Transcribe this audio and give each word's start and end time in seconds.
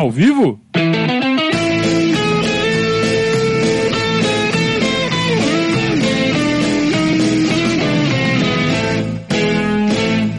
Ao 0.00 0.12
vivo? 0.12 0.60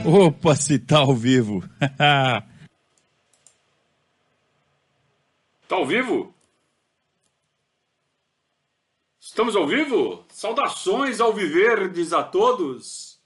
Opa, 0.05 0.55
se 0.55 0.79
tá 0.79 0.99
ao 0.99 1.13
vivo. 1.13 1.61
tá 5.67 5.75
ao 5.75 5.85
vivo? 5.85 6.33
Estamos 9.19 9.57
ao 9.57 9.67
vivo? 9.67 10.23
Saudações 10.29 11.19
ao 11.19 11.33
Viverdes 11.33 12.13
a 12.13 12.23
todos. 12.23 13.19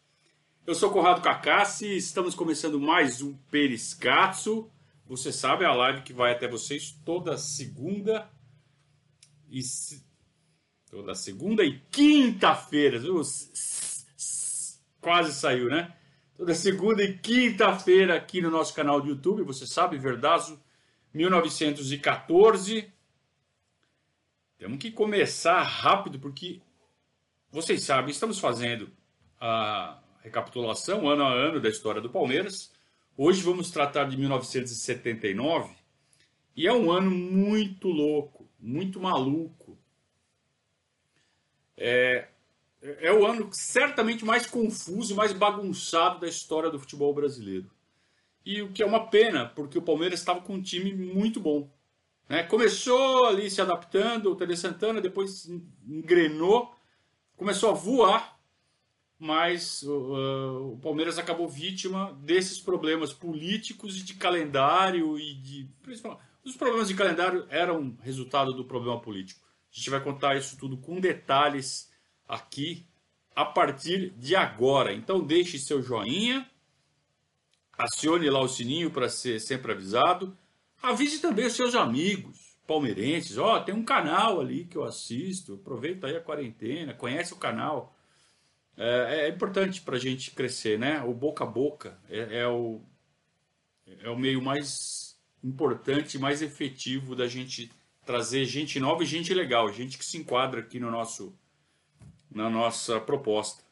Eu 0.65 0.73
sou 0.73 0.89
Conrado 0.89 1.21
Cacassi, 1.21 1.95
estamos 1.95 2.33
começando 2.33 2.79
mais 2.79 3.21
um 3.21 3.35
Periscatso. 3.51 4.72
Você 5.05 5.31
sabe, 5.31 5.65
a 5.65 5.73
live 5.73 6.01
que 6.01 6.13
vai 6.13 6.31
até 6.31 6.47
vocês 6.47 6.91
toda 7.05 7.37
segunda 7.37 8.29
e 9.49 9.61
toda 10.89 11.13
segunda 11.13 11.63
e 11.63 11.79
quinta-feira. 11.91 12.99
Quase 15.01 15.33
saiu, 15.33 15.69
né? 15.69 15.95
Toda 16.35 16.55
segunda 16.55 17.03
e 17.03 17.17
quinta-feira 17.17 18.15
aqui 18.15 18.41
no 18.41 18.49
nosso 18.49 18.73
canal 18.73 18.99
do 18.99 19.09
YouTube, 19.09 19.43
você 19.43 19.67
sabe, 19.67 19.97
Verdazo 19.97 20.59
1914. 21.13 22.91
Temos 24.57 24.79
que 24.79 24.91
começar 24.91 25.61
rápido 25.61 26.19
porque 26.19 26.61
vocês 27.51 27.83
sabem, 27.83 28.09
estamos 28.09 28.39
fazendo 28.39 28.89
a 29.39 30.01
recapitulação 30.21 31.07
ano 31.07 31.23
a 31.23 31.31
ano 31.31 31.61
da 31.61 31.69
história 31.69 32.01
do 32.01 32.09
Palmeiras. 32.09 32.72
Hoje 33.15 33.43
vamos 33.43 33.69
tratar 33.69 34.05
de 34.05 34.17
1979 34.17 35.71
e 36.55 36.67
é 36.67 36.73
um 36.73 36.91
ano 36.91 37.11
muito 37.11 37.87
louco, 37.87 38.49
muito 38.59 38.99
maluco. 38.99 39.77
É, 41.77 42.27
é 42.81 43.13
o 43.13 43.23
ano 43.23 43.49
certamente 43.51 44.25
mais 44.25 44.47
confuso, 44.47 45.15
mais 45.15 45.31
bagunçado 45.31 46.21
da 46.21 46.27
história 46.27 46.71
do 46.71 46.79
futebol 46.79 47.13
brasileiro. 47.13 47.69
E 48.43 48.63
o 48.63 48.71
que 48.71 48.81
é 48.81 48.85
uma 48.85 49.05
pena, 49.05 49.45
porque 49.45 49.77
o 49.77 49.83
Palmeiras 49.83 50.19
estava 50.19 50.41
com 50.41 50.55
um 50.55 50.61
time 50.61 50.91
muito 50.91 51.39
bom. 51.39 51.69
Né? 52.27 52.41
Começou 52.41 53.25
ali 53.25 53.47
se 53.47 53.61
adaptando, 53.61 54.31
o 54.31 54.35
Tele 54.35 54.57
Santana 54.57 54.99
depois 54.99 55.47
engrenou, 55.87 56.73
começou 57.37 57.69
a 57.69 57.73
voar 57.73 58.32
mas 59.19 59.83
uh, 59.83 60.73
o 60.73 60.79
Palmeiras 60.81 61.17
acabou 61.17 61.47
vítima 61.47 62.13
desses 62.21 62.59
problemas 62.59 63.13
políticos 63.13 63.97
e 63.97 64.03
de 64.03 64.15
calendário 64.15 65.17
e 65.17 65.33
de 65.35 65.69
os 66.43 66.57
problemas 66.57 66.89
de 66.89 66.95
calendário 66.95 67.45
eram 67.49 67.97
resultado 68.01 68.53
do 68.53 68.65
problema 68.65 68.99
político. 68.99 69.41
A 69.71 69.75
gente 69.75 69.89
vai 69.89 70.01
contar 70.01 70.35
isso 70.35 70.57
tudo 70.57 70.77
com 70.77 70.99
detalhes 70.99 71.89
aqui 72.27 72.85
a 73.35 73.45
partir 73.45 74.11
de 74.11 74.35
agora. 74.35 74.93
Então 74.93 75.23
deixe 75.23 75.57
seu 75.57 75.81
joinha, 75.81 76.49
acione 77.77 78.29
lá 78.29 78.41
o 78.41 78.47
sininho 78.47 78.91
para 78.91 79.09
ser 79.09 79.39
sempre 79.39 79.71
avisado. 79.71 80.37
Avise 80.81 81.19
também 81.19 81.45
os 81.45 81.53
seus 81.53 81.75
amigos 81.75 82.57
palmeirenses. 82.67 83.37
Ó, 83.37 83.55
oh, 83.55 83.61
tem 83.61 83.73
um 83.73 83.85
canal 83.85 84.41
ali 84.41 84.65
que 84.65 84.77
eu 84.77 84.83
assisto. 84.83 85.55
Aproveita 85.55 86.07
aí 86.07 86.17
a 86.17 86.21
quarentena, 86.21 86.93
conhece 86.93 87.33
o 87.33 87.37
canal 87.37 87.92
é, 88.77 89.25
é 89.25 89.29
importante 89.29 89.81
para 89.81 89.95
a 89.95 89.99
gente 89.99 90.31
crescer, 90.31 90.79
né? 90.79 91.01
O 91.03 91.13
boca 91.13 91.43
a 91.43 91.47
boca 91.47 91.97
é, 92.09 92.39
é, 92.39 92.47
o, 92.47 92.81
é 94.01 94.09
o 94.09 94.17
meio 94.17 94.41
mais 94.41 95.17
importante, 95.43 96.17
mais 96.17 96.41
efetivo 96.41 97.15
da 97.15 97.27
gente 97.27 97.71
trazer 98.05 98.45
gente 98.45 98.79
nova 98.79 99.03
e 99.03 99.05
gente 99.05 99.33
legal, 99.33 99.71
gente 99.71 99.97
que 99.97 100.05
se 100.05 100.17
enquadra 100.17 100.59
aqui 100.59 100.79
no 100.79 100.91
nosso, 100.91 101.37
na 102.31 102.49
nossa 102.49 102.99
proposta. 102.99 103.63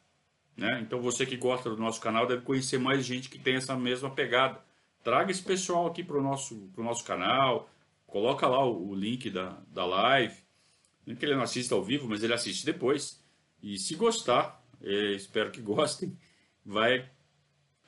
Né? 0.56 0.80
Então 0.82 1.02
você 1.02 1.26
que 1.26 1.38
gosta 1.38 1.70
do 1.70 1.78
nosso 1.78 2.00
canal 2.00 2.28
deve 2.28 2.44
conhecer 2.44 2.78
mais 2.78 3.06
gente 3.06 3.30
que 3.30 3.40
tem 3.40 3.56
essa 3.56 3.76
mesma 3.76 4.10
pegada. 4.10 4.60
Traga 5.04 5.32
esse 5.32 5.42
pessoal 5.42 5.88
aqui 5.88 6.04
para 6.04 6.18
o 6.18 6.22
nosso, 6.22 6.70
pro 6.74 6.84
nosso 6.84 7.04
canal, 7.04 7.70
coloca 8.06 8.48
lá 8.48 8.64
o, 8.64 8.90
o 8.90 8.96
link 8.96 9.30
da, 9.30 9.58
da 9.68 9.86
live. 9.86 10.36
Nem 11.06 11.16
que 11.16 11.26
ele 11.26 11.36
não 11.36 11.42
assista 11.42 11.74
ao 11.74 11.84
vivo, 11.84 12.08
mas 12.08 12.22
ele 12.22 12.34
assiste 12.34 12.66
depois. 12.66 13.20
E 13.64 13.78
se 13.80 13.96
gostar, 13.96 14.61
espero 14.84 15.52
que 15.52 15.62
gostem. 15.62 16.18
Vai 16.66 17.10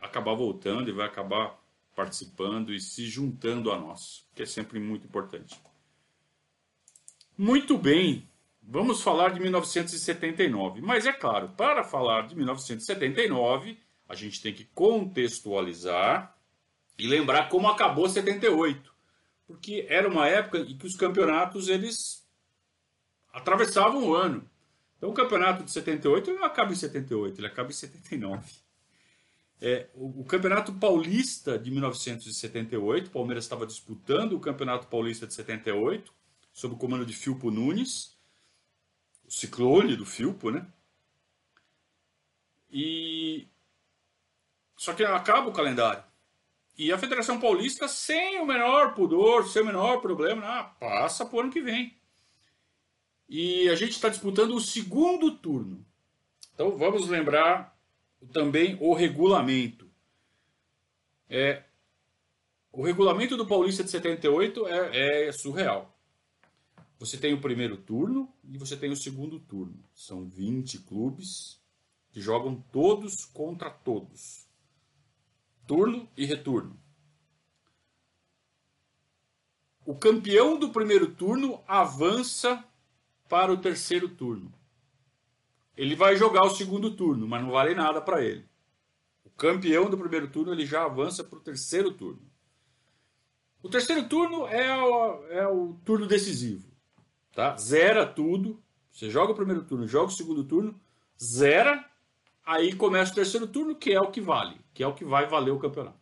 acabar 0.01 0.33
voltando 0.33 0.89
e 0.89 0.93
vai 0.93 1.05
acabar 1.05 1.59
participando 1.95 2.73
e 2.73 2.79
se 2.79 3.05
juntando 3.05 3.71
a 3.71 3.79
nós, 3.79 4.27
que 4.35 4.43
é 4.43 4.45
sempre 4.45 4.79
muito 4.79 5.05
importante. 5.05 5.59
Muito 7.37 7.77
bem, 7.77 8.27
vamos 8.61 9.01
falar 9.01 9.29
de 9.29 9.39
1979. 9.39 10.81
Mas 10.81 11.05
é 11.05 11.13
claro, 11.13 11.49
para 11.49 11.83
falar 11.83 12.27
de 12.27 12.35
1979, 12.35 13.77
a 14.07 14.15
gente 14.15 14.41
tem 14.41 14.53
que 14.53 14.65
contextualizar 14.65 16.35
e 16.97 17.07
lembrar 17.07 17.49
como 17.49 17.67
acabou 17.67 18.07
78. 18.07 18.93
Porque 19.47 19.85
era 19.89 20.07
uma 20.07 20.27
época 20.27 20.59
em 20.59 20.77
que 20.77 20.85
os 20.85 20.95
campeonatos 20.95 21.67
eles 21.67 22.25
atravessavam 23.31 24.03
o 24.07 24.15
ano. 24.15 24.49
Então 25.03 25.11
o 25.11 25.13
campeonato 25.13 25.65
de 25.65 25.71
78 25.71 26.33
não 26.33 26.45
acaba 26.45 26.71
em 26.71 26.75
78, 26.75 27.37
ele 27.37 27.47
acaba 27.47 27.67
em 27.67 27.73
79. 27.73 28.53
É, 29.59 29.89
o, 29.95 30.21
o, 30.21 30.23
Campeonato 30.23 30.71
Paulista 30.71 31.59
de 31.59 31.69
1978, 31.71 33.07
o 33.07 33.09
Palmeiras 33.09 33.43
estava 33.43 33.67
disputando 33.67 34.31
o 34.31 34.39
Campeonato 34.39 34.87
Paulista 34.87 35.27
de 35.27 35.33
78, 35.33 36.13
sob 36.53 36.75
o 36.75 36.77
comando 36.77 37.05
de 37.05 37.11
Filpo 37.11 37.51
Nunes, 37.51 38.17
o 39.27 39.31
ciclone 39.31 39.97
do 39.97 40.05
Filpo, 40.05 40.49
né? 40.49 40.65
E 42.71 43.45
só 44.77 44.93
que 44.93 45.03
acaba 45.03 45.49
o 45.49 45.53
calendário. 45.53 46.05
E 46.77 46.93
a 46.93 46.97
Federação 46.97 47.41
Paulista, 47.41 47.89
sem 47.89 48.39
o 48.39 48.45
menor 48.45 48.93
pudor, 48.93 49.49
sem 49.49 49.63
o 49.63 49.65
menor 49.65 49.99
problema, 49.99 50.45
ah, 50.45 50.63
passa 50.63 51.25
para 51.25 51.35
o 51.35 51.39
ano 51.41 51.51
que 51.51 51.61
vem. 51.61 51.93
E 53.35 53.67
a 53.69 53.75
gente 53.75 53.93
está 53.93 54.09
disputando 54.09 54.53
o 54.53 54.61
segundo 54.61 55.35
turno. 55.35 55.83
Então 56.53 56.77
vamos 56.77 57.07
lembrar 57.07 57.75
também 58.31 58.77
o 58.79 58.93
regulamento. 58.93 59.89
É, 61.27 61.63
o 62.71 62.83
regulamento 62.83 63.35
do 63.35 63.47
Paulista 63.47 63.83
de 63.83 63.89
78 63.89 64.67
é, 64.67 65.29
é 65.29 65.31
surreal. 65.31 65.97
Você 66.99 67.17
tem 67.17 67.33
o 67.33 67.41
primeiro 67.41 67.75
turno 67.75 68.31
e 68.47 68.55
você 68.55 68.77
tem 68.77 68.91
o 68.91 68.95
segundo 68.95 69.39
turno. 69.39 69.83
São 69.95 70.29
20 70.29 70.81
clubes 70.81 71.59
que 72.11 72.21
jogam 72.21 72.63
todos 72.71 73.25
contra 73.25 73.71
todos. 73.71 74.45
Turno 75.65 76.07
e 76.15 76.23
retorno. 76.23 76.79
O 79.87 79.95
campeão 79.95 80.55
do 80.59 80.69
primeiro 80.69 81.15
turno 81.15 81.63
avança 81.67 82.63
para 83.27 83.51
o 83.51 83.57
terceiro 83.57 84.09
turno. 84.09 84.53
Ele 85.75 85.95
vai 85.95 86.15
jogar 86.15 86.43
o 86.45 86.49
segundo 86.49 86.91
turno, 86.95 87.27
mas 87.27 87.41
não 87.41 87.51
vale 87.51 87.73
nada 87.73 87.99
para 87.99 88.23
ele. 88.23 88.45
O 89.25 89.29
campeão 89.29 89.89
do 89.89 89.97
primeiro 89.97 90.27
turno 90.27 90.51
ele 90.51 90.65
já 90.65 90.85
avança 90.85 91.23
para 91.23 91.37
o 91.37 91.41
terceiro 91.41 91.91
turno. 91.91 92.21
O 93.61 93.69
terceiro 93.69 94.07
turno 94.07 94.45
é 94.47 94.77
o, 94.77 95.25
é 95.27 95.47
o 95.47 95.73
turno 95.85 96.05
decisivo. 96.05 96.67
Tá? 97.33 97.55
Zera 97.57 98.05
tudo. 98.05 98.61
Você 98.91 99.09
joga 99.09 99.31
o 99.31 99.35
primeiro 99.35 99.63
turno, 99.63 99.87
joga 99.87 100.09
o 100.09 100.15
segundo 100.15 100.43
turno, 100.43 100.79
zera, 101.21 101.83
aí 102.45 102.75
começa 102.75 103.11
o 103.11 103.15
terceiro 103.15 103.47
turno, 103.47 103.75
que 103.75 103.91
é 103.91 103.99
o 103.99 104.11
que 104.11 104.21
vale, 104.21 104.55
que 104.71 104.83
é 104.83 104.87
o 104.87 104.93
que 104.93 105.03
vai 105.03 105.25
valer 105.25 105.49
o 105.49 105.57
campeonato. 105.57 105.97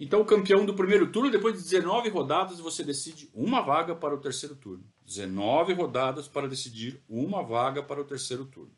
Então, 0.00 0.22
o 0.22 0.24
campeão 0.24 0.64
do 0.64 0.74
primeiro 0.74 1.12
turno, 1.12 1.30
depois 1.30 1.54
de 1.54 1.62
19 1.62 2.08
rodadas, 2.08 2.60
você 2.60 2.82
decide 2.82 3.30
uma 3.34 3.60
vaga 3.60 3.94
para 3.94 4.14
o 4.14 4.20
terceiro 4.20 4.54
turno. 4.56 4.84
19 5.06 5.72
rodadas 5.72 6.26
para 6.26 6.48
decidir 6.48 7.00
uma 7.08 7.42
vaga 7.42 7.82
para 7.82 8.00
o 8.00 8.04
terceiro 8.04 8.44
turno. 8.44 8.76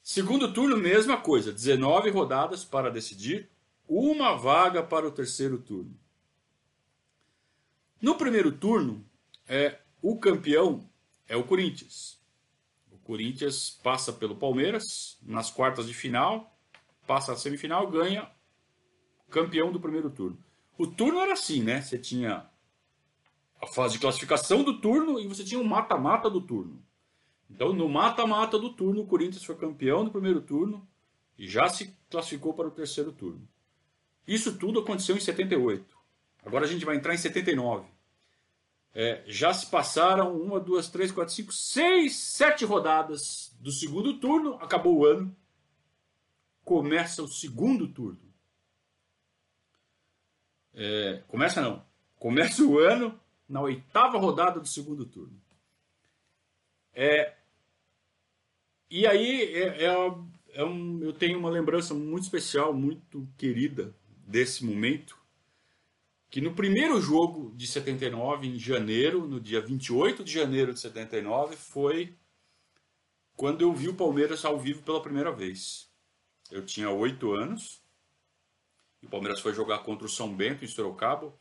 Segundo 0.00 0.52
turno, 0.52 0.76
mesma 0.76 1.16
coisa. 1.16 1.52
19 1.52 2.10
rodadas 2.10 2.64
para 2.64 2.90
decidir 2.90 3.50
uma 3.88 4.36
vaga 4.36 4.82
para 4.82 5.06
o 5.06 5.10
terceiro 5.10 5.58
turno. 5.58 5.98
No 8.00 8.14
primeiro 8.16 8.52
turno, 8.52 9.04
é, 9.48 9.80
o 10.00 10.18
campeão 10.18 10.88
é 11.26 11.36
o 11.36 11.44
Corinthians. 11.44 12.20
O 12.92 12.98
Corinthians 12.98 13.70
passa 13.82 14.12
pelo 14.12 14.36
Palmeiras 14.36 15.18
nas 15.22 15.50
quartas 15.50 15.86
de 15.86 15.94
final, 15.94 16.56
passa 17.06 17.32
a 17.32 17.36
semifinal, 17.36 17.90
ganha 17.90 18.30
campeão 19.28 19.72
do 19.72 19.80
primeiro 19.80 20.10
turno. 20.10 20.38
O 20.78 20.86
turno 20.86 21.18
era 21.18 21.32
assim, 21.32 21.62
né? 21.62 21.80
Você 21.80 21.98
tinha 21.98 22.48
a 23.60 23.66
fase 23.66 23.94
de 23.94 24.00
classificação 24.00 24.62
do 24.62 24.80
turno 24.80 25.18
e 25.18 25.26
você 25.26 25.44
tinha 25.44 25.60
o 25.60 25.64
mata-mata 25.64 26.28
do 26.28 26.40
turno. 26.40 26.82
Então, 27.50 27.72
no 27.72 27.88
mata-mata 27.88 28.58
do 28.58 28.72
turno, 28.72 29.02
o 29.02 29.06
Corinthians 29.06 29.44
foi 29.44 29.56
campeão 29.56 30.04
do 30.04 30.10
primeiro 30.10 30.40
turno 30.40 30.86
e 31.38 31.46
já 31.46 31.68
se 31.68 31.96
classificou 32.10 32.54
para 32.54 32.68
o 32.68 32.70
terceiro 32.70 33.12
turno. 33.12 33.46
Isso 34.26 34.56
tudo 34.58 34.80
aconteceu 34.80 35.16
em 35.16 35.20
78. 35.20 35.96
Agora 36.44 36.64
a 36.64 36.68
gente 36.68 36.84
vai 36.84 36.96
entrar 36.96 37.14
em 37.14 37.18
79. 37.18 37.86
É, 38.94 39.24
já 39.26 39.52
se 39.52 39.66
passaram 39.66 40.40
uma, 40.40 40.60
duas, 40.60 40.88
três, 40.88 41.10
quatro, 41.10 41.34
cinco, 41.34 41.52
seis, 41.52 42.14
sete 42.16 42.64
rodadas 42.64 43.54
do 43.58 43.72
segundo 43.72 44.18
turno. 44.18 44.54
Acabou 44.54 44.98
o 44.98 45.04
ano. 45.04 45.36
Começa 46.64 47.22
o 47.22 47.28
segundo 47.28 47.88
turno. 47.88 48.20
É, 50.72 51.22
começa 51.28 51.60
não. 51.60 51.84
Começa 52.16 52.62
o 52.62 52.78
ano 52.78 53.18
na 53.48 53.60
oitava 53.60 54.18
rodada 54.18 54.60
do 54.60 54.68
segundo 54.68 55.04
turno. 55.04 55.40
É, 56.92 57.34
e 58.90 59.06
aí 59.06 59.54
é, 59.54 59.84
é, 59.84 60.14
é 60.52 60.64
um, 60.64 61.02
eu 61.02 61.12
tenho 61.12 61.38
uma 61.38 61.50
lembrança 61.50 61.92
muito 61.94 62.24
especial, 62.24 62.72
muito 62.72 63.28
querida 63.36 63.94
desse 64.26 64.64
momento 64.64 65.24
que 66.34 66.40
no 66.40 66.52
primeiro 66.52 67.00
jogo 67.00 67.52
de 67.54 67.64
79, 67.64 68.48
em 68.48 68.58
janeiro, 68.58 69.24
no 69.24 69.40
dia 69.40 69.60
28 69.60 70.24
de 70.24 70.32
janeiro 70.32 70.74
de 70.74 70.80
79, 70.80 71.54
foi 71.54 72.12
quando 73.36 73.60
eu 73.62 73.72
vi 73.72 73.88
o 73.88 73.94
Palmeiras 73.94 74.44
ao 74.44 74.58
vivo 74.58 74.82
pela 74.82 75.00
primeira 75.00 75.30
vez. 75.30 75.88
Eu 76.50 76.66
tinha 76.66 76.90
oito 76.90 77.32
anos, 77.32 77.80
e 79.00 79.06
o 79.06 79.08
Palmeiras 79.08 79.38
foi 79.38 79.54
jogar 79.54 79.84
contra 79.84 80.06
o 80.06 80.10
São 80.10 80.34
Bento, 80.34 80.64
em 80.64 80.66
Sorocaba. 80.66 81.32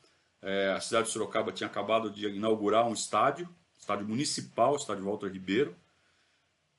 É, 0.45 0.74
a 0.74 0.81
cidade 0.81 1.07
de 1.07 1.13
Sorocaba 1.13 1.54
tinha 1.54 1.68
acabado 1.68 2.12
de 2.12 2.28
inaugurar 2.28 2.86
um 2.86 2.92
estádio, 2.92 3.48
estádio 3.80 4.06
municipal, 4.06 4.75
estádio 4.75 5.06
Walter 5.06 5.31
Ribeiro, 5.31 5.74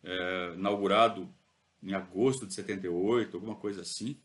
é, 0.03 0.53
inaugurado 0.55 1.33
em 1.83 1.95
agosto 1.95 2.47
de 2.47 2.53
78, 2.53 3.35
alguma 3.35 3.57
coisa 3.57 3.81
assim. 3.81 4.21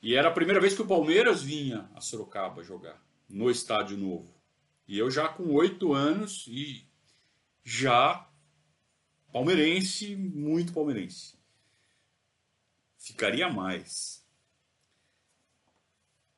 E 0.00 0.14
era 0.14 0.28
a 0.28 0.32
primeira 0.32 0.58
vez 0.58 0.74
que 0.74 0.80
o 0.80 0.86
Palmeiras 0.86 1.42
vinha 1.42 1.90
a 1.94 2.00
Sorocaba 2.00 2.62
jogar, 2.62 2.98
no 3.28 3.50
estádio 3.50 3.98
novo. 3.98 4.34
E 4.88 4.98
eu 4.98 5.10
já 5.10 5.28
com 5.28 5.52
oito 5.54 5.92
anos 5.92 6.46
e 6.48 6.86
já 7.62 8.26
palmeirense, 9.30 10.16
muito 10.16 10.72
palmeirense. 10.72 11.38
Ficaria 12.96 13.50
mais. 13.50 14.24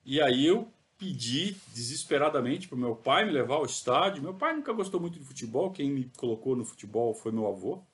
E 0.04 0.20
aí 0.20 0.44
eu 0.44 0.71
pedi 1.02 1.56
desesperadamente 1.74 2.68
para 2.68 2.78
meu 2.78 2.94
pai 2.94 3.24
me 3.24 3.32
levar 3.32 3.56
ao 3.56 3.66
estádio. 3.66 4.22
Meu 4.22 4.34
pai 4.34 4.54
nunca 4.54 4.72
gostou 4.72 5.00
muito 5.00 5.18
de 5.18 5.24
futebol, 5.24 5.72
quem 5.72 5.90
me 5.90 6.08
colocou 6.16 6.54
no 6.54 6.64
futebol 6.64 7.12
foi 7.12 7.32
meu 7.32 7.48
avô. 7.48 7.84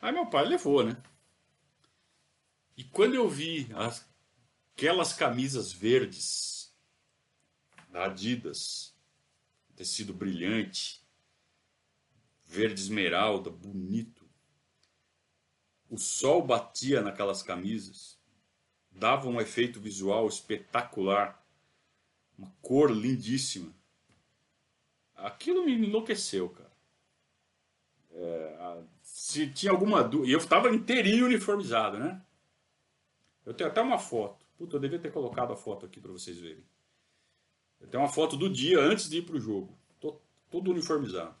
Aí 0.00 0.10
meu 0.10 0.24
pai 0.24 0.46
levou, 0.46 0.82
né? 0.82 0.96
E 2.74 2.82
quando 2.82 3.14
eu 3.16 3.28
vi 3.28 3.70
as, 3.74 4.08
aquelas 4.74 5.12
camisas 5.12 5.70
verdes 5.70 6.74
da 7.90 8.06
Adidas, 8.06 8.96
tecido 9.76 10.14
brilhante, 10.14 11.06
verde 12.46 12.80
esmeralda, 12.80 13.50
bonito, 13.50 14.26
o 15.90 15.98
sol 15.98 16.40
batia 16.40 17.02
naquelas 17.02 17.42
camisas, 17.42 18.18
dava 18.90 19.28
um 19.28 19.38
efeito 19.38 19.78
visual 19.78 20.26
espetacular, 20.26 21.41
uma 22.42 22.52
cor 22.60 22.90
lindíssima. 22.90 23.72
Aquilo 25.14 25.64
me 25.64 25.72
enlouqueceu, 25.72 26.48
cara. 26.50 26.72
É, 28.10 28.82
se 29.02 29.48
tinha 29.50 29.70
alguma 29.70 30.02
dúvida. 30.02 30.30
E 30.30 30.32
eu 30.32 30.38
estava 30.38 30.74
inteirinho 30.74 31.26
uniformizado, 31.26 31.98
né? 31.98 32.20
Eu 33.46 33.54
tenho 33.54 33.70
até 33.70 33.80
uma 33.80 33.98
foto. 33.98 34.44
Puta, 34.58 34.76
eu 34.76 34.80
devia 34.80 34.98
ter 34.98 35.12
colocado 35.12 35.52
a 35.52 35.56
foto 35.56 35.86
aqui 35.86 36.00
para 36.00 36.12
vocês 36.12 36.38
verem. 36.38 36.64
Eu 37.80 37.88
tenho 37.88 38.02
uma 38.02 38.08
foto 38.08 38.36
do 38.36 38.50
dia 38.50 38.80
antes 38.80 39.08
de 39.08 39.18
ir 39.18 39.22
pro 39.22 39.40
jogo. 39.40 39.76
Tô 40.00 40.20
todo 40.50 40.70
uniformizado. 40.70 41.34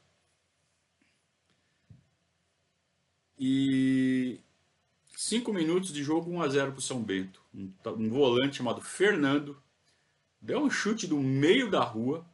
E 3.38 4.40
cinco 5.16 5.52
minutos 5.52 5.92
de 5.92 6.02
jogo 6.02 6.30
1 6.30 6.42
a 6.42 6.48
0 6.48 6.72
pro 6.72 6.80
São 6.80 7.02
Bento. 7.02 7.42
Um, 7.52 7.72
um 7.96 8.08
volante 8.08 8.56
chamado 8.56 8.80
Fernando 8.80 9.60
deu 10.42 10.60
um 10.60 10.70
chute 10.70 11.06
do 11.06 11.16
meio 11.16 11.70
da 11.70 11.82
rua, 11.82 12.26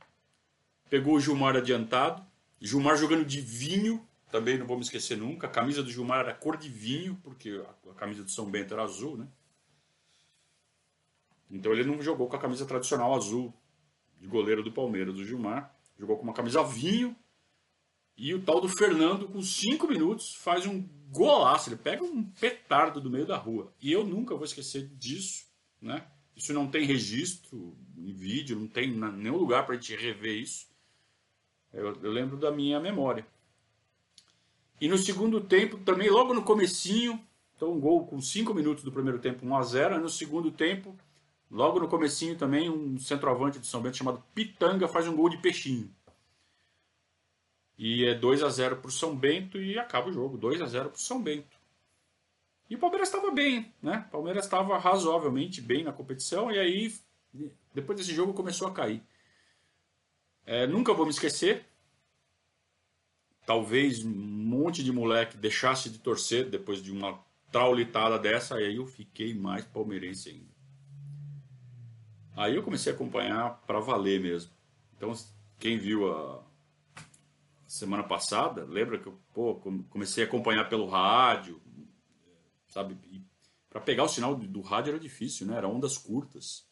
pegou 0.89 1.15
o 1.15 1.21
Gilmar 1.21 1.55
adiantado, 1.55 2.25
Gilmar 2.61 2.97
jogando 2.97 3.25
de 3.25 3.41
vinho, 3.41 4.05
também 4.31 4.59
não 4.59 4.67
vou 4.67 4.77
me 4.77 4.83
esquecer 4.83 5.17
nunca. 5.17 5.47
A 5.47 5.51
camisa 5.51 5.83
do 5.83 5.91
Gilmar 5.91 6.21
era 6.21 6.35
cor 6.35 6.57
de 6.57 6.69
vinho, 6.69 7.19
porque 7.23 7.63
a 7.89 7.95
camisa 7.95 8.25
do 8.25 8.31
São 8.31 8.51
Bento 8.51 8.75
era 8.75 8.83
azul, 8.83 9.17
né? 9.17 9.29
Então 11.51 11.73
ele 11.73 11.85
não 11.85 12.03
jogou 12.03 12.29
com 12.29 12.37
a 12.37 12.41
camisa 12.41 12.67
tradicional 12.67 13.15
azul 13.15 13.55
de 14.21 14.27
goleiro 14.27 14.63
do 14.63 14.73
Palmeiras, 14.73 15.15
do 15.15 15.25
Gilmar. 15.25 15.75
Jogou 15.99 16.17
com 16.17 16.25
uma 16.25 16.35
camisa 16.35 16.63
vinho. 16.63 17.17
E 18.17 18.35
o 18.35 18.43
tal 18.43 18.61
do 18.61 18.69
Fernando, 18.69 19.29
com 19.29 19.41
5 19.41 19.87
minutos, 19.87 20.35
faz 20.35 20.67
um 20.67 20.83
golaço. 21.11 21.71
Ele 21.71 21.77
pega 21.77 22.03
um 22.03 22.25
petardo 22.25 23.01
do 23.01 23.09
meio 23.09 23.25
da 23.25 23.37
rua. 23.37 23.73
E 23.81 23.93
eu 23.93 24.05
nunca 24.05 24.35
vou 24.35 24.45
esquecer 24.45 24.89
disso. 24.97 25.47
Né? 25.81 26.05
Isso 26.39 26.55
não 26.55 26.67
tem 26.67 26.87
registro 26.87 27.77
em 27.99 28.13
vídeo, 28.13 28.59
não 28.59 28.67
tem 28.67 28.91
nenhum 28.91 29.37
lugar 29.37 29.67
para 29.67 29.75
a 29.75 29.79
gente 29.79 29.95
rever 29.95 30.41
isso. 30.41 30.67
Eu, 31.71 31.95
eu 32.03 32.11
lembro 32.11 32.39
da 32.39 32.51
minha 32.51 32.81
memória. 32.81 33.27
E 34.81 34.89
no 34.89 34.97
segundo 34.97 35.41
tempo, 35.41 35.77
também 35.79 36.09
logo 36.09 36.33
no 36.33 36.43
comecinho, 36.43 37.23
então 37.55 37.73
um 37.73 37.81
gol 37.81 38.07
com 38.07 38.21
5 38.21 38.55
minutos 38.55 38.83
do 38.83 38.93
primeiro 38.93 39.19
tempo, 39.19 39.45
1 39.45 39.57
a 39.57 39.63
0 39.63 40.01
No 40.01 40.09
segundo 40.09 40.51
tempo, 40.51 40.97
Logo 41.51 41.81
no 41.81 41.89
comecinho 41.89 42.37
também, 42.37 42.69
um 42.69 42.99
centroavante 42.99 43.59
de 43.59 43.67
São 43.67 43.81
Bento 43.81 43.97
chamado 43.97 44.23
Pitanga 44.35 44.87
faz 44.87 45.09
um 45.09 45.17
gol 45.17 45.31
de 45.31 45.39
peixinho. 45.39 45.91
E 47.79 48.05
é 48.05 48.15
2 48.15 48.43
a 48.43 48.51
0 48.51 48.77
para 48.77 48.89
o 48.89 48.93
São 48.93 49.17
Bento 49.17 49.57
e 49.57 49.79
acaba 49.79 50.09
o 50.09 50.13
jogo, 50.13 50.37
2 50.37 50.61
a 50.61 50.67
0 50.67 50.91
para 50.91 50.99
o 50.99 51.01
São 51.01 51.23
Bento. 51.23 51.58
E 52.69 52.75
o 52.75 52.79
Palmeiras 52.79 53.09
estava 53.09 53.31
bem, 53.31 53.73
né? 53.83 54.05
O 54.09 54.11
Palmeiras 54.11 54.45
estava 54.45 54.79
razoavelmente 54.79 55.61
bem 55.61 55.85
na 55.85 55.93
competição 55.93 56.51
e 56.51 56.59
aí, 56.59 56.95
depois 57.75 57.99
desse 57.99 58.15
jogo, 58.15 58.35
começou 58.35 58.69
a 58.69 58.73
cair. 58.73 59.03
É, 60.45 60.67
nunca 60.67 60.93
vou 60.93 61.07
me 61.07 61.11
esquecer. 61.11 61.67
Talvez 63.47 64.05
um 64.05 64.11
monte 64.11 64.85
de 64.85 64.93
moleque 64.93 65.37
deixasse 65.37 65.89
de 65.89 65.99
torcer 65.99 66.49
depois 66.51 66.83
de 66.83 66.93
uma 66.93 67.19
traulitada 67.51 68.19
dessa, 68.19 68.61
e 68.61 68.67
aí 68.67 68.77
eu 68.77 68.87
fiquei 68.87 69.33
mais 69.33 69.65
palmeirense 69.65 70.29
ainda. 70.29 70.59
Aí 72.37 72.55
eu 72.55 72.63
comecei 72.63 72.93
a 72.93 72.95
acompanhar 72.95 73.63
para 73.67 73.81
valer 73.81 74.21
mesmo. 74.21 74.53
Então, 74.97 75.13
quem 75.59 75.79
viu 75.79 76.13
a 76.13 76.43
semana 77.67 78.03
passada, 78.03 78.65
lembra 78.65 78.99
que 78.99 79.07
eu 79.07 79.19
pô, 79.33 79.57
comecei 79.91 80.25
a 80.25 80.27
acompanhar 80.27 80.69
pelo 80.69 80.87
rádio, 80.87 81.61
sabe? 82.69 82.97
Para 83.69 83.81
pegar 83.81 84.05
o 84.05 84.09
sinal 84.09 84.35
do 84.35 84.61
rádio 84.61 84.91
era 84.91 85.01
difícil, 85.01 85.47
né? 85.47 85.57
Era 85.57 85.69
ondas 85.69 85.99
curtas. 85.99 86.67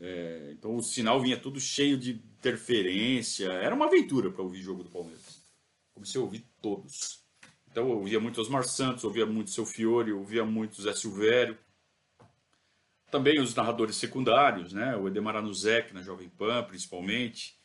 É, 0.00 0.50
então 0.52 0.76
o 0.76 0.82
sinal 0.82 1.20
vinha 1.20 1.36
tudo 1.36 1.60
cheio 1.60 1.96
de 1.96 2.12
interferência. 2.12 3.46
Era 3.52 3.74
uma 3.74 3.86
aventura 3.86 4.30
para 4.30 4.42
ouvir 4.42 4.62
jogo 4.62 4.82
do 4.82 4.90
Palmeiras. 4.90 5.42
Comecei 5.94 6.20
a 6.20 6.24
ouvir 6.24 6.44
todos. 6.60 7.22
Então 7.70 7.88
eu 7.88 7.98
ouvia 7.98 8.20
muito 8.20 8.40
Osmar 8.40 8.64
Santos, 8.64 9.04
ouvia 9.04 9.24
muito 9.24 9.50
Seu 9.50 9.64
Fiore, 9.64 10.12
ouvia 10.12 10.44
muito 10.44 10.80
Zé 10.82 10.92
Silvério. 10.92 11.58
Também 13.10 13.40
os 13.40 13.54
narradores 13.54 13.96
secundários, 13.96 14.72
né? 14.72 14.96
o 14.96 15.06
Edemar 15.06 15.36
Anuzek 15.36 15.92
na 15.92 16.02
Jovem 16.02 16.28
Pan, 16.30 16.64
principalmente, 16.64 17.58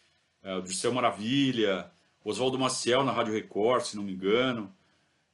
é, 0.43 0.55
o 0.55 0.61
Dirceu 0.61 0.93
Maravilha, 0.93 1.89
Oswaldo 2.23 2.59
Maciel 2.59 3.03
na 3.03 3.11
Rádio 3.11 3.33
Record, 3.33 3.83
se 3.83 3.95
não 3.95 4.03
me 4.03 4.13
engano. 4.13 4.73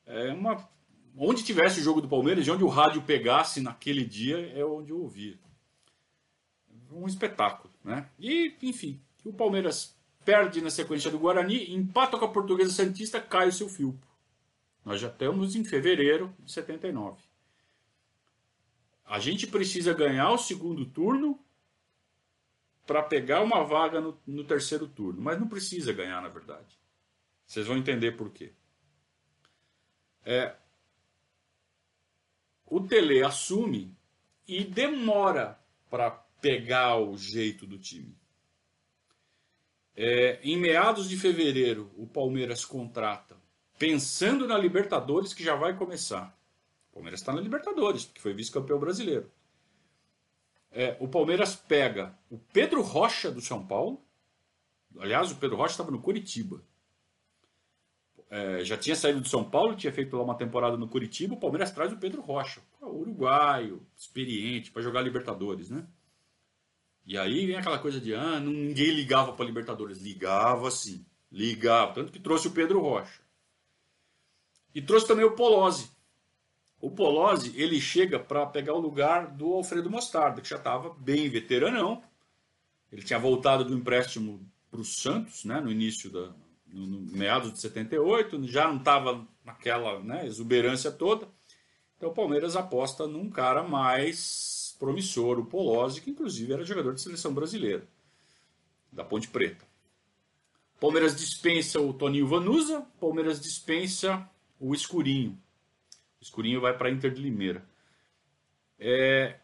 É 0.05 0.31
uma... 0.31 0.69
Onde 1.17 1.43
tivesse 1.43 1.79
o 1.79 1.83
jogo 1.83 2.01
do 2.01 2.09
Palmeiras, 2.09 2.43
de 2.43 2.51
onde 2.51 2.63
o 2.63 2.67
rádio 2.67 3.01
pegasse 3.03 3.61
naquele 3.61 4.03
dia, 4.03 4.51
é 4.57 4.65
onde 4.65 4.91
eu 4.91 4.99
ouvia. 4.99 5.37
Um 6.91 7.07
espetáculo. 7.07 7.73
Né? 7.83 8.09
E, 8.19 8.55
enfim, 8.61 8.99
o 9.23 9.31
Palmeiras 9.31 9.95
perde 10.25 10.61
na 10.61 10.69
sequência 10.69 11.11
do 11.11 11.19
Guarani, 11.19 11.73
empata 11.73 12.17
com 12.17 12.25
a 12.25 12.31
Portuguesa 12.31 12.71
Santista, 12.71 13.21
cai 13.21 13.49
o 13.49 13.51
seu 13.51 13.69
fio. 13.69 13.99
Nós 14.83 14.99
já 14.99 15.07
estamos 15.07 15.55
em 15.55 15.63
fevereiro 15.63 16.33
de 16.39 16.51
79. 16.51 17.21
A 19.05 19.19
gente 19.19 19.47
precisa 19.47 19.93
ganhar 19.93 20.31
o 20.31 20.37
segundo 20.37 20.85
turno 20.85 21.39
para 22.85 23.03
pegar 23.03 23.41
uma 23.41 23.63
vaga 23.63 24.01
no, 24.01 24.17
no, 24.25 24.43
terceiro 24.43 24.87
turno. 24.87 25.21
Mas 25.21 25.39
não 25.39 25.47
precisa 25.47 25.93
ganhar, 25.93 26.21
na 26.21 26.29
verdade. 26.29 26.77
Vocês 27.45 27.67
vão 27.67 27.77
entender 27.77 28.13
por 28.13 28.29
quê. 28.31 28.53
É, 30.25 30.55
o 32.75 32.81
Tele 32.81 33.23
assume 33.23 33.95
e 34.47 34.63
demora 34.63 35.59
para 35.91 36.09
pegar 36.09 36.97
o 36.97 37.15
jeito 37.15 37.67
do 37.67 37.77
time. 37.77 38.17
É, 39.95 40.39
em 40.41 40.57
meados 40.57 41.07
de 41.07 41.15
fevereiro, 41.15 41.91
o 41.95 42.07
Palmeiras 42.07 42.65
contrata, 42.65 43.37
pensando 43.77 44.47
na 44.47 44.57
Libertadores 44.57 45.35
que 45.35 45.43
já 45.43 45.55
vai 45.55 45.77
começar. 45.77 46.35
O 46.89 46.95
Palmeiras 46.95 47.19
está 47.19 47.31
na 47.31 47.41
Libertadores, 47.41 48.05
porque 48.05 48.19
foi 48.19 48.33
vice-campeão 48.33 48.79
brasileiro. 48.79 49.31
É, 50.71 50.97
o 50.99 51.07
Palmeiras 51.07 51.55
pega 51.55 52.17
o 52.27 52.39
Pedro 52.39 52.81
Rocha 52.81 53.29
do 53.29 53.39
São 53.39 53.63
Paulo. 53.63 54.03
Aliás, 54.97 55.31
o 55.31 55.35
Pedro 55.35 55.57
Rocha 55.57 55.73
estava 55.73 55.91
no 55.91 56.01
Curitiba. 56.01 56.63
É, 58.35 58.65
já 58.65 58.75
tinha 58.75 58.95
saído 58.95 59.21
do 59.21 59.29
São 59.29 59.43
Paulo, 59.43 59.75
tinha 59.75 59.93
feito 59.93 60.17
lá 60.17 60.23
uma 60.23 60.33
temporada 60.33 60.75
no 60.75 60.87
Curitiba. 60.87 61.35
O 61.35 61.39
Palmeiras 61.39 61.71
traz 61.71 61.93
o 61.93 61.97
Pedro 61.97 62.19
Rocha, 62.19 62.61
uruguaio, 62.81 63.85
experiente, 63.95 64.71
para 64.71 64.81
jogar 64.81 65.03
Libertadores, 65.03 65.69
né? 65.69 65.85
E 67.05 67.15
aí 67.15 67.45
vem 67.45 67.57
aquela 67.57 67.77
coisa 67.77 68.01
de, 68.01 68.15
ah, 68.15 68.39
ninguém 68.39 68.89
ligava 68.89 69.33
para 69.33 69.45
Libertadores. 69.45 70.01
Ligava 70.01 70.71
sim, 70.71 71.05
ligava. 71.31 71.93
Tanto 71.93 72.11
que 72.11 72.19
trouxe 72.19 72.47
o 72.47 72.51
Pedro 72.51 72.79
Rocha. 72.81 73.21
E 74.73 74.81
trouxe 74.81 75.05
também 75.05 75.25
o 75.25 75.35
Polozzi. 75.35 75.91
O 76.81 76.89
Polozzi, 76.89 77.53
ele 77.55 77.79
chega 77.79 78.17
para 78.17 78.47
pegar 78.47 78.73
o 78.73 78.81
lugar 78.81 79.27
do 79.27 79.53
Alfredo 79.53 79.91
Mostarda, 79.91 80.41
que 80.41 80.49
já 80.49 80.57
estava 80.57 80.91
bem 80.95 81.29
veteranão. 81.29 82.01
Ele 82.91 83.03
tinha 83.03 83.19
voltado 83.19 83.63
do 83.63 83.75
empréstimo 83.75 84.43
para 84.71 84.81
o 84.81 84.83
Santos, 84.83 85.45
né, 85.45 85.61
no 85.61 85.71
início 85.71 86.09
da 86.09 86.33
no, 86.73 86.87
no 86.87 87.17
meados 87.17 87.53
de 87.53 87.59
78, 87.59 88.45
já 88.47 88.67
não 88.67 88.77
estava 88.77 89.25
naquela 89.45 89.99
né, 89.99 90.25
exuberância 90.25 90.91
toda. 90.91 91.27
Então 91.95 92.09
o 92.09 92.13
Palmeiras 92.13 92.55
aposta 92.55 93.07
num 93.07 93.29
cara 93.29 93.63
mais 93.63 94.75
promissor, 94.79 95.39
o 95.39 95.45
Polozzi, 95.45 96.01
que 96.01 96.09
inclusive 96.09 96.51
era 96.51 96.65
jogador 96.65 96.93
de 96.93 97.01
seleção 97.01 97.33
brasileira, 97.33 97.87
da 98.91 99.03
Ponte 99.03 99.27
Preta. 99.27 99.65
Palmeiras 100.79 101.15
dispensa 101.15 101.79
o 101.79 101.93
Toninho 101.93 102.27
Vanusa, 102.27 102.81
Palmeiras 102.99 103.39
dispensa 103.39 104.29
o 104.59 104.73
Escurinho. 104.73 105.39
O 106.19 106.23
Escurinho 106.23 106.59
vai 106.59 106.77
para 106.77 106.89
Inter 106.89 107.13
de 107.13 107.21
Limeira. 107.21 107.63
É... 108.77 109.39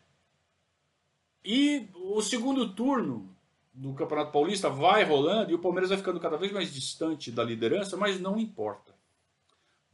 E 1.45 1.87
o 1.93 2.21
segundo 2.21 2.73
turno 2.73 3.33
do 3.79 3.93
Campeonato 3.93 4.31
Paulista 4.31 4.69
vai 4.69 5.03
rolando 5.03 5.51
e 5.51 5.55
o 5.55 5.59
Palmeiras 5.59 5.89
vai 5.89 5.97
ficando 5.97 6.19
cada 6.19 6.37
vez 6.37 6.51
mais 6.51 6.73
distante 6.73 7.31
da 7.31 7.43
liderança, 7.43 7.95
mas 7.95 8.19
não 8.19 8.37
importa. 8.37 8.93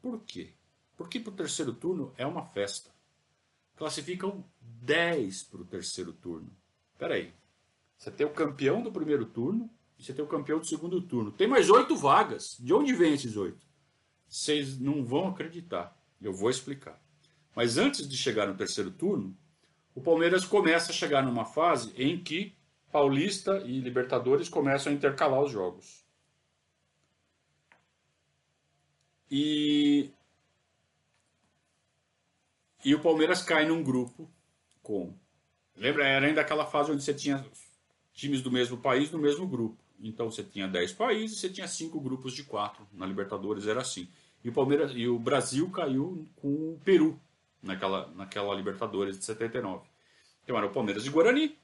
Por 0.01 0.21
quê? 0.21 0.53
Porque 0.97 1.19
para 1.19 1.33
o 1.33 1.35
terceiro 1.35 1.73
turno 1.73 2.13
é 2.17 2.25
uma 2.25 2.45
festa 2.45 2.95
classificam 3.75 4.43
10 4.61 5.43
para 5.43 5.61
o 5.61 5.65
terceiro 5.65 6.13
turno. 6.13 6.49
Espera 6.93 7.15
aí. 7.15 7.33
Você 7.97 8.11
tem 8.11 8.25
o 8.25 8.31
campeão 8.31 8.81
do 8.81 8.91
primeiro 8.91 9.25
turno 9.25 9.69
e 9.97 10.03
você 10.03 10.13
tem 10.13 10.23
o 10.23 10.27
campeão 10.27 10.59
do 10.59 10.65
segundo 10.65 11.01
turno. 11.01 11.31
Tem 11.31 11.47
mais 11.47 11.69
oito 11.69 11.95
vagas. 11.95 12.57
De 12.59 12.73
onde 12.73 12.93
vem 12.93 13.13
esses 13.13 13.35
oito? 13.35 13.65
Vocês 14.27 14.79
não 14.79 15.03
vão 15.03 15.27
acreditar. 15.27 15.95
Eu 16.21 16.33
vou 16.33 16.49
explicar. 16.49 17.01
Mas 17.55 17.77
antes 17.77 18.07
de 18.07 18.17
chegar 18.17 18.47
no 18.47 18.55
terceiro 18.55 18.91
turno, 18.91 19.35
o 19.93 20.01
Palmeiras 20.01 20.43
começa 20.45 20.91
a 20.91 20.95
chegar 20.95 21.23
numa 21.23 21.45
fase 21.45 21.93
em 21.95 22.21
que 22.21 22.54
Paulista 22.95 23.61
e 23.65 23.81
Libertadores 23.81 24.47
começam 24.47 24.89
a 24.89 24.95
intercalar 24.95 25.41
os 25.43 25.51
jogos. 25.51 26.05
E 29.29 30.11
e 32.85 32.95
o 32.95 33.01
Palmeiras 33.01 33.43
cai 33.43 33.65
num 33.65 33.83
grupo 33.83 34.31
com. 34.81 35.13
Lembra? 35.75 36.07
Era 36.07 36.25
ainda 36.25 36.39
aquela 36.39 36.65
fase 36.65 36.93
onde 36.93 37.03
você 37.03 37.13
tinha 37.13 37.45
times 38.13 38.41
do 38.41 38.49
mesmo 38.49 38.77
país 38.77 39.11
no 39.11 39.19
mesmo 39.19 39.45
grupo. 39.45 39.77
Então 39.99 40.31
você 40.31 40.41
tinha 40.41 40.65
10 40.65 40.93
países, 40.93 41.41
você 41.41 41.49
tinha 41.49 41.67
cinco 41.67 41.99
grupos 41.99 42.31
de 42.31 42.45
quatro. 42.45 42.87
Na 42.93 43.05
Libertadores 43.05 43.67
era 43.67 43.81
assim. 43.81 44.07
E 44.41 44.47
o 44.47 44.53
Palmeiras 44.53 44.93
e 44.95 45.05
o 45.05 45.19
Brasil 45.19 45.69
caiu 45.69 46.25
com 46.37 46.47
o 46.47 46.79
Peru 46.85 47.19
naquela, 47.61 48.07
naquela 48.15 48.55
Libertadores 48.55 49.19
de 49.19 49.25
79. 49.25 49.85
Então 50.45 50.55
era 50.55 50.67
o 50.67 50.71
Palmeiras 50.71 51.05
e 51.05 51.09
Guarani. 51.09 51.57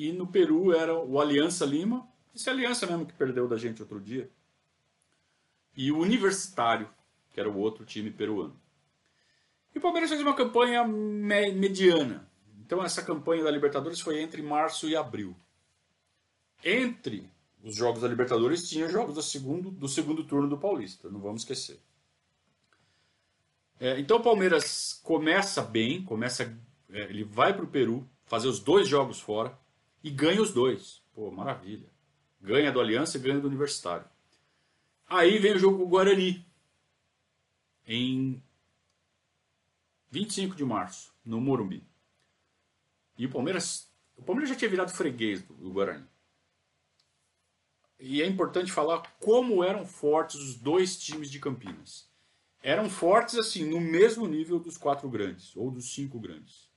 E 0.00 0.12
no 0.12 0.26
Peru 0.26 0.72
era 0.72 0.98
o 0.98 1.20
Aliança 1.20 1.66
Lima. 1.66 2.08
Esse 2.34 2.48
é 2.48 2.52
Aliança 2.52 2.86
mesmo 2.86 3.04
que 3.04 3.12
perdeu 3.12 3.46
da 3.46 3.58
gente 3.58 3.82
outro 3.82 4.00
dia. 4.00 4.30
E 5.76 5.92
o 5.92 5.98
Universitário, 5.98 6.88
que 7.30 7.38
era 7.38 7.50
o 7.50 7.58
outro 7.58 7.84
time 7.84 8.10
peruano. 8.10 8.58
E 9.74 9.78
o 9.78 9.80
Palmeiras 9.82 10.08
fez 10.08 10.22
uma 10.22 10.34
campanha 10.34 10.88
me 10.88 11.52
mediana. 11.52 12.26
Então 12.60 12.82
essa 12.82 13.02
campanha 13.02 13.44
da 13.44 13.50
Libertadores 13.50 14.00
foi 14.00 14.22
entre 14.22 14.40
março 14.40 14.88
e 14.88 14.96
abril. 14.96 15.36
Entre 16.64 17.30
os 17.62 17.76
jogos 17.76 18.00
da 18.00 18.08
Libertadores 18.08 18.70
tinha 18.70 18.88
jogos 18.88 19.14
do 19.14 19.22
segundo, 19.22 19.70
do 19.70 19.86
segundo 19.86 20.24
turno 20.24 20.48
do 20.48 20.56
Paulista, 20.56 21.10
não 21.10 21.20
vamos 21.20 21.42
esquecer. 21.42 21.78
É, 23.78 24.00
então 24.00 24.16
o 24.16 24.22
Palmeiras 24.22 24.98
começa 25.04 25.60
bem, 25.60 26.02
começa, 26.02 26.58
é, 26.88 27.02
ele 27.02 27.22
vai 27.22 27.52
para 27.52 27.66
o 27.66 27.68
Peru 27.68 28.08
fazer 28.24 28.48
os 28.48 28.60
dois 28.60 28.88
jogos 28.88 29.20
fora 29.20 29.59
e 30.02 30.10
ganha 30.10 30.40
os 30.40 30.52
dois. 30.52 31.02
Pô, 31.14 31.30
maravilha. 31.30 31.88
Ganha 32.40 32.72
do 32.72 32.80
Aliança 32.80 33.16
e 33.16 33.20
ganha 33.20 33.40
do 33.40 33.48
Universitário. 33.48 34.06
Aí 35.06 35.38
vem 35.38 35.54
o 35.54 35.58
jogo 35.58 35.78
com 35.78 35.84
o 35.84 35.88
Guarani, 35.88 36.46
em 37.86 38.40
25 40.10 40.54
de 40.54 40.64
março, 40.64 41.12
no 41.24 41.40
Morumbi. 41.40 41.84
E 43.18 43.26
o 43.26 43.30
Palmeiras, 43.30 43.92
o 44.16 44.22
Palmeiras 44.22 44.48
já 44.48 44.56
tinha 44.56 44.70
virado 44.70 44.92
freguês 44.92 45.42
do, 45.42 45.54
do 45.54 45.72
Guarani. 45.72 46.06
E 47.98 48.22
é 48.22 48.26
importante 48.26 48.72
falar 48.72 49.02
como 49.18 49.62
eram 49.62 49.84
fortes 49.84 50.36
os 50.36 50.54
dois 50.54 50.96
times 50.96 51.30
de 51.30 51.38
Campinas. 51.38 52.08
Eram 52.62 52.88
fortes 52.88 53.36
assim, 53.36 53.64
no 53.64 53.80
mesmo 53.80 54.26
nível 54.26 54.58
dos 54.58 54.78
quatro 54.78 55.08
grandes, 55.08 55.54
ou 55.56 55.70
dos 55.70 55.92
cinco 55.92 56.18
grandes. 56.18 56.70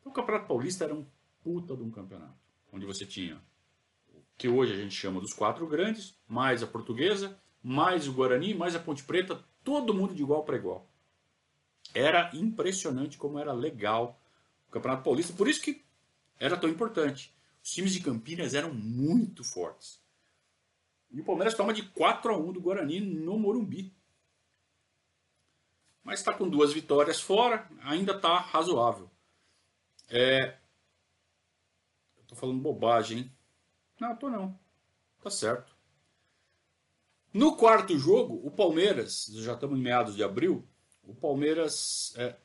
Então, 0.00 0.12
o 0.12 0.14
Campeonato 0.14 0.46
Paulista 0.46 0.84
era 0.84 0.94
um 0.94 1.06
puta 1.42 1.76
de 1.76 1.82
um 1.82 1.90
campeonato. 1.90 2.45
Onde 2.72 2.86
você 2.86 3.06
tinha 3.06 3.40
o 4.08 4.22
que 4.36 4.48
hoje 4.48 4.72
a 4.72 4.76
gente 4.76 4.94
chama 4.94 5.20
dos 5.20 5.32
quatro 5.32 5.66
grandes, 5.66 6.16
mais 6.26 6.62
a 6.62 6.66
portuguesa, 6.66 7.38
mais 7.62 8.06
o 8.06 8.12
Guarani, 8.12 8.54
mais 8.54 8.74
a 8.74 8.80
Ponte 8.80 9.02
Preta, 9.04 9.44
todo 9.64 9.94
mundo 9.94 10.14
de 10.14 10.22
igual 10.22 10.44
para 10.44 10.56
igual. 10.56 10.88
Era 11.94 12.30
impressionante 12.34 13.18
como 13.18 13.38
era 13.38 13.52
legal 13.52 14.20
o 14.68 14.70
Campeonato 14.70 15.04
Paulista, 15.04 15.32
por 15.32 15.48
isso 15.48 15.62
que 15.62 15.84
era 16.38 16.56
tão 16.56 16.68
importante. 16.68 17.34
Os 17.62 17.70
times 17.70 17.92
de 17.92 18.00
Campinas 18.00 18.54
eram 18.54 18.72
muito 18.72 19.42
fortes. 19.42 20.00
E 21.10 21.20
o 21.20 21.24
Palmeiras 21.24 21.54
toma 21.54 21.72
de 21.72 21.82
4 21.82 22.32
a 22.32 22.36
1 22.36 22.52
do 22.52 22.60
Guarani 22.60 23.00
no 23.00 23.38
Morumbi. 23.38 23.92
Mas 26.04 26.20
está 26.20 26.32
com 26.32 26.48
duas 26.48 26.72
vitórias 26.72 27.20
fora, 27.20 27.68
ainda 27.82 28.12
está 28.12 28.38
razoável. 28.38 29.10
É... 30.08 30.56
Estou 32.26 32.36
falando 32.36 32.60
bobagem, 32.60 33.18
hein? 33.18 33.32
Não, 34.00 34.12
estou 34.12 34.28
não. 34.28 34.58
Tá 35.22 35.30
certo. 35.30 35.76
No 37.32 37.56
quarto 37.56 37.96
jogo, 37.96 38.40
o 38.44 38.50
Palmeiras, 38.50 39.30
já 39.34 39.54
estamos 39.54 39.78
em 39.78 39.82
meados 39.82 40.16
de 40.16 40.24
abril, 40.24 40.66
o 41.04 41.14
Palmeiras 41.14 42.12
é, 42.16 42.36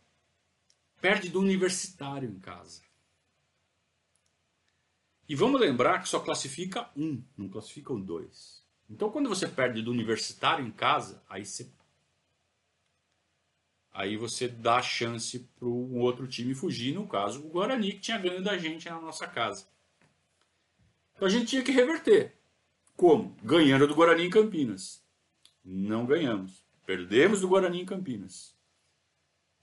perde 1.01 1.29
do 1.29 1.39
Universitário 1.39 2.29
em 2.29 2.39
casa. 2.39 2.83
E 5.27 5.33
vamos 5.33 5.59
lembrar 5.59 6.00
que 6.00 6.09
só 6.09 6.19
classifica 6.19 6.89
um, 6.95 7.23
não 7.35 7.50
classificam 7.50 8.00
dois. 8.00 8.63
Então 8.88 9.09
quando 9.09 9.29
você 9.29 9.47
perde 9.47 9.81
do 9.81 9.89
Universitário 9.89 10.65
em 10.65 10.71
casa, 10.71 11.23
aí 11.27 11.43
você 11.43 11.71
aí 13.93 14.17
você 14.17 14.48
dá 14.48 14.81
chance 14.81 15.39
para 15.57 15.67
um 15.67 16.00
outro 16.00 16.27
time 16.27 16.53
fugir, 16.53 16.93
no 16.93 17.07
caso 17.07 17.45
o 17.45 17.50
Guarani, 17.50 17.93
que 17.93 18.00
tinha 18.00 18.17
ganho 18.17 18.43
da 18.43 18.57
gente 18.57 18.89
na 18.89 19.00
nossa 19.00 19.27
casa. 19.27 19.67
Então 21.15 21.27
a 21.27 21.31
gente 21.31 21.48
tinha 21.48 21.63
que 21.63 21.71
reverter. 21.71 22.36
Como? 22.95 23.36
Ganhando 23.43 23.88
do 23.88 23.95
Guarani 23.95 24.25
em 24.25 24.29
Campinas. 24.29 25.03
Não 25.63 26.05
ganhamos. 26.05 26.65
Perdemos 26.86 27.41
do 27.41 27.48
Guarani 27.48 27.81
em 27.81 27.86
Campinas. 27.86 28.55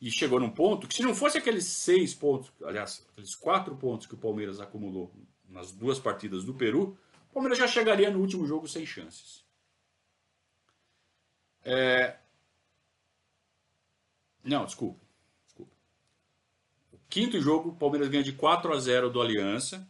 E 0.00 0.11
chegou 0.11 0.38
num 0.38 0.50
ponto 0.50 0.87
que, 0.87 0.94
se 0.94 1.02
não 1.02 1.14
fosse 1.14 1.38
aqueles 1.38 1.64
seis 1.64 2.14
pontos, 2.14 2.52
aliás, 2.62 3.04
aqueles 3.11 3.35
quatro 3.35 3.75
pontos 3.76 4.06
que 4.06 4.14
o 4.14 4.18
Palmeiras 4.18 4.61
acumulou 4.61 5.12
nas 5.49 5.73
duas 5.73 5.99
partidas 5.99 6.44
do 6.44 6.54
Peru, 6.54 6.97
o 7.30 7.35
Palmeiras 7.35 7.58
já 7.58 7.66
chegaria 7.66 8.11
no 8.11 8.20
último 8.20 8.47
jogo 8.47 8.68
sem 8.68 8.87
chances. 8.87 9.44
É... 11.64 12.16
Não, 14.48 14.64
desculpa. 14.64 14.98
desculpa. 15.44 15.72
O 16.90 16.98
quinto 17.10 17.38
jogo, 17.38 17.68
o 17.68 17.76
Palmeiras 17.76 18.08
ganha 18.08 18.24
de 18.24 18.32
4 18.32 18.72
a 18.72 18.80
0 18.80 19.10
do 19.10 19.20
Aliança. 19.20 19.86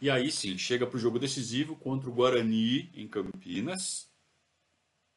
E 0.00 0.08
aí 0.08 0.30
sim, 0.30 0.56
chega 0.56 0.86
para 0.86 0.96
o 0.96 1.00
jogo 1.00 1.18
decisivo 1.18 1.74
contra 1.74 2.08
o 2.08 2.12
Guarani 2.12 2.88
em 2.94 3.08
Campinas. 3.08 4.08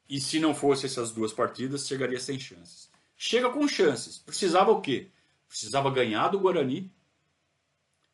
E 0.09 0.19
se 0.19 0.39
não 0.39 0.55
fosse 0.55 0.87
essas 0.87 1.11
duas 1.11 1.31
partidas, 1.31 1.87
chegaria 1.87 2.19
sem 2.19 2.39
chances. 2.39 2.91
Chega 3.15 3.51
com 3.51 3.67
chances. 3.67 4.17
Precisava 4.17 4.71
o 4.71 4.81
quê? 4.81 5.11
Precisava 5.47 5.91
ganhar 5.91 6.29
do 6.29 6.39
Guarani 6.39 6.91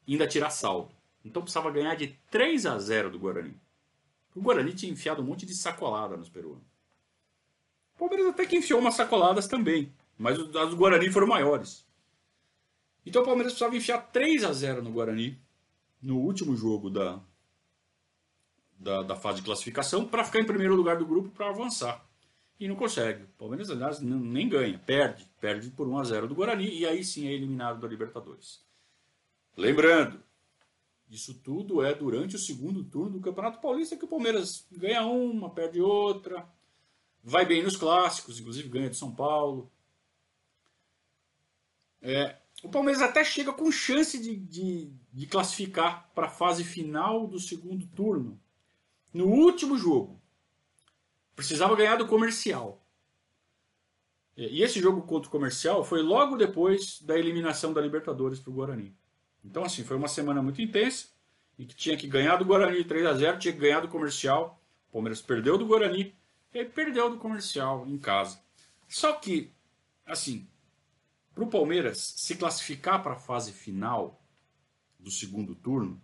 e 0.05 0.11
ainda 0.11 0.27
tirar 0.27 0.49
saldo. 0.49 0.93
Então 1.23 1.41
precisava 1.41 1.71
ganhar 1.71 1.95
de 1.95 2.07
3 2.29 2.65
a 2.65 2.77
0 2.77 3.09
do 3.09 3.19
Guarani. 3.19 3.55
O 4.35 4.41
Guarani 4.41 4.73
tinha 4.73 4.91
enfiado 4.91 5.21
um 5.21 5.25
monte 5.25 5.45
de 5.45 5.55
sacolada 5.55 6.17
nos 6.17 6.29
peruanos. 6.29 6.67
O 7.95 7.99
Palmeiras 7.99 8.27
até 8.27 8.45
que 8.45 8.57
enfiou 8.57 8.79
umas 8.79 8.95
sacoladas 8.95 9.47
também, 9.47 9.91
mas 10.19 10.37
as 10.37 10.69
do 10.69 10.75
Guarani 10.75 11.09
foram 11.09 11.25
maiores. 11.25 11.87
Então 13.05 13.21
o 13.21 13.25
Palmeiras 13.25 13.53
precisava 13.53 13.77
enfiar 13.77 13.99
3 14.11 14.43
a 14.43 14.51
0 14.51 14.83
no 14.83 14.91
Guarani 14.91 15.41
no 16.01 16.17
último 16.17 16.57
jogo 16.57 16.89
da, 16.89 17.21
da, 18.77 19.01
da 19.01 19.15
fase 19.15 19.37
de 19.37 19.45
classificação 19.45 20.05
para 20.05 20.25
ficar 20.25 20.41
em 20.41 20.45
primeiro 20.45 20.75
lugar 20.75 20.97
do 20.97 21.05
grupo 21.05 21.29
para 21.29 21.49
avançar. 21.49 22.05
E 22.59 22.67
não 22.67 22.75
consegue. 22.75 23.23
O 23.23 23.27
Palmeiras, 23.37 23.69
aliás, 23.69 24.01
nem 24.01 24.49
ganha, 24.49 24.77
perde. 24.77 25.25
Perde 25.39 25.69
por 25.69 25.87
1 25.87 25.97
a 25.97 26.03
0 26.03 26.27
do 26.27 26.35
Guarani 26.35 26.69
e 26.69 26.85
aí 26.85 27.01
sim 27.01 27.25
é 27.25 27.31
eliminado 27.31 27.79
da 27.79 27.87
Libertadores. 27.87 28.61
Lembrando, 29.55 30.21
isso 31.09 31.33
tudo 31.33 31.81
é 31.81 31.93
durante 31.93 32.35
o 32.35 32.39
segundo 32.39 32.83
turno 32.83 33.11
do 33.11 33.21
Campeonato 33.21 33.61
Paulista 33.61 33.95
que 33.95 34.03
o 34.03 34.09
Palmeiras 34.09 34.67
ganha 34.69 35.05
uma, 35.05 35.49
perde 35.49 35.81
outra, 35.81 36.45
vai 37.23 37.45
bem 37.45 37.63
nos 37.63 37.77
clássicos, 37.77 38.37
inclusive 38.37 38.67
ganha 38.67 38.89
de 38.89 38.97
São 38.97 39.15
Paulo. 39.15 39.71
É, 42.01 42.35
o 42.63 42.69
Palmeiras 42.69 43.01
até 43.01 43.23
chega 43.23 43.53
com 43.53 43.71
chance 43.71 44.17
de, 44.19 44.35
de, 44.35 44.91
de 45.13 45.27
classificar 45.27 46.09
para 46.13 46.27
a 46.27 46.31
fase 46.31 46.63
final 46.63 47.27
do 47.27 47.39
segundo 47.39 47.85
turno. 47.87 48.39
No 49.13 49.25
último 49.25 49.77
jogo. 49.77 50.19
Precisava 51.35 51.75
ganhar 51.75 51.95
do 51.95 52.07
comercial. 52.07 52.83
E 54.35 54.61
esse 54.61 54.79
jogo 54.79 55.01
contra 55.01 55.27
o 55.27 55.31
comercial 55.31 55.83
foi 55.83 56.01
logo 56.01 56.37
depois 56.37 57.01
da 57.01 57.17
eliminação 57.17 57.73
da 57.73 57.81
Libertadores 57.81 58.39
para 58.39 58.51
o 58.51 58.53
Guarani. 58.53 58.95
Então, 59.43 59.63
assim, 59.63 59.83
foi 59.83 59.97
uma 59.97 60.07
semana 60.07 60.41
muito 60.41 60.61
intensa 60.61 61.07
e 61.57 61.65
que 61.65 61.75
tinha 61.75 61.97
que 61.97 62.07
ganhar 62.07 62.37
do 62.37 62.45
Guarani 62.45 62.83
3 62.83 63.05
a 63.05 63.13
0 63.13 63.39
tinha 63.39 63.53
que 63.53 63.59
ganhar 63.59 63.81
do 63.81 63.87
comercial. 63.87 64.61
O 64.89 64.93
Palmeiras 64.93 65.21
perdeu 65.21 65.57
do 65.57 65.65
Guarani 65.65 66.15
e 66.53 66.65
perdeu 66.65 67.09
do 67.09 67.17
comercial 67.17 67.85
em 67.87 67.97
casa. 67.97 68.39
Só 68.87 69.13
que, 69.13 69.51
assim, 70.05 70.47
para 71.39 71.45
o 71.45 71.49
Palmeiras 71.49 72.15
se 72.17 72.35
classificar 72.35 73.01
para 73.01 73.13
a 73.13 73.19
fase 73.19 73.53
final 73.53 74.21
do 74.99 75.09
segundo 75.09 75.55
turno, 75.55 76.01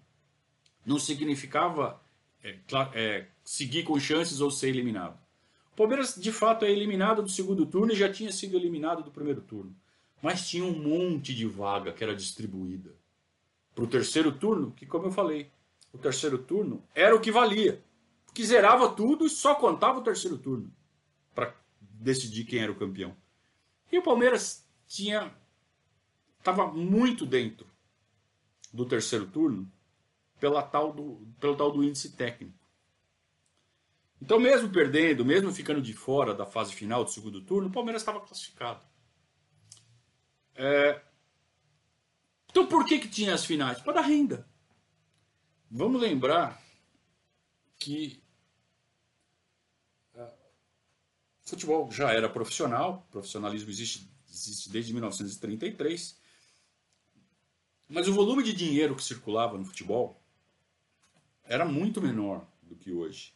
não 0.86 0.98
significava 0.98 2.01
é, 2.42 2.58
é, 2.94 3.27
seguir 3.44 3.84
com 3.84 4.00
chances 4.00 4.39
ou 4.39 4.50
ser 4.50 4.70
eliminado. 4.70 5.20
O 5.74 5.75
Palmeiras, 5.75 6.15
de 6.15 6.32
fato, 6.32 6.63
é 6.63 6.72
eliminado 6.72 7.22
do 7.22 7.27
segundo 7.27 7.65
turno 7.65 7.92
e 7.92 7.98
já 7.98 8.10
tinha 8.10 8.32
sido 8.32 8.56
eliminado 8.56 9.04
do 9.04 9.12
primeiro 9.12 9.42
turno. 9.42 9.75
Mas 10.22 10.48
tinha 10.48 10.63
um 10.63 10.72
monte 10.72 11.36
de 11.36 11.46
vaga 11.46 11.92
que 11.92 12.01
era 12.01 12.15
distribuída 12.15 12.96
para 13.74 13.84
o 13.84 13.88
terceiro 13.88 14.32
turno, 14.32 14.72
que, 14.72 14.86
como 14.86 15.08
eu 15.08 15.12
falei, 15.12 15.51
o 15.92 15.98
terceiro 15.98 16.38
turno 16.38 16.82
era 16.96 17.13
o 17.13 17.20
que 17.20 17.30
valia. 17.30 17.84
Porque 18.25 18.46
zerava 18.46 18.88
tudo 18.88 19.25
e 19.25 19.30
só 19.30 19.54
contava 19.54 20.00
o 20.00 20.04
terceiro 20.04 20.38
turno 20.38 20.72
para 21.34 21.54
decidir 21.82 22.46
quem 22.46 22.60
era 22.60 22.72
o 22.72 22.75
campeão. 22.75 23.13
E 23.92 23.98
o 23.98 24.01
Palmeiras 24.01 24.64
tinha 24.96 25.36
estava 26.40 26.72
muito 26.72 27.25
dentro 27.25 27.70
do 28.72 28.86
terceiro 28.86 29.28
turno 29.28 29.70
pela 30.40 30.62
tal 30.62 30.94
do, 30.94 31.28
pelo 31.40 31.56
tal 31.56 31.72
do 31.72 31.84
índice 31.84 32.16
técnico. 32.16 32.58
Então, 34.22 34.40
mesmo 34.40 34.70
perdendo, 34.70 35.25
mesmo 35.25 35.52
ficando 35.52 35.82
de 35.82 35.94
fora 35.94 36.34
da 36.34 36.46
fase 36.46 36.74
final 36.74 37.04
do 37.04 37.12
segundo 37.12 37.42
turno, 37.42 37.68
o 37.68 37.72
Palmeiras 37.72 38.02
estava 38.02 38.22
classificado. 38.22 38.82
É... 40.56 41.02
Então, 42.50 42.66
por 42.66 42.86
que, 42.86 43.00
que 43.00 43.10
tinha 43.10 43.34
as 43.34 43.44
finais? 43.44 43.82
Para 43.82 43.94
dar 43.94 44.02
renda. 44.02 44.48
Vamos 45.70 46.00
lembrar 46.00 46.62
que 47.78 48.24
uh, 50.16 50.32
futebol 51.42 51.92
já 51.92 52.14
era 52.14 52.30
profissional, 52.30 53.06
profissionalismo 53.12 53.70
existe 53.70 54.14
existe 54.36 54.70
desde 54.70 54.94
1933. 54.94 56.18
Mas 57.88 58.08
o 58.08 58.13
volume 58.13 58.44
de 58.44 58.54
dinheiro 58.54 58.96
que 58.96 59.04
circulava 59.04 59.58
no 59.58 59.65
futebol 59.65 60.22
era 61.44 61.65
muito 61.65 62.01
menor 62.01 62.46
do 62.62 62.75
que 62.75 62.92
hoje. 62.92 63.34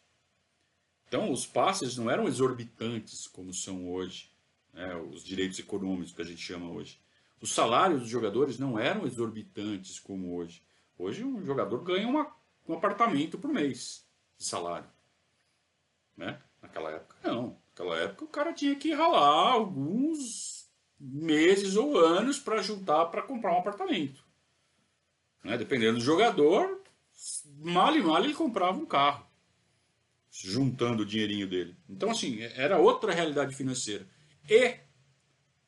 Então, 1.07 1.31
os 1.31 1.45
passes 1.45 1.97
não 1.97 2.09
eram 2.09 2.27
exorbitantes 2.27 3.27
como 3.27 3.53
são 3.53 3.89
hoje, 3.91 4.31
né, 4.73 4.95
os 4.95 5.23
direitos 5.23 5.57
econômicos 5.57 6.13
que 6.13 6.21
a 6.21 6.25
gente 6.25 6.41
chama 6.41 6.69
hoje. 6.69 6.99
Os 7.41 7.51
salários 7.53 8.01
dos 8.01 8.09
jogadores 8.09 8.59
não 8.59 8.77
eram 8.77 9.05
exorbitantes 9.05 9.99
como 9.99 10.35
hoje. 10.35 10.61
Hoje, 10.97 11.23
um 11.23 11.43
jogador 11.45 11.83
ganha 11.83 12.07
uma, 12.07 12.35
um 12.67 12.73
apartamento 12.73 13.37
por 13.37 13.49
mês 13.49 14.05
de 14.37 14.45
salário. 14.45 14.89
Né? 16.17 16.39
Naquela 16.61 16.91
época, 16.91 17.15
não. 17.23 17.57
Naquela 17.69 17.97
época, 17.97 18.25
o 18.25 18.27
cara 18.27 18.53
tinha 18.53 18.75
que 18.75 18.93
ralar 18.93 19.53
alguns 19.53 20.58
meses 20.99 21.75
ou 21.75 21.97
anos 21.97 22.39
para 22.39 22.61
juntar 22.61 23.05
para 23.05 23.21
comprar 23.21 23.53
um 23.53 23.59
apartamento. 23.59 24.23
Né? 25.43 25.57
Dependendo 25.57 25.99
do 25.99 26.03
jogador, 26.03 26.81
mal 27.57 27.95
e 27.95 28.01
mal 28.01 28.23
ele 28.23 28.33
comprava 28.33 28.77
um 28.77 28.85
carro, 28.85 29.25
juntando 30.29 31.03
o 31.03 31.05
dinheirinho 31.05 31.47
dele. 31.47 31.77
Então, 31.87 32.11
assim, 32.11 32.41
era 32.41 32.79
outra 32.79 33.13
realidade 33.13 33.55
financeira. 33.55 34.07
E 34.49 34.77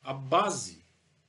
a 0.02 0.12
base 0.12 0.84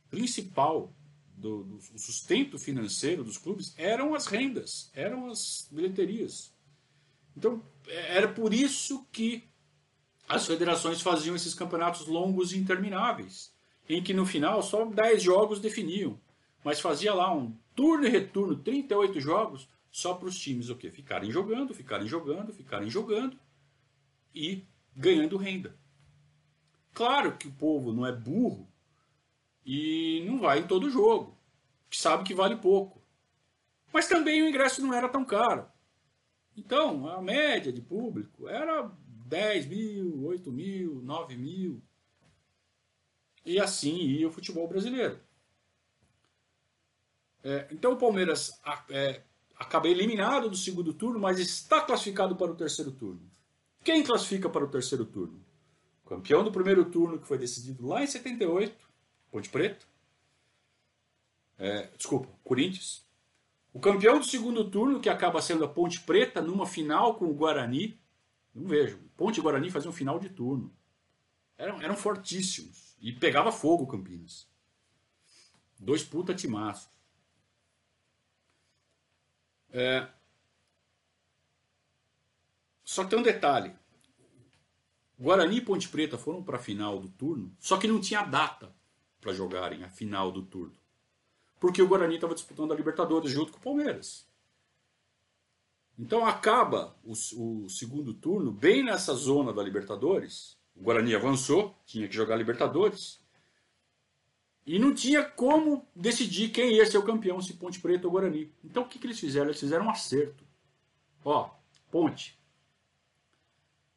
principal 0.10 0.94
do, 1.36 1.64
do 1.64 1.80
sustento 1.98 2.60
financeiro 2.60 3.24
dos 3.24 3.38
clubes 3.38 3.74
eram 3.78 4.14
as 4.14 4.28
rendas, 4.28 4.92
eram 4.94 5.30
as 5.30 5.68
bilheterias. 5.72 6.52
Então, 7.36 7.64
era 7.88 8.28
por 8.28 8.54
isso 8.54 9.06
que 9.12 9.50
as 10.28 10.46
federações 10.46 11.02
faziam 11.02 11.36
esses 11.36 11.54
campeonatos 11.54 12.08
longos 12.08 12.54
e 12.54 12.58
intermináveis 12.58 13.53
em 13.88 14.02
que 14.02 14.14
no 14.14 14.26
final 14.26 14.62
só 14.62 14.86
10 14.86 15.22
jogos 15.22 15.60
definiam, 15.60 16.20
mas 16.64 16.80
fazia 16.80 17.14
lá 17.14 17.34
um 17.34 17.56
turno 17.76 18.06
e 18.06 18.10
retorno, 18.10 18.56
38 18.56 19.20
jogos, 19.20 19.68
só 19.92 20.14
para 20.14 20.28
os 20.28 20.40
times 20.40 20.70
o 20.70 20.76
quê? 20.76 20.90
Ficarem 20.90 21.32
jogando, 21.32 21.74
ficarem 21.74 22.08
jogando, 22.08 22.54
ficarem 22.54 22.90
jogando 22.90 23.38
e 24.34 24.64
ganhando 24.96 25.38
renda. 25.38 25.76
Claro 26.94 27.38
que 27.38 27.48
o 27.48 27.54
povo 27.54 27.92
não 27.92 28.06
é 28.06 28.12
burro 28.12 28.68
e 29.66 30.24
não 30.28 30.40
vai 30.40 30.60
em 30.60 30.68
todo 30.68 30.90
jogo, 30.90 31.38
que 31.90 31.98
sabe 31.98 32.24
que 32.24 32.34
vale 32.34 32.56
pouco. 32.56 33.02
Mas 33.92 34.08
também 34.08 34.42
o 34.42 34.48
ingresso 34.48 34.82
não 34.82 34.94
era 34.94 35.08
tão 35.08 35.24
caro. 35.24 35.68
Então, 36.56 37.08
a 37.08 37.22
média 37.22 37.72
de 37.72 37.82
público 37.82 38.48
era 38.48 38.92
10 39.28 39.66
mil, 39.68 40.26
8 40.26 40.52
mil, 40.52 41.02
9 41.02 41.36
mil. 41.36 41.82
E 43.46 43.60
assim 43.60 43.96
ia 43.96 44.28
o 44.28 44.32
futebol 44.32 44.68
brasileiro. 44.68 45.20
É, 47.44 47.68
então 47.72 47.94
o 47.94 47.98
Palmeiras 47.98 48.60
é, 48.90 49.22
acaba 49.56 49.88
eliminado 49.88 50.50
do 50.50 50.56
segundo 50.56 50.94
turno, 50.94 51.20
mas 51.20 51.40
está 51.40 51.82
classificado 51.82 52.36
para 52.36 52.52
o 52.52 52.56
terceiro 52.56 52.92
turno. 52.92 53.22
Quem 53.84 54.02
classifica 54.02 54.50
para 54.50 54.64
o 54.64 54.70
terceiro 54.70 55.06
turno? 55.06 55.44
O 56.06 56.10
campeão 56.10 56.44
do 56.44 56.52
primeiro 56.52 56.86
turno, 56.86 57.20
que 57.20 57.28
foi 57.28 57.38
decidido 57.38 57.86
lá 57.86 58.02
em 58.02 58.08
78, 58.08 58.76
Ponte 59.30 59.50
Preta. 59.50 59.86
É, 61.58 61.90
desculpa, 61.98 62.30
Corinthians. 62.44 63.06
O 63.74 63.80
campeão 63.80 64.20
do 64.20 64.26
segundo 64.26 64.70
turno, 64.70 65.00
que 65.00 65.10
acaba 65.10 65.42
sendo 65.42 65.66
a 65.66 65.68
Ponte 65.68 66.00
Preta, 66.02 66.42
numa 66.42 66.66
final 66.66 67.16
com 67.16 67.26
o 67.26 67.34
Guarani. 67.34 68.00
Não 68.54 68.68
vejo. 68.68 69.00
Ponte 69.18 69.40
e 69.40 69.42
Guarani 69.42 69.70
faziam 69.70 69.92
final 69.92 70.20
de 70.20 70.30
turno. 70.30 70.72
Eram, 71.58 71.82
eram 71.82 71.96
fortíssimos. 71.96 72.93
E 73.04 73.12
pegava 73.12 73.52
fogo 73.52 73.86
Campinas. 73.86 74.48
Dois 75.78 76.04
puta 76.04 76.34
timaços. 76.34 76.90
É... 79.70 80.08
Só 82.84 83.04
que 83.04 83.10
tem 83.10 83.20
um 83.20 83.24
detalhe. 83.24 83.76
Guarani 85.20 85.58
e 85.58 85.62
Ponte 85.62 85.90
Preta 85.90 86.18
foram 86.18 86.42
para 86.42 86.56
a 86.58 86.62
final 86.62 87.00
do 87.00 87.10
turno, 87.10 87.56
só 87.60 87.78
que 87.78 87.88
não 87.88 88.00
tinha 88.00 88.24
data 88.24 88.74
para 89.20 89.34
jogarem 89.34 89.84
a 89.84 89.90
final 89.90 90.32
do 90.32 90.42
turno. 90.44 90.76
Porque 91.60 91.82
o 91.82 91.88
Guarani 91.88 92.16
estava 92.16 92.34
disputando 92.34 92.72
a 92.72 92.76
Libertadores 92.76 93.32
junto 93.32 93.52
com 93.52 93.58
o 93.60 93.62
Palmeiras. 93.62 94.26
Então 95.98 96.26
acaba 96.26 96.98
o, 97.04 97.12
o, 97.14 97.70
segundo 97.70 98.14
turno 98.14 98.52
bem 98.52 98.84
nessa 98.84 99.14
zona 99.14 99.54
da 99.54 99.62
Libertadores 99.62 100.58
o 100.76 100.84
Guarani 100.84 101.16
avançou, 101.16 101.76
tinha 101.86 102.08
que 102.08 102.16
jogar 102.16 102.36
Libertadores. 102.36 103.22
E 104.66 104.80
não 104.80 104.94
tinha 104.94 105.24
como 105.24 105.86
decidir 105.96 106.50
quem 106.50 106.76
ia 106.76 106.86
ser 106.86 106.98
o 106.98 107.04
campeão, 107.04 107.42
se 107.42 107.54
Ponte 107.54 107.80
Preta 107.80 108.08
ou 108.08 108.12
Guarani. 108.12 108.52
Então 108.64 108.84
o 108.84 108.88
que, 108.88 108.98
que 108.98 109.06
eles 109.06 109.20
fizeram? 109.20 109.48
Eles 109.48 109.60
fizeram 109.60 109.86
um 109.86 109.90
acerto. 109.90 110.44
Ó, 111.24 111.50
Ponte, 111.92 112.40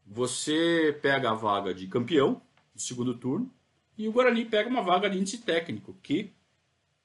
você 0.04 0.98
pega 1.00 1.30
a 1.30 1.34
vaga 1.34 1.72
de 1.72 1.86
campeão 1.86 2.42
do 2.74 2.80
segundo 2.80 3.16
turno 3.16 3.50
e 3.96 4.08
o 4.08 4.12
Guarani 4.12 4.44
pega 4.44 4.68
uma 4.68 4.82
vaga 4.82 5.08
de 5.08 5.18
índice 5.18 5.38
técnico, 5.38 5.96
que, 6.02 6.32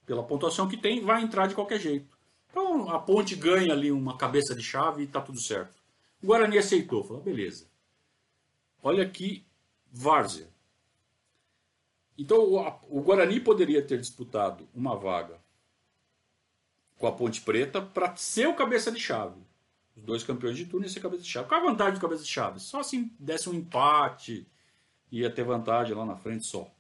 pela 0.06 0.24
pontuação 0.24 0.68
que 0.68 0.76
tem, 0.76 1.02
vai 1.02 1.22
entrar 1.22 1.48
de 1.48 1.56
qualquer 1.56 1.80
jeito. 1.80 2.18
Então 2.50 2.90
a 2.90 3.00
Ponte 3.00 3.36
ganha 3.36 3.74
ali 3.74 3.92
uma 3.92 4.18
cabeça 4.18 4.54
de 4.54 4.62
chave 4.62 5.04
e 5.04 5.08
tá 5.08 5.22
tudo 5.22 5.40
certo. 5.40 5.82
O 6.22 6.28
Guarani 6.28 6.58
aceitou, 6.58 7.04
falou: 7.04 7.24
beleza. 7.24 7.68
Olha 8.84 9.04
aqui 9.04 9.46
Várzea. 9.92 10.48
Então 12.18 12.40
o, 12.90 13.02
Guarani 13.02 13.40
poderia 13.40 13.82
ter 13.82 14.00
disputado 14.00 14.68
uma 14.74 14.96
vaga 14.96 15.40
com 16.98 17.08
a 17.08 17.12
Ponte 17.12 17.42
Preta 17.42 17.82
para 17.82 18.16
ser 18.16 18.48
o 18.48 18.56
cabeça 18.56 18.92
de 18.92 19.00
chave. 19.00 19.42
Os 19.96 20.04
dois 20.04 20.24
campeões 20.24 20.56
de 20.56 20.66
turno 20.66 20.86
iam 20.86 20.94
ser 20.94 21.00
cabeça 21.00 21.24
de 21.24 21.30
chave. 21.30 21.48
Qual 21.48 21.60
a 21.60 21.64
vantagem 21.64 21.96
do 21.96 22.00
cabeça 22.00 22.24
de 22.24 22.30
chave? 22.30 22.60
Só 22.60 22.84
se 22.84 23.12
desse 23.20 23.50
um 23.50 23.54
empate, 23.54 24.48
ia 25.12 25.30
ter 25.30 25.44
vantagem 25.44 25.96
lá 25.96 26.06
na 26.06 26.16
frente 26.16 26.46
só. 26.46 26.72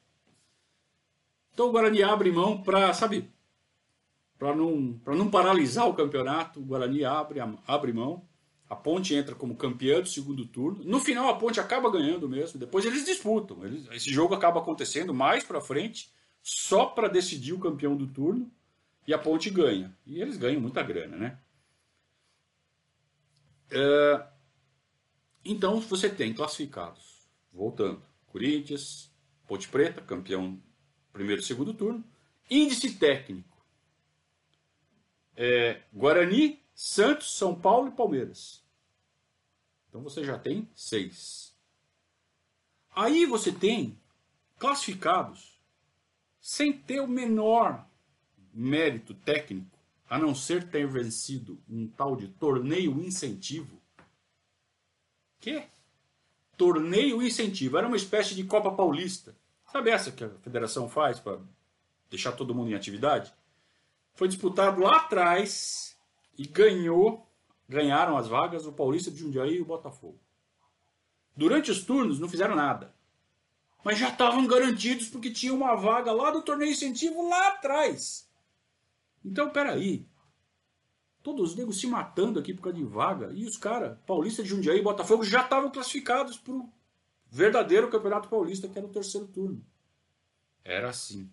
Então 1.53 1.67
o 1.67 1.71
Guarani 1.71 2.03
abre 2.03 2.31
mão 2.31 2.61
para, 2.61 2.93
sabe, 2.93 3.29
para 4.37 4.55
não, 4.55 4.99
não 5.05 5.29
paralisar 5.29 5.87
o 5.87 5.93
campeonato, 5.93 6.59
o 6.59 6.65
Guarani 6.65 7.03
abre, 7.03 7.39
abre 7.67 7.91
mão. 7.91 8.25
A 8.71 8.75
Ponte 8.77 9.13
entra 9.13 9.35
como 9.35 9.57
campeã 9.57 9.99
do 9.99 10.07
segundo 10.07 10.45
turno. 10.45 10.81
No 10.85 11.01
final 11.01 11.27
a 11.27 11.37
Ponte 11.37 11.59
acaba 11.59 11.91
ganhando 11.91 12.29
mesmo. 12.29 12.57
Depois 12.57 12.85
eles 12.85 13.03
disputam. 13.03 13.65
Eles, 13.65 13.85
esse 13.91 14.09
jogo 14.09 14.33
acaba 14.33 14.61
acontecendo 14.61 15.13
mais 15.13 15.43
para 15.43 15.59
frente, 15.59 16.09
só 16.41 16.85
para 16.85 17.09
decidir 17.09 17.51
o 17.51 17.59
campeão 17.59 17.97
do 17.97 18.07
turno. 18.07 18.49
E 19.05 19.13
a 19.13 19.19
Ponte 19.19 19.49
ganha. 19.49 19.93
E 20.05 20.21
eles 20.21 20.37
ganham 20.37 20.61
muita 20.61 20.81
grana, 20.81 21.17
né? 21.17 21.37
É, 23.69 24.25
então 25.43 25.81
você 25.81 26.09
tem 26.09 26.33
classificados. 26.33 27.27
Voltando. 27.51 28.01
Corinthians, 28.27 29.11
Ponte 29.45 29.67
Preta, 29.67 29.99
campeão 29.99 30.57
primeiro 31.11 31.41
e 31.41 31.45
segundo 31.45 31.73
turno. 31.73 32.01
Índice 32.49 32.93
técnico 32.93 33.51
é, 35.35 35.81
Guarani, 35.93 36.61
Santos, 36.73 37.35
São 37.35 37.55
Paulo 37.55 37.89
e 37.89 37.91
Palmeiras. 37.91 38.60
Então 39.91 40.01
você 40.01 40.23
já 40.23 40.39
tem 40.39 40.69
seis. 40.73 41.53
Aí 42.95 43.25
você 43.25 43.51
tem 43.51 43.99
classificados 44.57 45.59
sem 46.39 46.71
ter 46.71 47.01
o 47.01 47.07
menor 47.07 47.85
mérito 48.53 49.13
técnico, 49.13 49.77
a 50.09 50.17
não 50.17 50.33
ser 50.33 50.69
ter 50.69 50.87
vencido 50.87 51.61
um 51.69 51.87
tal 51.87 52.15
de 52.15 52.29
torneio 52.29 53.03
incentivo. 53.03 53.81
Que? 55.41 55.63
Torneio 56.55 57.21
incentivo. 57.21 57.77
Era 57.77 57.87
uma 57.87 57.97
espécie 57.97 58.33
de 58.33 58.45
Copa 58.45 58.71
Paulista. 58.71 59.35
Sabe 59.71 59.89
essa 59.89 60.11
que 60.11 60.23
a 60.23 60.29
federação 60.29 60.87
faz 60.87 61.19
para 61.19 61.37
deixar 62.09 62.31
todo 62.31 62.55
mundo 62.55 62.71
em 62.71 62.75
atividade? 62.75 63.33
Foi 64.13 64.29
disputado 64.29 64.79
lá 64.79 64.97
atrás 64.97 65.97
e 66.37 66.47
ganhou, 66.47 67.29
ganharam 67.71 68.17
as 68.17 68.27
vagas 68.27 68.65
o 68.65 68.73
Paulista 68.73 69.09
de 69.09 69.17
Jundiaí 69.17 69.55
e 69.55 69.61
o 69.61 69.65
Botafogo. 69.65 70.19
Durante 71.33 71.71
os 71.71 71.85
turnos 71.85 72.19
não 72.19 72.27
fizeram 72.27 72.53
nada. 72.53 72.93
Mas 73.81 73.97
já 73.97 74.09
estavam 74.09 74.45
garantidos 74.45 75.07
porque 75.07 75.31
tinha 75.31 75.53
uma 75.53 75.73
vaga 75.73 76.11
lá 76.11 76.31
do 76.31 76.41
torneio 76.41 76.73
incentivo 76.73 77.29
lá 77.29 77.47
atrás. 77.47 78.29
Então, 79.23 79.49
peraí. 79.49 80.05
Todos 81.23 81.51
os 81.51 81.55
negros 81.55 81.79
se 81.79 81.87
matando 81.87 82.41
aqui 82.41 82.53
por 82.53 82.63
causa 82.63 82.77
de 82.77 82.83
vaga. 82.83 83.31
E 83.31 83.45
os 83.45 83.55
caras, 83.55 83.97
Paulista 84.05 84.43
de 84.43 84.49
Jundiaí 84.49 84.79
e 84.79 84.83
Botafogo, 84.83 85.23
já 85.23 85.41
estavam 85.41 85.71
classificados 85.71 86.37
para 86.37 86.53
o 86.53 86.69
verdadeiro 87.29 87.89
Campeonato 87.89 88.27
Paulista, 88.27 88.67
que 88.67 88.77
era 88.77 88.85
o 88.85 88.91
terceiro 88.91 89.27
turno. 89.27 89.65
Era 90.61 90.89
assim. 90.89 91.31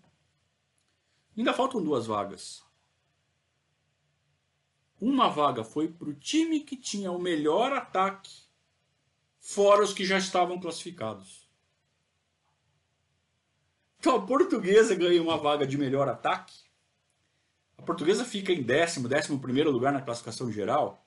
Ainda 1.37 1.53
faltam 1.53 1.83
duas 1.83 2.07
vagas. 2.07 2.63
Uma 5.01 5.29
vaga 5.29 5.63
foi 5.63 5.89
para 5.89 6.09
o 6.09 6.15
time 6.15 6.61
que 6.61 6.77
tinha 6.77 7.13
o 7.13 7.21
melhor 7.21 7.73
ataque, 7.73 8.33
fora 9.39 9.83
os 9.83 9.93
que 9.93 10.05
já 10.05 10.19
estavam 10.19 10.59
classificados. 10.59 11.49
Então 14.01 14.17
a 14.17 14.27
portuguesa 14.27 14.95
ganha 14.95 15.23
uma 15.23 15.37
vaga 15.37 15.67
de 15.67 15.79
melhor 15.79 16.09
ataque. 16.09 16.69
A 17.77 17.83
portuguesa 17.83 18.25
fica 18.25 18.53
em 18.53 18.63
décimo, 18.63 19.09
décimo 19.09 19.41
primeiro 19.41 19.71
lugar 19.71 19.93
na 19.93 20.03
classificação 20.03 20.51
geral. 20.51 21.07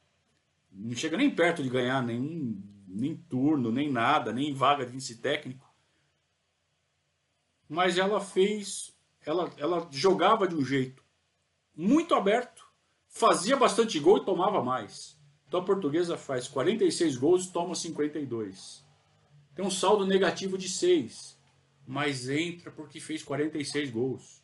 Não 0.72 0.96
chega 0.96 1.18
nem 1.18 1.30
perto 1.30 1.62
de 1.62 1.70
ganhar 1.70 2.02
nenhum, 2.02 2.62
nem 2.88 3.16
turno, 3.16 3.72
nem 3.72 3.92
nada, 3.92 4.32
nem 4.32 4.54
vaga 4.54 4.86
de 4.86 4.92
vice 4.94 5.18
técnico. 5.18 5.70
Mas 7.68 7.98
ela 7.98 8.22
fez, 8.22 8.98
ela, 9.26 9.52
ela 9.58 9.88
jogava 9.92 10.48
de 10.48 10.56
um 10.56 10.64
jeito 10.64 11.04
muito 11.76 12.16
aberto 12.16 12.71
fazia 13.12 13.56
bastante 13.56 14.00
gol 14.00 14.18
e 14.18 14.26
tomava 14.26 14.64
mais. 14.64 15.20
Então 15.48 15.60
a 15.60 15.64
portuguesa 15.64 16.18
faz 16.18 16.48
46 16.48 17.18
gols 17.18 17.46
e 17.46 17.52
toma 17.52 17.76
52. 17.76 18.84
Tem 19.54 19.66
um 19.66 19.70
saldo 19.70 20.08
negativo 20.08 20.58
de 20.58 20.70
6, 20.70 21.38
mas 21.86 22.30
entra 22.30 22.72
porque 22.72 23.00
fez 23.00 23.22
46 23.22 23.92
gols. 23.92 24.42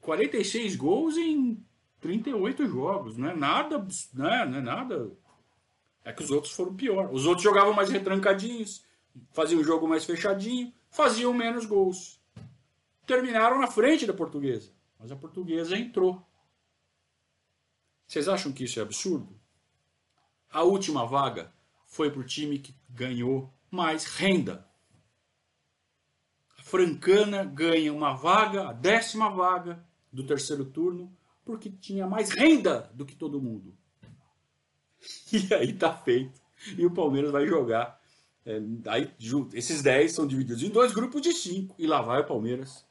46 0.00 0.76
gols 0.76 1.16
em 1.18 1.62
38 2.00 2.66
jogos, 2.66 3.18
não 3.18 3.28
é 3.28 3.36
nada, 3.36 3.76
é, 3.76 4.46
não 4.46 4.58
é 4.58 4.62
nada. 4.62 5.12
É 6.02 6.10
que 6.10 6.22
os 6.22 6.30
outros 6.30 6.54
foram 6.54 6.74
pior. 6.74 7.12
Os 7.12 7.26
outros 7.26 7.44
jogavam 7.44 7.74
mais 7.74 7.90
retrancadinhos, 7.90 8.82
faziam 9.32 9.60
o 9.60 9.64
jogo 9.64 9.86
mais 9.86 10.06
fechadinho, 10.06 10.72
faziam 10.88 11.34
menos 11.34 11.66
gols. 11.66 12.18
Terminaram 13.06 13.60
na 13.60 13.66
frente 13.66 14.06
da 14.06 14.14
portuguesa, 14.14 14.72
mas 14.98 15.12
a 15.12 15.16
portuguesa 15.16 15.76
entrou. 15.76 16.26
Vocês 18.10 18.26
acham 18.26 18.50
que 18.50 18.64
isso 18.64 18.80
é 18.80 18.82
absurdo? 18.82 19.38
A 20.50 20.64
última 20.64 21.06
vaga 21.06 21.52
foi 21.86 22.10
para 22.10 22.18
o 22.18 22.24
time 22.24 22.58
que 22.58 22.74
ganhou 22.88 23.54
mais 23.70 24.04
renda. 24.04 24.66
A 26.58 26.62
Francana 26.64 27.44
ganha 27.44 27.94
uma 27.94 28.12
vaga, 28.12 28.68
a 28.68 28.72
décima 28.72 29.30
vaga 29.30 29.86
do 30.12 30.26
terceiro 30.26 30.64
turno, 30.64 31.16
porque 31.44 31.70
tinha 31.70 32.04
mais 32.04 32.30
renda 32.30 32.90
do 32.94 33.06
que 33.06 33.14
todo 33.14 33.40
mundo. 33.40 33.78
E 35.32 35.54
aí 35.54 35.72
tá 35.72 35.94
feito. 35.96 36.40
E 36.76 36.84
o 36.84 36.90
Palmeiras 36.90 37.30
vai 37.30 37.46
jogar. 37.46 38.02
É, 38.44 38.60
aí, 38.88 39.14
esses 39.54 39.82
10 39.82 40.12
são 40.12 40.26
divididos 40.26 40.64
em 40.64 40.68
dois 40.68 40.92
grupos 40.92 41.22
de 41.22 41.32
5. 41.32 41.76
E 41.78 41.86
lá 41.86 42.02
vai 42.02 42.22
o 42.22 42.26
Palmeiras 42.26 42.84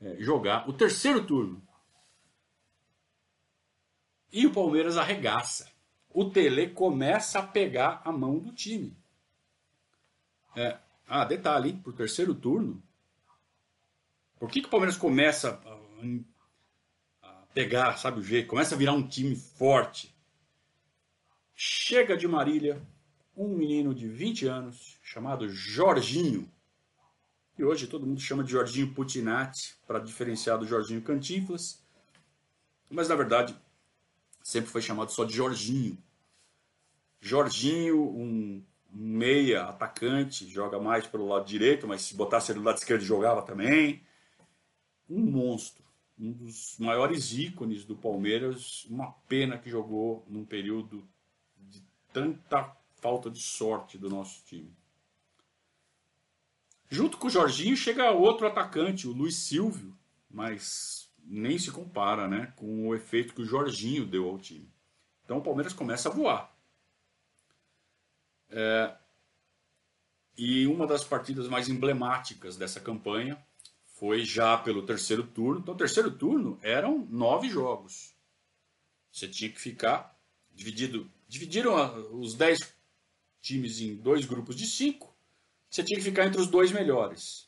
é, 0.00 0.16
jogar 0.18 0.66
o 0.66 0.72
terceiro 0.72 1.26
turno. 1.26 1.62
E 4.32 4.46
o 4.46 4.52
Palmeiras 4.52 4.96
arregaça. 4.96 5.70
O 6.12 6.30
Tele 6.30 6.70
começa 6.70 7.38
a 7.38 7.46
pegar 7.46 8.02
a 8.04 8.12
mão 8.12 8.38
do 8.38 8.52
time. 8.52 8.96
É, 10.56 10.78
ah, 11.06 11.24
detalhe, 11.24 11.72
para 11.74 11.90
o 11.90 11.94
terceiro 11.94 12.34
turno. 12.34 12.82
Por 14.38 14.50
que, 14.50 14.60
que 14.60 14.66
o 14.66 14.70
Palmeiras 14.70 14.96
começa 14.96 15.60
a, 15.64 17.28
a 17.28 17.32
pegar, 17.54 17.96
sabe 17.98 18.20
o 18.20 18.22
jeito? 18.22 18.48
Começa 18.48 18.74
a 18.74 18.78
virar 18.78 18.92
um 18.92 19.06
time 19.06 19.36
forte. 19.36 20.14
Chega 21.54 22.16
de 22.16 22.26
Marília 22.26 22.80
um 23.36 23.56
menino 23.56 23.94
de 23.94 24.08
20 24.08 24.46
anos 24.46 24.98
chamado 25.02 25.48
Jorginho. 25.48 26.50
E 27.58 27.64
hoje 27.64 27.86
todo 27.86 28.06
mundo 28.06 28.20
chama 28.20 28.42
de 28.42 28.52
Jorginho 28.52 28.92
Putinati 28.94 29.76
para 29.86 29.98
diferenciar 29.98 30.58
do 30.58 30.66
Jorginho 30.66 31.02
Cantinflas. 31.02 31.82
Mas 32.88 33.08
na 33.08 33.14
verdade 33.14 33.54
sempre 34.42 34.70
foi 34.70 34.82
chamado 34.82 35.10
só 35.10 35.24
de 35.24 35.34
Jorginho. 35.34 35.98
Jorginho, 37.20 38.02
um, 38.02 38.62
meia 38.92 39.64
atacante, 39.64 40.48
joga 40.48 40.78
mais 40.80 41.06
pelo 41.06 41.28
lado 41.28 41.44
direito, 41.44 41.86
mas 41.86 42.02
se 42.02 42.14
botasse 42.14 42.52
ele 42.52 42.60
do 42.60 42.64
lado 42.64 42.78
esquerdo 42.78 43.02
jogava 43.02 43.42
também. 43.42 44.02
Um 45.08 45.20
monstro, 45.20 45.84
um 46.18 46.32
dos 46.32 46.76
maiores 46.78 47.32
ícones 47.32 47.84
do 47.84 47.96
Palmeiras. 47.96 48.84
Uma 48.86 49.12
pena 49.28 49.58
que 49.58 49.70
jogou 49.70 50.24
num 50.28 50.44
período 50.44 51.06
de 51.56 51.82
tanta 52.12 52.76
falta 52.96 53.30
de 53.30 53.40
sorte 53.40 53.98
do 53.98 54.08
nosso 54.08 54.44
time. 54.44 54.74
Junto 56.88 57.18
com 57.18 57.28
o 57.28 57.30
Jorginho 57.30 57.76
chega 57.76 58.10
outro 58.10 58.46
atacante, 58.46 59.06
o 59.06 59.12
Luiz 59.12 59.36
Silvio, 59.36 59.96
mas 60.28 61.09
nem 61.24 61.58
se 61.58 61.70
compara 61.70 62.26
né, 62.26 62.52
com 62.56 62.88
o 62.88 62.94
efeito 62.94 63.34
que 63.34 63.42
o 63.42 63.46
Jorginho 63.46 64.06
deu 64.06 64.28
ao 64.28 64.38
time. 64.38 64.70
Então 65.24 65.38
o 65.38 65.42
Palmeiras 65.42 65.72
começa 65.72 66.08
a 66.08 66.12
voar. 66.12 66.54
É, 68.48 68.96
e 70.36 70.66
uma 70.66 70.86
das 70.86 71.04
partidas 71.04 71.48
mais 71.48 71.68
emblemáticas 71.68 72.56
dessa 72.56 72.80
campanha 72.80 73.38
foi 73.84 74.24
já 74.24 74.56
pelo 74.56 74.86
terceiro 74.86 75.22
turno. 75.22 75.60
Então, 75.60 75.74
o 75.74 75.76
terceiro 75.76 76.10
turno 76.10 76.58
eram 76.62 77.06
nove 77.10 77.50
jogos. 77.50 78.14
Você 79.12 79.28
tinha 79.28 79.50
que 79.50 79.60
ficar 79.60 80.18
dividido. 80.50 81.10
Dividiram 81.28 81.74
os 82.18 82.34
dez 82.34 82.74
times 83.42 83.80
em 83.80 83.96
dois 83.96 84.24
grupos 84.24 84.56
de 84.56 84.66
cinco. 84.66 85.14
Você 85.68 85.84
tinha 85.84 85.98
que 85.98 86.04
ficar 86.04 86.26
entre 86.26 86.40
os 86.40 86.46
dois 86.46 86.72
melhores. 86.72 87.46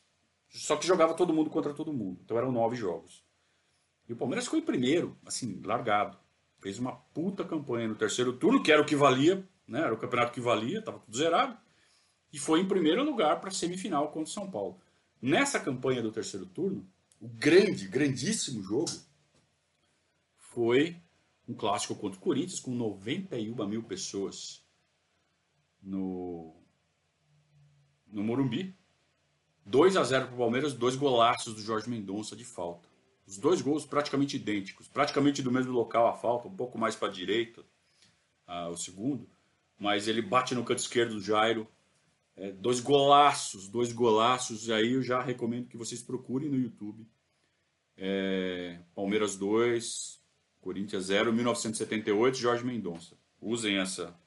Só 0.49 0.77
que 0.77 0.85
jogava 0.85 1.15
todo 1.15 1.33
mundo 1.33 1.49
contra 1.49 1.73
todo 1.73 1.91
mundo. 1.91 2.21
Então 2.23 2.37
eram 2.37 2.51
nove 2.51 2.75
jogos. 2.75 3.22
O 4.13 4.15
Palmeiras 4.15 4.45
ficou 4.45 4.59
em 4.59 4.63
primeiro, 4.63 5.17
assim, 5.25 5.61
largado. 5.63 6.17
Fez 6.59 6.79
uma 6.79 6.93
puta 6.93 7.43
campanha 7.43 7.87
no 7.87 7.95
terceiro 7.95 8.33
turno, 8.33 8.63
que 8.63 8.71
era 8.71 8.81
o 8.81 8.85
que 8.85 8.95
valia, 8.95 9.47
né? 9.67 9.81
Era 9.81 9.93
o 9.93 9.97
campeonato 9.97 10.31
que 10.31 10.39
valia, 10.39 10.79
estava 10.79 10.99
tudo 10.99 11.17
zerado. 11.17 11.57
E 12.31 12.39
foi 12.39 12.61
em 12.61 12.67
primeiro 12.67 13.03
lugar 13.03 13.39
para 13.39 13.49
a 13.49 13.53
semifinal 13.53 14.07
contra 14.07 14.23
o 14.23 14.33
São 14.33 14.49
Paulo. 14.49 14.79
Nessa 15.21 15.59
campanha 15.59 16.01
do 16.01 16.11
terceiro 16.11 16.45
turno, 16.45 16.87
o 17.19 17.27
grande, 17.27 17.87
grandíssimo 17.87 18.61
jogo 18.61 18.91
foi 20.37 20.97
um 21.47 21.53
clássico 21.53 21.95
contra 21.95 22.17
o 22.17 22.21
Corinthians 22.21 22.59
com 22.59 22.71
91 22.71 23.67
mil 23.67 23.83
pessoas 23.83 24.63
no, 25.81 26.55
no 28.07 28.23
Morumbi. 28.23 28.75
2 29.65 29.95
a 29.95 30.03
0 30.03 30.25
para 30.27 30.35
o 30.35 30.37
Palmeiras, 30.37 30.73
dois 30.73 30.95
golaços 30.95 31.53
do 31.53 31.61
Jorge 31.61 31.89
Mendonça 31.89 32.35
de 32.35 32.43
falta. 32.43 32.92
Os 33.25 33.37
dois 33.37 33.61
gols 33.61 33.85
praticamente 33.85 34.35
idênticos, 34.35 34.87
praticamente 34.87 35.41
do 35.41 35.51
mesmo 35.51 35.71
local 35.71 36.07
a 36.07 36.13
falta, 36.13 36.47
um 36.47 36.55
pouco 36.55 36.77
mais 36.77 36.95
para 36.95 37.07
a 37.07 37.11
direita, 37.11 37.63
ah, 38.45 38.69
o 38.69 38.77
segundo, 38.77 39.27
mas 39.77 40.07
ele 40.07 40.21
bate 40.21 40.53
no 40.53 40.63
canto 40.63 40.79
esquerdo 40.79 41.15
do 41.15 41.21
Jairo. 41.21 41.67
É, 42.35 42.51
dois 42.51 42.79
golaços, 42.79 43.67
dois 43.67 43.91
golaços, 43.91 44.67
e 44.67 44.73
aí 44.73 44.93
eu 44.93 45.03
já 45.03 45.21
recomendo 45.21 45.67
que 45.67 45.77
vocês 45.77 46.01
procurem 46.01 46.49
no 46.49 46.57
YouTube. 46.57 47.05
É, 47.95 48.79
Palmeiras 48.95 49.35
2, 49.37 50.19
Corinthians 50.59 51.05
0, 51.05 51.31
1978, 51.31 52.37
Jorge 52.37 52.65
Mendonça. 52.65 53.15
Usem 53.39 53.77
essa, 53.77 54.17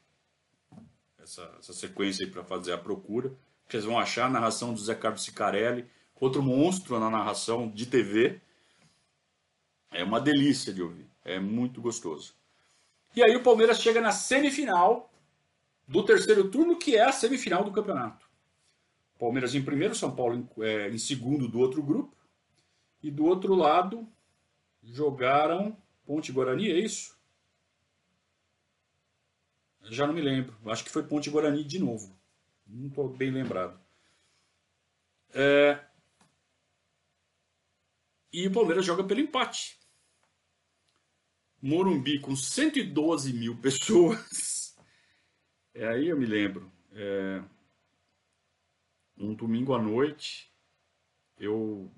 essa, 1.19 1.51
essa 1.59 1.73
sequência 1.73 2.25
aí 2.25 2.31
para 2.31 2.45
fazer 2.45 2.73
a 2.73 2.79
procura. 2.79 3.35
Vocês 3.67 3.85
vão 3.85 3.99
achar 3.99 4.27
a 4.27 4.31
narração 4.31 4.73
do 4.73 4.81
Zé 4.81 4.95
Carlos 4.95 5.25
Sicarelli, 5.25 5.87
outro 6.15 6.43
monstro 6.43 7.01
na 7.01 7.11
narração 7.11 7.69
de 7.69 7.87
TV. 7.87 8.41
É 9.91 10.05
uma 10.05 10.21
delícia 10.21 10.73
de 10.73 10.83
ouvir, 10.83 11.09
é 11.25 11.39
muito 11.39 11.81
gostoso. 11.81 12.35
E 13.15 13.23
aí 13.23 13.35
o 13.35 13.43
Palmeiras 13.43 13.81
chega 13.81 14.01
na 14.01 14.13
semifinal 14.13 15.11
do 15.87 16.05
terceiro 16.05 16.51
turno, 16.51 16.79
que 16.79 16.97
é 16.97 17.05
a 17.05 17.13
semifinal 17.13 17.65
do 17.65 17.73
campeonato. 17.73 18.27
Palmeiras 19.19 19.55
em 19.55 19.63
primeiro, 19.63 19.95
São 19.95 20.15
Paulo 20.15 20.35
em, 20.35 20.63
é, 20.63 20.91
em 20.91 20.99
segundo 20.99 21.49
do 21.49 21.59
outro 21.59 21.83
grupo. 21.83 22.15
E 23.03 23.11
do 23.11 23.25
outro 23.25 23.55
lado 23.55 24.07
jogaram 24.83 25.77
Ponte 26.05 26.31
Guarani, 26.33 26.71
é 26.71 26.79
isso? 26.79 27.17
Já 29.83 30.07
não 30.07 30.15
me 30.15 30.21
lembro. 30.21 30.57
Acho 30.67 30.85
que 30.85 30.91
foi 30.91 31.03
Ponte 31.03 31.31
Guarani 31.31 31.65
de 31.65 31.79
novo. 31.79 32.17
Não 32.67 32.89
estou 32.89 33.09
bem 33.09 33.31
lembrado. 33.31 33.79
É... 35.33 35.81
E 38.37 38.47
o 38.49 38.53
Palmeiras 38.53 38.85
joga 38.85 39.03
pelo 39.03 39.21
empate. 39.21 39.79
Morumbi 41.63 42.21
com 42.21 42.37
112 42.37 43.33
mil 43.33 43.57
pessoas. 43.63 44.77
É, 45.73 45.89
aí 45.89 46.09
eu 46.09 46.19
me 46.19 46.27
lembro. 46.27 46.71
É... 46.93 47.43
Um 49.17 49.33
domingo 49.33 49.73
à 49.73 49.81
noite, 49.81 50.53
eu, 51.39 51.91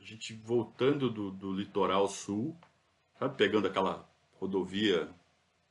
a 0.00 0.04
gente 0.04 0.32
voltando 0.34 1.08
do, 1.08 1.30
do 1.30 1.52
litoral 1.52 2.08
sul, 2.08 2.58
sabe, 3.16 3.36
pegando 3.36 3.68
aquela 3.68 4.12
rodovia 4.40 5.08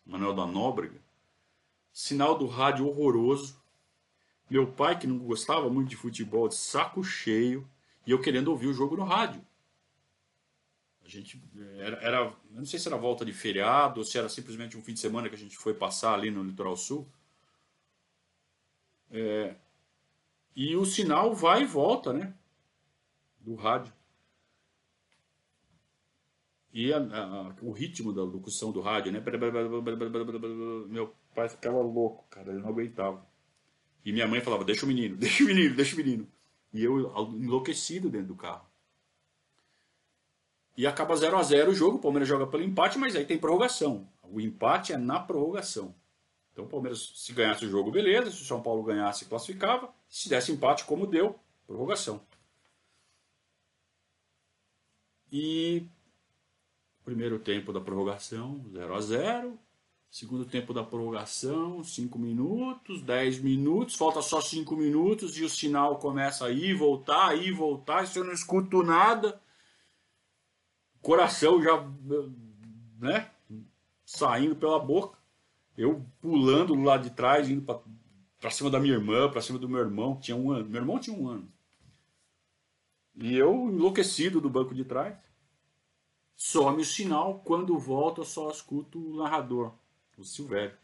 Manuel 0.05 0.33
da 0.33 0.45
Nóbrega, 0.47 1.01
sinal 1.91 2.37
do 2.37 2.47
rádio 2.47 2.87
horroroso, 2.87 3.61
meu 4.49 4.71
pai, 4.71 4.97
que 4.97 5.05
não 5.05 5.17
gostava 5.17 5.69
muito 5.69 5.89
de 5.89 5.97
futebol, 5.97 6.47
de 6.47 6.55
saco 6.55 7.03
cheio, 7.03 7.69
e 8.07 8.11
eu 8.11 8.21
querendo 8.21 8.47
ouvir 8.47 8.67
o 8.67 8.73
jogo 8.73 8.95
no 8.95 9.03
rádio. 9.03 9.45
Gente 11.11 11.43
era, 11.77 11.97
era 11.97 12.33
não 12.51 12.63
sei 12.63 12.79
se 12.79 12.87
era 12.87 12.95
volta 12.95 13.25
de 13.25 13.33
feriado 13.33 13.99
ou 13.99 14.05
se 14.05 14.17
era 14.17 14.29
simplesmente 14.29 14.77
um 14.77 14.81
fim 14.81 14.93
de 14.93 15.01
semana 15.01 15.27
que 15.27 15.35
a 15.35 15.37
gente 15.37 15.57
foi 15.57 15.73
passar 15.73 16.13
ali 16.13 16.31
no 16.31 16.41
litoral 16.41 16.77
sul. 16.77 17.05
É, 19.09 19.55
e 20.55 20.73
o 20.77 20.85
sinal 20.85 21.35
vai 21.35 21.63
e 21.63 21.65
volta, 21.65 22.13
né? 22.13 22.33
Do 23.41 23.55
rádio. 23.55 23.93
E 26.73 26.93
a, 26.93 26.97
a, 26.97 27.55
o 27.61 27.71
ritmo 27.71 28.13
da 28.13 28.23
locução 28.23 28.71
do 28.71 28.79
rádio, 28.79 29.11
né? 29.11 29.21
Meu 30.87 31.13
pai 31.35 31.49
ficava 31.49 31.81
louco, 31.81 32.25
cara, 32.29 32.51
ele 32.51 32.61
não 32.61 32.69
aguentava. 32.69 33.27
E 34.05 34.13
minha 34.13 34.29
mãe 34.29 34.39
falava: 34.39 34.63
Deixa 34.63 34.85
o 34.85 34.87
menino, 34.87 35.17
deixa 35.19 35.43
o 35.43 35.47
menino, 35.47 35.75
deixa 35.75 35.93
o 35.93 35.97
menino. 35.97 36.25
E 36.73 36.81
eu 36.81 36.99
enlouquecido 37.33 38.09
dentro 38.09 38.27
do 38.27 38.35
carro. 38.35 38.70
E 40.75 40.87
acaba 40.87 41.15
0 41.15 41.37
a 41.37 41.43
0 41.43 41.71
o 41.71 41.75
jogo, 41.75 41.97
o 41.97 42.01
Palmeiras 42.01 42.27
joga 42.27 42.47
pelo 42.47 42.63
empate, 42.63 42.97
mas 42.97 43.15
aí 43.15 43.25
tem 43.25 43.37
prorrogação. 43.37 44.07
O 44.23 44.39
empate 44.39 44.93
é 44.93 44.97
na 44.97 45.19
prorrogação. 45.19 45.93
Então 46.51 46.65
o 46.65 46.67
Palmeiras, 46.67 47.13
se 47.15 47.33
ganhasse 47.33 47.65
o 47.65 47.69
jogo, 47.69 47.91
beleza. 47.91 48.31
Se 48.31 48.41
o 48.41 48.45
São 48.45 48.61
Paulo 48.61 48.83
ganhasse, 48.83 49.25
classificava. 49.25 49.93
Se 50.07 50.29
desse 50.29 50.51
empate, 50.51 50.85
como 50.85 51.07
deu, 51.07 51.39
prorrogação. 51.67 52.21
E 55.31 55.85
primeiro 57.03 57.39
tempo 57.39 57.71
da 57.71 57.81
prorrogação, 57.81 58.63
0 58.71 58.93
a 58.93 59.01
0 59.01 59.59
Segundo 60.11 60.43
tempo 60.43 60.73
da 60.73 60.83
prorrogação, 60.83 61.81
5 61.81 62.19
minutos, 62.19 63.01
10 63.01 63.39
minutos, 63.39 63.95
falta 63.95 64.21
só 64.21 64.41
5 64.41 64.75
minutos 64.75 65.37
e 65.37 65.43
o 65.45 65.49
sinal 65.49 65.99
começa 65.99 66.47
a 66.47 66.51
ir, 66.51 66.75
voltar, 66.75 67.33
ir, 67.37 67.53
voltar, 67.53 68.03
e 68.03 68.17
eu 68.17 68.25
não 68.25 68.33
escuto 68.33 68.83
nada. 68.83 69.39
Coração 71.01 71.61
já, 71.61 71.83
né, 72.99 73.31
saindo 74.05 74.55
pela 74.55 74.79
boca. 74.79 75.17
Eu 75.77 76.05
pulando 76.19 76.75
do 76.75 76.83
lado 76.83 77.03
de 77.03 77.15
trás, 77.15 77.49
indo 77.49 77.61
para 77.61 78.51
cima 78.51 78.69
da 78.69 78.79
minha 78.79 78.93
irmã, 78.93 79.29
para 79.29 79.41
cima 79.41 79.57
do 79.57 79.69
meu 79.69 79.79
irmão, 79.79 80.15
que 80.15 80.23
tinha 80.23 80.37
um 80.37 80.51
ano. 80.51 80.69
Meu 80.69 80.81
irmão 80.81 80.99
tinha 80.99 81.17
um 81.17 81.27
ano. 81.27 81.51
E 83.15 83.35
eu 83.35 83.69
enlouquecido 83.69 84.39
do 84.39 84.49
banco 84.49 84.75
de 84.75 84.83
trás. 84.83 85.17
Some 86.35 86.81
o 86.81 86.85
sinal, 86.85 87.39
quando 87.39 87.77
volta 87.77 88.21
eu 88.21 88.25
só 88.25 88.49
escuto 88.49 88.99
o 88.99 89.17
narrador 89.17 89.73
o 90.21 90.25
Silvério. 90.25 90.77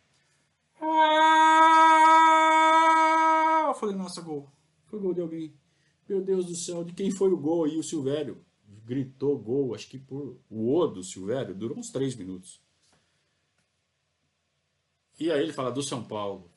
Ah! 0.82 1.28
Eu 3.68 3.74
falei, 3.76 3.96
nossa, 3.96 4.22
gol. 4.22 4.50
Foi 4.88 5.00
gol 5.00 5.14
de 5.14 5.22
alguém. 5.22 5.54
Meu 6.10 6.22
Deus 6.22 6.46
do 6.46 6.56
céu, 6.56 6.84
de 6.84 6.94
quem 6.94 7.12
foi 7.12 7.32
o 7.32 7.38
gol 7.38 7.66
aí? 7.66 7.78
O 7.78 7.84
Silvério 7.84 8.44
gritou 8.88 9.38
gol, 9.38 9.76
acho 9.76 9.90
que 9.90 10.00
por 10.00 10.40
o 10.50 10.74
O 10.74 10.88
do 10.88 11.04
Silvério, 11.04 11.54
durou 11.54 11.78
uns 11.78 11.92
três 11.92 12.16
minutos. 12.16 12.62
E 15.20 15.30
aí 15.30 15.44
ele 15.44 15.52
fala 15.52 15.72
do 15.72 15.84
São 15.84 16.04
Paulo, 16.04 16.50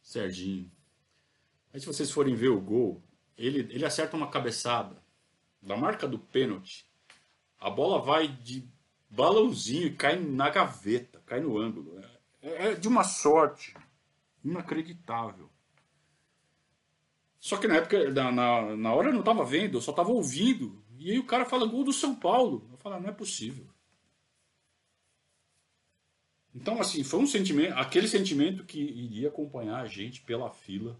Serginho. 0.00 0.70
Aí 1.72 1.78
se 1.78 1.86
vocês 1.86 2.10
forem 2.10 2.34
ver 2.34 2.48
o 2.48 2.60
gol, 2.60 3.02
ele, 3.36 3.60
ele 3.74 3.84
acerta 3.84 4.16
uma 4.16 4.30
cabeçada 4.30 5.02
da 5.60 5.76
marca 5.76 6.08
do 6.08 6.18
pênalti. 6.18 6.86
A 7.58 7.68
bola 7.68 8.00
vai 8.00 8.28
de 8.28 8.66
balãozinho 9.10 9.88
e 9.88 9.94
cai 9.94 10.18
na 10.18 10.48
gaveta, 10.48 11.20
cai 11.26 11.40
no 11.40 11.58
ângulo. 11.58 12.00
É, 12.40 12.68
é 12.68 12.74
de 12.74 12.88
uma 12.88 13.04
sorte 13.04 13.74
inacreditável. 14.42 15.50
Só 17.38 17.56
que 17.56 17.66
na 17.66 17.76
época, 17.76 18.10
na, 18.10 18.30
na, 18.30 18.76
na 18.76 18.94
hora 18.94 19.08
eu 19.08 19.12
não 19.12 19.20
estava 19.20 19.44
vendo, 19.44 19.76
eu 19.76 19.82
só 19.82 19.90
estava 19.90 20.10
ouvindo. 20.10 20.81
E 21.02 21.10
aí 21.10 21.18
o 21.18 21.26
cara 21.26 21.44
fala 21.44 21.66
gol 21.66 21.82
do 21.82 21.92
São 21.92 22.14
Paulo. 22.14 22.68
Eu 22.70 22.76
falo, 22.78 23.00
não 23.00 23.08
é 23.08 23.12
possível. 23.12 23.66
Então, 26.54 26.80
assim, 26.80 27.02
foi 27.02 27.18
um 27.18 27.26
sentimento, 27.26 27.74
aquele 27.74 28.06
sentimento 28.06 28.64
que 28.64 28.78
iria 28.78 29.28
acompanhar 29.28 29.80
a 29.80 29.86
gente 29.86 30.20
pela 30.20 30.48
fila 30.50 30.96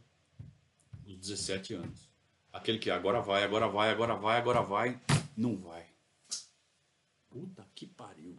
dos 1.04 1.16
17 1.16 1.74
anos. 1.74 2.10
Aquele 2.52 2.80
que 2.80 2.90
agora 2.90 3.20
vai, 3.20 3.44
agora 3.44 3.68
vai, 3.68 3.90
agora 3.90 4.16
vai, 4.16 4.38
agora 4.38 4.60
vai, 4.60 5.00
não 5.36 5.56
vai. 5.56 5.86
Puta 7.30 7.64
que 7.72 7.86
pariu. 7.86 8.36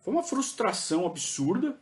Foi 0.00 0.12
uma 0.12 0.22
frustração 0.22 1.06
absurda. 1.06 1.80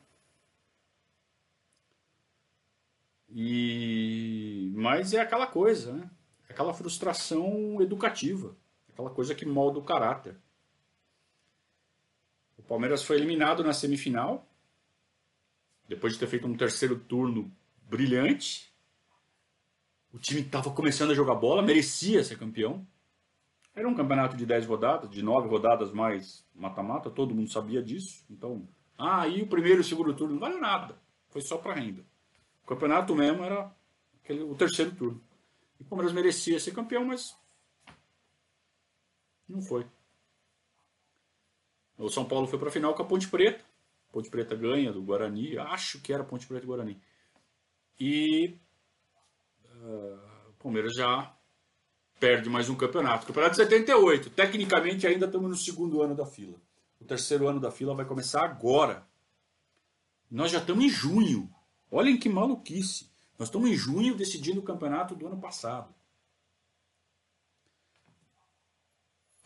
E 3.28 4.72
mas 4.76 5.12
é 5.12 5.20
aquela 5.20 5.46
coisa, 5.46 5.92
né? 5.92 6.10
Aquela 6.56 6.72
frustração 6.72 7.82
educativa, 7.82 8.56
aquela 8.90 9.10
coisa 9.10 9.34
que 9.34 9.44
molda 9.44 9.78
o 9.78 9.84
caráter. 9.84 10.40
O 12.56 12.62
Palmeiras 12.62 13.04
foi 13.04 13.16
eliminado 13.16 13.62
na 13.62 13.74
semifinal, 13.74 14.48
depois 15.86 16.14
de 16.14 16.18
ter 16.18 16.26
feito 16.26 16.46
um 16.46 16.56
terceiro 16.56 16.98
turno 16.98 17.54
brilhante. 17.82 18.72
O 20.10 20.18
time 20.18 20.40
estava 20.40 20.70
começando 20.70 21.10
a 21.10 21.14
jogar 21.14 21.34
bola, 21.34 21.60
merecia 21.60 22.24
ser 22.24 22.38
campeão. 22.38 22.86
Era 23.74 23.86
um 23.86 23.94
campeonato 23.94 24.34
de 24.34 24.46
10 24.46 24.64
rodadas, 24.64 25.10
de 25.10 25.22
9 25.22 25.48
rodadas 25.48 25.92
mais 25.92 26.42
mata-mata, 26.54 27.10
todo 27.10 27.34
mundo 27.34 27.50
sabia 27.50 27.82
disso. 27.82 28.24
Então, 28.30 28.66
ah, 28.96 29.20
aí 29.20 29.42
o 29.42 29.46
primeiro 29.46 29.80
e 29.80 29.82
o 29.82 29.84
segundo 29.84 30.14
turno 30.14 30.32
não 30.32 30.40
valeu 30.40 30.58
nada. 30.58 30.96
Foi 31.28 31.42
só 31.42 31.58
para 31.58 31.74
renda. 31.74 32.02
O 32.64 32.66
campeonato 32.66 33.14
mesmo 33.14 33.44
era 33.44 33.70
aquele, 34.24 34.42
o 34.42 34.54
terceiro 34.54 34.92
turno. 34.92 35.26
E 35.78 35.82
o 35.82 35.86
Palmeiras 35.86 36.12
merecia 36.12 36.58
ser 36.58 36.72
campeão, 36.72 37.04
mas 37.04 37.36
não 39.48 39.62
foi. 39.62 39.86
O 41.98 42.08
São 42.08 42.24
Paulo 42.24 42.46
foi 42.46 42.58
para 42.58 42.68
a 42.68 42.72
final 42.72 42.94
com 42.94 43.02
a 43.02 43.06
Ponte 43.06 43.28
Preta. 43.28 43.64
Ponte 44.12 44.30
Preta 44.30 44.54
ganha 44.54 44.92
do 44.92 45.02
Guarani. 45.02 45.56
Acho 45.58 46.00
que 46.00 46.12
era 46.12 46.24
Ponte 46.24 46.46
Preta 46.46 46.64
e 46.64 46.66
Guarani. 46.66 47.00
E 47.98 48.58
uh, 49.64 50.50
o 50.50 50.52
Palmeiras 50.58 50.94
já 50.94 51.34
perde 52.20 52.50
mais 52.50 52.68
um 52.68 52.76
campeonato. 52.76 53.26
Campeonato 53.26 53.52
de 53.52 53.62
78. 53.62 54.30
Tecnicamente 54.30 55.06
ainda 55.06 55.26
estamos 55.26 55.48
no 55.48 55.56
segundo 55.56 56.02
ano 56.02 56.14
da 56.14 56.26
fila. 56.26 56.60
O 57.00 57.04
terceiro 57.04 57.48
ano 57.48 57.60
da 57.60 57.70
fila 57.70 57.94
vai 57.94 58.04
começar 58.04 58.44
agora. 58.44 59.06
Nós 60.30 60.50
já 60.50 60.58
estamos 60.58 60.84
em 60.84 60.88
junho. 60.88 61.50
Olhem 61.90 62.18
que 62.18 62.28
maluquice. 62.28 63.10
Nós 63.38 63.48
estamos 63.48 63.70
em 63.70 63.74
junho 63.74 64.16
decidindo 64.16 64.60
o 64.60 64.64
campeonato 64.64 65.14
do 65.14 65.26
ano 65.26 65.38
passado. 65.38 65.94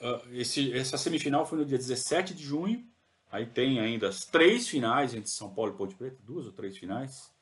Uh, 0.00 0.32
esse, 0.32 0.72
essa 0.72 0.96
semifinal 0.96 1.44
foi 1.44 1.58
no 1.58 1.66
dia 1.66 1.76
17 1.76 2.34
de 2.34 2.42
junho. 2.42 2.88
Aí 3.30 3.46
tem 3.46 3.78
ainda 3.78 4.08
as 4.08 4.24
três 4.24 4.66
finais 4.66 5.14
entre 5.14 5.30
São 5.30 5.52
Paulo 5.54 5.72
e 5.72 5.76
Ponte 5.76 5.94
Preta, 5.94 6.18
duas 6.22 6.46
ou 6.46 6.52
três 6.52 6.76
finais. 6.76 7.32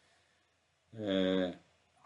É, 0.95 1.59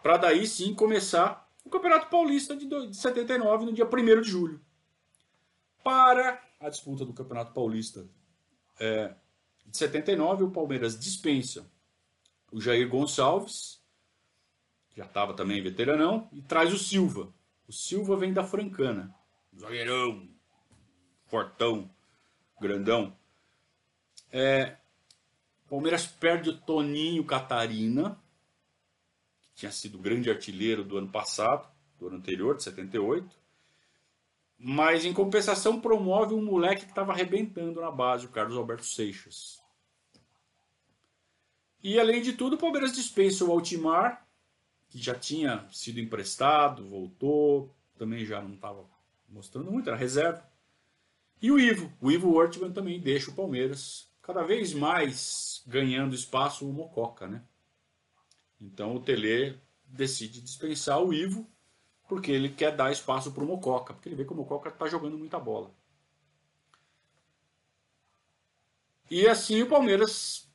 Para 0.02 0.16
daí 0.18 0.46
sim 0.46 0.74
começar 0.74 1.50
o 1.64 1.70
Campeonato 1.70 2.08
Paulista 2.08 2.54
de, 2.54 2.66
de 2.66 2.96
79 2.96 3.64
no 3.64 3.72
dia 3.72 3.86
1 3.86 4.20
de 4.20 4.30
julho. 4.30 4.60
Para 5.82 6.40
a 6.60 6.68
disputa 6.68 7.04
do 7.04 7.12
Campeonato 7.12 7.52
Paulista 7.52 8.08
é, 8.78 9.14
de 9.66 9.76
79, 9.76 10.44
o 10.44 10.50
Palmeiras 10.50 10.98
dispensa 10.98 11.68
o 12.52 12.60
Jair 12.60 12.88
Gonçalves, 12.88 13.81
já 14.96 15.04
estava 15.04 15.34
também 15.34 15.62
veteranão, 15.62 16.28
e 16.32 16.42
traz 16.42 16.72
o 16.72 16.78
Silva. 16.78 17.32
O 17.66 17.72
Silva 17.72 18.16
vem 18.16 18.32
da 18.32 18.44
Francana, 18.44 19.14
zagueirão, 19.58 20.28
fortão, 21.26 21.90
grandão. 22.60 23.16
É, 24.30 24.76
Palmeiras 25.68 26.06
perde 26.06 26.50
o 26.50 26.58
Toninho 26.58 27.24
Catarina, 27.24 28.20
que 29.40 29.48
tinha 29.54 29.72
sido 29.72 29.98
grande 29.98 30.30
artilheiro 30.30 30.84
do 30.84 30.98
ano 30.98 31.08
passado, 31.08 31.66
do 31.98 32.08
ano 32.08 32.16
anterior, 32.16 32.56
de 32.56 32.62
78. 32.62 33.34
Mas 34.58 35.04
em 35.04 35.12
compensação 35.12 35.80
promove 35.80 36.34
um 36.34 36.44
moleque 36.44 36.84
que 36.84 36.90
estava 36.90 37.12
arrebentando 37.12 37.80
na 37.80 37.90
base, 37.90 38.26
o 38.26 38.28
Carlos 38.28 38.56
Alberto 38.56 38.84
Seixas. 38.84 39.62
E 41.82 41.98
além 41.98 42.22
de 42.22 42.34
tudo, 42.34 42.54
o 42.56 42.58
Palmeiras 42.58 42.92
dispensa 42.92 43.44
o 43.44 43.50
Altimar, 43.50 44.28
que 44.92 44.98
já 44.98 45.14
tinha 45.14 45.66
sido 45.72 45.98
emprestado, 45.98 46.86
voltou, 46.86 47.74
também 47.96 48.26
já 48.26 48.42
não 48.42 48.54
estava 48.54 48.84
mostrando 49.26 49.72
muito, 49.72 49.88
era 49.88 49.96
reserva. 49.96 50.46
E 51.40 51.50
o 51.50 51.58
Ivo, 51.58 51.90
o 51.98 52.12
Ivo 52.12 52.30
Ortman 52.34 52.70
também 52.70 53.00
deixa 53.00 53.30
o 53.30 53.34
Palmeiras 53.34 54.06
cada 54.20 54.42
vez 54.42 54.74
mais 54.74 55.62
ganhando 55.66 56.14
espaço 56.14 56.68
o 56.68 56.72
Mococa, 56.72 57.26
né? 57.26 57.42
Então 58.60 58.94
o 58.94 59.00
Tele 59.00 59.58
decide 59.86 60.42
dispensar 60.42 61.02
o 61.02 61.12
Ivo 61.12 61.50
porque 62.06 62.30
ele 62.30 62.50
quer 62.50 62.76
dar 62.76 62.92
espaço 62.92 63.32
para 63.32 63.42
o 63.42 63.46
Mococa, 63.46 63.94
porque 63.94 64.10
ele 64.10 64.16
vê 64.16 64.26
que 64.26 64.32
o 64.32 64.36
Mococa 64.36 64.68
está 64.68 64.86
jogando 64.86 65.16
muita 65.16 65.40
bola. 65.40 65.74
E 69.10 69.26
assim 69.26 69.62
o 69.62 69.68
Palmeiras, 69.68 70.46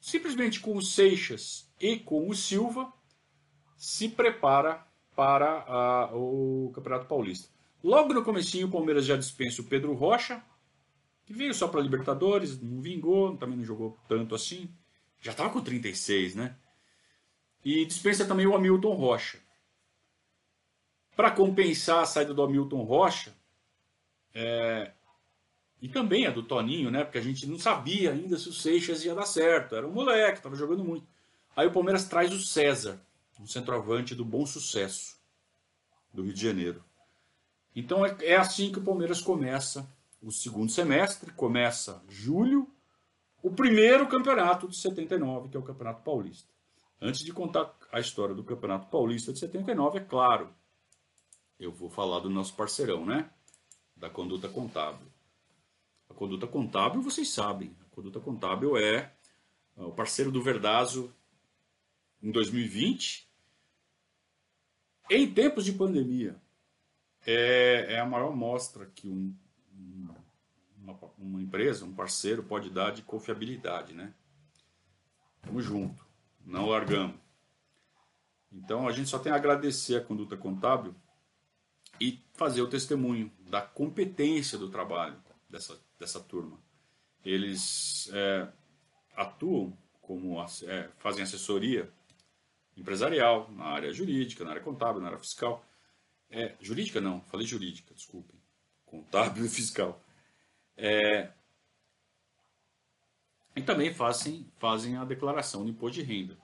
simplesmente 0.00 0.58
com 0.58 0.76
o 0.76 0.82
Seixas 0.82 1.70
e 1.80 1.98
com 1.98 2.28
o 2.28 2.34
Silva, 2.34 2.92
se 3.76 4.08
prepara 4.08 4.86
para 5.14 5.64
a, 5.66 6.10
o 6.14 6.70
Campeonato 6.74 7.06
Paulista. 7.06 7.48
Logo 7.82 8.12
no 8.12 8.24
comecinho 8.24 8.66
o 8.66 8.70
Palmeiras 8.70 9.04
já 9.04 9.16
dispensa 9.16 9.62
o 9.62 9.66
Pedro 9.66 9.94
Rocha, 9.94 10.42
que 11.24 11.32
veio 11.32 11.54
só 11.54 11.68
para 11.68 11.80
Libertadores, 11.80 12.60
não 12.60 12.80
vingou, 12.80 13.36
também 13.36 13.56
não 13.56 13.64
jogou 13.64 13.98
tanto 14.08 14.34
assim. 14.34 14.70
Já 15.20 15.32
estava 15.32 15.50
com 15.50 15.60
36, 15.60 16.34
né? 16.34 16.56
E 17.64 17.84
dispensa 17.84 18.26
também 18.26 18.46
o 18.46 18.54
Hamilton 18.54 18.94
Rocha. 18.94 19.38
Para 21.16 21.30
compensar 21.30 22.02
a 22.02 22.06
saída 22.06 22.32
do 22.32 22.42
Hamilton 22.42 22.82
Rocha, 22.82 23.34
é, 24.34 24.92
e 25.80 25.88
também 25.88 26.26
a 26.26 26.30
do 26.30 26.42
Toninho, 26.42 26.90
né? 26.90 27.04
Porque 27.04 27.18
a 27.18 27.22
gente 27.22 27.46
não 27.46 27.58
sabia 27.58 28.12
ainda 28.12 28.36
se 28.38 28.48
o 28.48 28.52
Seixas 28.52 29.04
ia 29.04 29.14
dar 29.14 29.26
certo. 29.26 29.74
Era 29.74 29.86
um 29.86 29.92
moleque, 29.92 30.38
estava 30.38 30.54
jogando 30.54 30.84
muito. 30.84 31.06
Aí 31.54 31.66
o 31.66 31.72
Palmeiras 31.72 32.06
traz 32.06 32.32
o 32.32 32.38
César, 32.38 33.00
um 33.40 33.46
centroavante 33.46 34.14
do 34.14 34.24
bom 34.24 34.46
sucesso 34.46 35.16
do 36.12 36.22
Rio 36.22 36.32
de 36.32 36.40
Janeiro. 36.40 36.84
Então 37.74 38.04
é, 38.04 38.16
é 38.22 38.36
assim 38.36 38.72
que 38.72 38.78
o 38.78 38.84
Palmeiras 38.84 39.20
começa 39.20 39.88
o 40.22 40.32
segundo 40.32 40.72
semestre, 40.72 41.30
começa 41.32 42.02
julho, 42.08 42.68
o 43.42 43.50
primeiro 43.50 44.08
campeonato 44.08 44.66
de 44.66 44.76
79, 44.76 45.50
que 45.50 45.56
é 45.56 45.60
o 45.60 45.62
Campeonato 45.62 46.02
Paulista. 46.02 46.48
Antes 47.00 47.22
de 47.22 47.32
contar 47.32 47.76
a 47.92 48.00
história 48.00 48.34
do 48.34 48.42
Campeonato 48.42 48.88
Paulista 48.88 49.32
de 49.32 49.38
79, 49.38 49.98
é 49.98 50.04
claro, 50.04 50.52
eu 51.60 51.70
vou 51.70 51.90
falar 51.90 52.20
do 52.20 52.30
nosso 52.30 52.54
parceirão, 52.54 53.04
né? 53.04 53.30
Da 53.94 54.10
conduta 54.10 54.48
contábil. 54.48 55.06
A 56.08 56.14
conduta 56.14 56.46
contábil, 56.46 57.02
vocês 57.02 57.28
sabem, 57.28 57.76
a 57.80 57.94
conduta 57.94 58.18
contábil 58.20 58.76
é, 58.76 59.12
é 59.76 59.82
o 59.82 59.92
parceiro 59.92 60.32
do 60.32 60.42
Verdazo 60.42 61.14
em 62.22 62.30
2020, 62.30 63.25
em 65.10 65.32
tempos 65.32 65.64
de 65.64 65.72
pandemia. 65.72 66.36
É, 67.26 67.94
é 67.94 68.00
a 68.00 68.06
maior 68.06 68.34
mostra 68.34 68.86
que 68.86 69.08
um, 69.08 69.34
uma, 70.78 70.98
uma 71.18 71.42
empresa, 71.42 71.84
um 71.84 71.94
parceiro 71.94 72.42
pode 72.42 72.70
dar 72.70 72.92
de 72.92 73.02
confiabilidade, 73.02 73.92
né? 73.92 74.14
Tamo 75.42 75.60
junto, 75.60 76.06
não 76.44 76.66
largamos. 76.66 77.16
Então 78.52 78.86
a 78.86 78.92
gente 78.92 79.08
só 79.08 79.18
tem 79.18 79.32
a 79.32 79.36
agradecer 79.36 79.96
a 79.96 80.00
conduta 80.00 80.36
contábil 80.36 80.94
e 82.00 82.22
fazer 82.34 82.62
o 82.62 82.68
testemunho 82.68 83.30
da 83.40 83.60
competência 83.60 84.58
do 84.58 84.70
trabalho 84.70 85.16
dessa, 85.48 85.78
dessa 85.98 86.20
turma. 86.20 86.58
Eles 87.24 88.08
é, 88.12 88.48
atuam 89.16 89.76
como 90.00 90.40
é, 90.40 90.90
fazem 90.98 91.22
assessoria 91.22 91.92
empresarial 92.76 93.50
na 93.52 93.64
área 93.64 93.92
jurídica, 93.92 94.44
na 94.44 94.50
área 94.50 94.62
contábil, 94.62 95.00
na 95.00 95.08
área 95.08 95.18
fiscal. 95.18 95.64
É, 96.30 96.54
jurídica 96.60 97.00
não, 97.00 97.20
falei 97.22 97.46
jurídica, 97.46 97.94
desculpem. 97.94 98.38
Contábil 98.84 99.44
e 99.46 99.48
fiscal. 99.48 100.00
É, 100.76 101.30
e 103.56 103.62
também 103.62 103.92
fazem, 103.92 104.46
fazem 104.58 104.96
a 104.96 105.04
declaração 105.04 105.64
de 105.64 105.70
imposto 105.70 105.98
de 105.98 106.02
renda. 106.02 106.36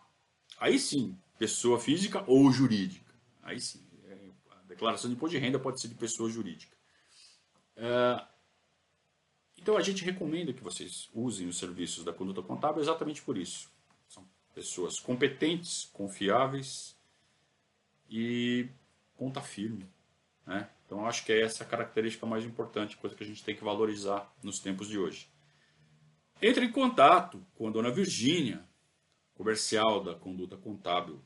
Aí 0.59 0.79
sim, 0.79 1.17
pessoa 1.39 1.79
física 1.79 2.25
ou 2.27 2.51
jurídica. 2.51 3.13
Aí 3.43 3.61
sim, 3.61 3.85
é, 4.05 4.31
a 4.51 4.63
declaração 4.67 5.11
de 5.11 5.17
imposto 5.17 5.37
de 5.37 5.45
renda 5.45 5.59
pode 5.59 5.81
ser 5.81 5.89
de 5.89 5.95
pessoa 5.95 6.31
jurídica. 6.31 6.77
É, 7.77 8.27
então 9.59 9.77
a 9.77 9.83
gente 9.83 10.05
recomenda 10.05 10.53
que 10.53 10.63
vocês 10.63 11.09
usem 11.15 11.47
os 11.47 11.59
serviços 11.59 12.05
da 12.05 12.13
conduta 12.13 12.43
contábil 12.43 12.83
exatamente 12.83 13.23
por 13.23 13.37
isso. 13.37 13.72
Pessoas 14.55 15.01
competentes, 15.01 15.89
confiáveis 15.93 16.97
e 18.11 18.69
ponta 19.17 19.41
firme. 19.41 19.89
Né? 20.47 20.69
Então 20.85 21.07
acho 21.07 21.25
que 21.25 21.33
é 21.33 21.43
essa 21.43 21.65
a 21.65 21.67
característica 21.67 22.27
mais 22.27 22.45
importante, 22.45 22.97
coisa 22.97 23.17
que 23.17 23.25
a 23.25 23.27
gente 23.27 23.43
tem 23.43 23.57
que 23.57 23.65
valorizar 23.65 24.31
nos 24.43 24.59
tempos 24.59 24.89
de 24.89 24.99
hoje. 24.99 25.29
Entre 26.41 26.67
em 26.67 26.73
contato 26.73 27.45
com 27.55 27.69
a 27.69 27.71
dona 27.71 27.91
Virgínia, 27.91 28.65
comercial 29.35 30.03
da 30.03 30.15
conduta 30.15 30.57
contábil, 30.57 31.21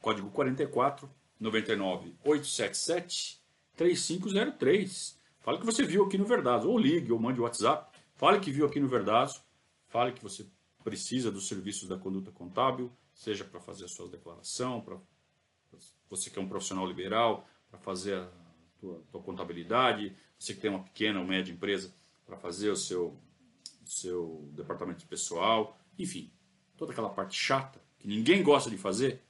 código 0.00 0.30
44 0.30 1.08
99 1.40 2.14
877 2.24 3.40
3503. 3.76 5.20
Fale 5.40 5.58
que 5.58 5.66
você 5.66 5.84
viu 5.84 6.04
aqui 6.04 6.18
no 6.18 6.24
Verdazo, 6.24 6.68
ou 6.68 6.78
ligue, 6.78 7.12
ou 7.12 7.18
mande 7.18 7.40
WhatsApp. 7.40 7.98
Fale 8.16 8.40
que 8.40 8.50
viu 8.50 8.66
aqui 8.66 8.78
no 8.78 8.88
Verdazo. 8.88 9.42
Fale 9.88 10.12
que 10.12 10.22
você 10.22 10.46
precisa 10.82 11.30
dos 11.30 11.48
serviços 11.48 11.88
da 11.88 11.96
conduta 11.96 12.30
contábil, 12.30 12.92
seja 13.14 13.44
para 13.44 13.60
fazer 13.60 13.84
a 13.84 13.88
sua 13.88 14.08
declaração, 14.08 14.80
para 14.80 14.98
você 16.08 16.30
que 16.30 16.38
é 16.38 16.42
um 16.42 16.48
profissional 16.48 16.86
liberal, 16.86 17.48
para 17.70 17.78
fazer 17.78 18.16
a 18.16 18.30
tua, 18.78 19.02
tua 19.10 19.22
contabilidade, 19.22 20.14
você 20.38 20.54
que 20.54 20.60
tem 20.60 20.70
uma 20.70 20.82
pequena 20.82 21.20
ou 21.20 21.26
média 21.26 21.52
empresa 21.52 21.94
para 22.26 22.36
fazer 22.36 22.70
o 22.70 22.76
seu, 22.76 23.16
seu 23.84 24.48
departamento 24.52 25.00
de 25.00 25.06
pessoal, 25.06 25.78
enfim, 25.98 26.30
toda 26.76 26.92
aquela 26.92 27.10
parte 27.10 27.38
chata 27.38 27.80
que 27.98 28.08
ninguém 28.08 28.42
gosta 28.42 28.68
de 28.68 28.76
fazer, 28.76 29.22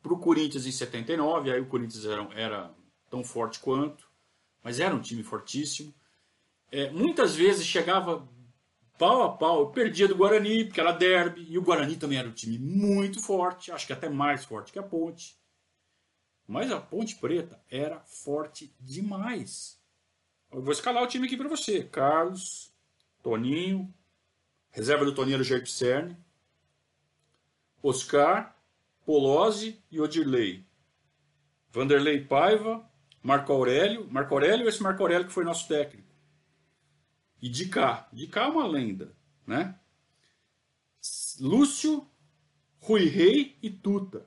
pro 0.00 0.16
Corinthians 0.16 0.66
em 0.66 0.72
79, 0.72 1.50
aí 1.50 1.60
o 1.60 1.66
Corinthians 1.66 2.04
era, 2.04 2.22
era 2.34 2.74
tão 3.10 3.24
forte 3.24 3.58
quanto, 3.58 4.08
mas 4.62 4.78
era 4.78 4.94
um 4.94 5.00
time 5.00 5.24
fortíssimo. 5.24 5.92
É, 6.70 6.88
muitas 6.90 7.34
vezes 7.34 7.66
chegava 7.66 8.28
pau 8.98 9.22
a 9.22 9.36
pau, 9.36 9.70
perdia 9.70 10.06
do 10.06 10.16
Guarani, 10.16 10.64
porque 10.64 10.80
era 10.80 10.92
derby, 10.92 11.46
e 11.48 11.58
o 11.58 11.62
Guarani 11.62 11.96
também 11.96 12.18
era 12.18 12.28
um 12.28 12.32
time 12.32 12.58
muito 12.58 13.20
forte, 13.20 13.72
acho 13.72 13.86
que 13.86 13.92
até 13.92 14.08
mais 14.08 14.44
forte 14.44 14.72
que 14.72 14.78
a 14.78 14.82
Ponte. 14.82 15.36
Mas 16.46 16.70
a 16.70 16.80
Ponte 16.80 17.16
Preta 17.16 17.60
era 17.70 18.00
forte 18.00 18.74
demais. 18.80 19.80
Eu 20.50 20.62
vou 20.62 20.72
escalar 20.72 21.02
o 21.02 21.06
time 21.06 21.26
aqui 21.26 21.36
para 21.36 21.48
você. 21.48 21.84
Carlos, 21.84 22.72
Toninho, 23.22 23.92
reserva 24.70 25.04
do 25.04 25.14
Toninho 25.14 25.36
era 25.36 25.58
o 25.58 25.62
Pisserni, 25.62 26.16
Oscar, 27.82 28.56
Polozzi 29.04 29.82
e 29.90 30.00
Odirley. 30.00 30.64
Vanderlei 31.70 32.24
Paiva, 32.24 32.88
Marco 33.22 33.52
Aurélio. 33.52 34.06
Marco 34.10 34.34
Aurélio, 34.34 34.68
esse 34.68 34.82
Marco 34.82 35.02
Aurélio 35.02 35.26
que 35.26 35.32
foi 35.32 35.44
nosso 35.44 35.66
técnico. 35.66 36.01
E 37.42 37.48
de 37.48 37.66
cá. 37.68 38.08
De 38.12 38.28
cá 38.28 38.44
é 38.44 38.48
uma 38.48 38.66
lenda, 38.66 39.12
né? 39.44 39.76
Lúcio, 41.40 42.06
Rui 42.80 43.06
Rei 43.06 43.58
e 43.60 43.68
Tuta. 43.68 44.24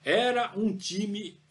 Era 0.00 0.56
um 0.56 0.76
time 0.76 1.42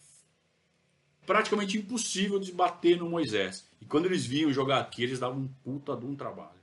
praticamente 1.26 1.78
impossível 1.78 2.40
de 2.40 2.54
bater 2.54 2.98
no 2.98 3.10
Moisés. 3.10 3.70
E 3.82 3.86
quando 3.86 4.06
eles 4.06 4.26
vinham 4.26 4.54
jogar 4.54 4.80
aqui, 4.80 5.04
eles 5.04 5.20
davam 5.20 5.40
um 5.40 5.48
puta 5.48 5.98
de 5.98 6.06
um 6.06 6.16
trabalho. 6.16 6.58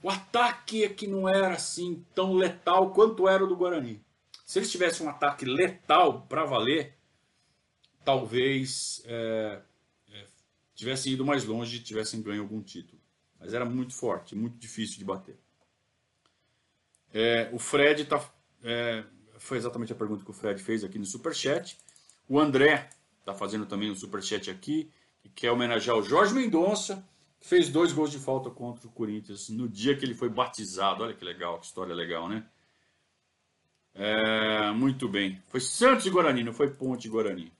O 0.00 0.08
ataque 0.08 0.84
é 0.84 0.88
que 0.88 1.08
não 1.08 1.28
era 1.28 1.54
assim 1.54 2.06
tão 2.14 2.32
letal 2.32 2.92
quanto 2.92 3.28
era 3.28 3.44
o 3.44 3.48
do 3.48 3.56
Guarani. 3.56 4.00
Se 4.46 4.60
eles 4.60 4.70
tivessem 4.70 5.04
um 5.04 5.10
ataque 5.10 5.44
letal 5.44 6.22
para 6.22 6.44
valer, 6.44 6.96
talvez 8.04 9.02
é, 9.04 9.60
tivessem 10.80 11.12
ido 11.12 11.26
mais 11.26 11.44
longe 11.44 11.76
e 11.76 11.80
tivessem 11.80 12.22
ganho 12.22 12.40
algum 12.40 12.62
título. 12.62 12.98
Mas 13.38 13.52
era 13.52 13.66
muito 13.66 13.92
forte, 13.92 14.34
muito 14.34 14.56
difícil 14.56 14.98
de 14.98 15.04
bater. 15.04 15.38
É, 17.12 17.50
o 17.52 17.58
Fred 17.58 18.06
tá, 18.06 18.32
é, 18.62 19.04
foi 19.38 19.58
exatamente 19.58 19.92
a 19.92 19.96
pergunta 19.96 20.24
que 20.24 20.30
o 20.30 20.34
Fred 20.34 20.62
fez 20.62 20.82
aqui 20.82 20.98
no 20.98 21.04
Superchat. 21.04 21.76
O 22.26 22.40
André 22.40 22.88
está 23.18 23.34
fazendo 23.34 23.66
também 23.66 23.90
um 23.90 23.94
Superchat 23.94 24.50
aqui, 24.50 24.90
que 25.20 25.28
quer 25.28 25.50
homenagear 25.50 25.98
o 25.98 26.02
Jorge 26.02 26.32
Mendonça, 26.32 27.06
que 27.38 27.46
fez 27.46 27.68
dois 27.68 27.92
gols 27.92 28.10
de 28.10 28.18
falta 28.18 28.48
contra 28.48 28.88
o 28.88 28.90
Corinthians 28.90 29.50
no 29.50 29.68
dia 29.68 29.94
que 29.94 30.04
ele 30.04 30.14
foi 30.14 30.30
batizado. 30.30 31.04
Olha 31.04 31.12
que 31.12 31.24
legal, 31.24 31.58
que 31.58 31.66
história 31.66 31.94
legal, 31.94 32.26
né? 32.26 32.46
É, 33.94 34.70
muito 34.70 35.06
bem. 35.06 35.42
Foi 35.48 35.60
Santos 35.60 36.06
e 36.06 36.10
Guarani, 36.10 36.42
não 36.42 36.54
foi 36.54 36.70
Ponte 36.70 37.06
e 37.06 37.10
Guarani. 37.10 37.52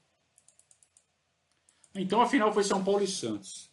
Então 1.95 2.21
a 2.21 2.27
final 2.27 2.53
foi 2.53 2.65
São 2.65 2.83
Paulo 2.83 3.03
e 3.03 3.07
Santos. 3.07 3.71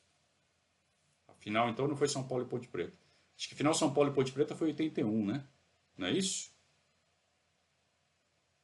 A 1.27 1.33
final 1.33 1.69
então 1.69 1.87
não 1.87 1.95
foi 1.95 2.07
São 2.07 2.27
Paulo 2.27 2.43
e 2.43 2.47
Ponte 2.47 2.67
Preta. 2.67 2.97
Acho 3.37 3.47
que 3.47 3.53
a 3.53 3.57
final 3.57 3.73
São 3.73 3.93
Paulo 3.93 4.09
e 4.09 4.13
Ponte 4.13 4.31
Preta 4.31 4.55
foi 4.55 4.67
81, 4.67 5.25
né? 5.25 5.45
Não 5.97 6.07
é 6.07 6.11
isso? 6.11 6.51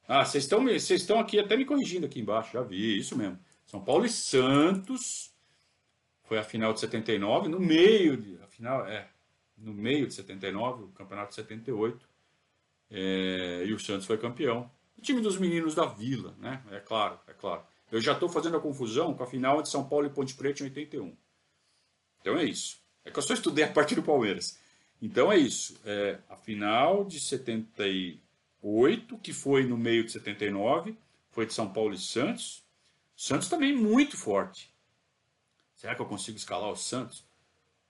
Ah, 0.08 0.26
vocês 0.26 0.44
estão, 0.44 0.64
vocês 0.64 1.02
estão 1.02 1.20
aqui 1.20 1.40
até 1.40 1.56
me 1.56 1.66
corrigindo 1.66 2.06
aqui 2.06 2.20
embaixo, 2.20 2.54
já 2.54 2.62
vi, 2.62 2.98
isso 2.98 3.18
mesmo. 3.18 3.40
São 3.66 3.84
Paulo 3.84 4.06
e 4.06 4.10
Santos 4.10 5.34
foi 6.24 6.38
a 6.38 6.44
final 6.44 6.74
de 6.74 6.80
79, 6.82 7.48
no 7.48 7.60
meio 7.60 8.18
de, 8.18 8.42
a 8.42 8.48
final 8.48 8.86
é, 8.86 9.10
no 9.58 9.74
meio 9.74 10.08
de 10.08 10.14
79, 10.14 10.84
o 10.84 10.88
campeonato 10.90 11.30
de 11.30 11.36
78. 11.36 12.10
É, 12.90 13.64
e 13.66 13.74
o 13.74 13.80
Santos 13.80 14.06
foi 14.06 14.18
campeão. 14.18 14.70
O 14.98 15.02
time 15.02 15.22
dos 15.22 15.38
meninos 15.38 15.74
da 15.74 15.86
Vila, 15.86 16.36
né? 16.38 16.64
É 16.72 16.80
claro, 16.80 17.20
é 17.28 17.34
claro. 17.34 17.64
Eu 17.94 18.02
já 18.02 18.14
estou 18.14 18.28
fazendo 18.28 18.58
a 18.58 18.60
confusão 18.60 19.14
com 19.14 19.22
a 19.22 19.28
final 19.28 19.62
de 19.62 19.70
São 19.70 19.88
Paulo 19.88 20.08
e 20.08 20.10
Ponte 20.10 20.34
Preta 20.34 20.64
em 20.64 20.66
81. 20.66 21.16
Então 22.20 22.36
é 22.36 22.44
isso. 22.44 22.80
É 23.06 23.12
que 23.12 23.20
eu 23.20 23.22
só 23.22 23.36
estudei 23.36 23.64
a 23.64 23.72
partir 23.72 23.94
do 23.94 24.02
Palmeiras. 24.02 24.58
Então 25.00 25.32
é 25.32 25.38
isso. 25.38 25.80
É, 25.86 26.18
a 26.28 26.36
final 26.36 27.06
de 27.06 27.20
78, 27.20 29.16
que 29.20 29.32
foi 29.32 29.64
no 29.68 29.78
meio 29.78 30.04
de 30.04 30.12
79, 30.12 30.98
foi 31.30 31.46
de 31.46 31.54
São 31.54 31.72
Paulo 31.72 31.94
e 31.94 32.00
Santos. 32.00 32.64
Santos 33.16 33.48
também 33.48 33.76
muito 33.76 34.18
forte. 34.18 34.74
Será 35.76 35.94
que 35.94 36.02
eu 36.02 36.08
consigo 36.08 36.36
escalar 36.36 36.72
o 36.72 36.76
Santos? 36.76 37.24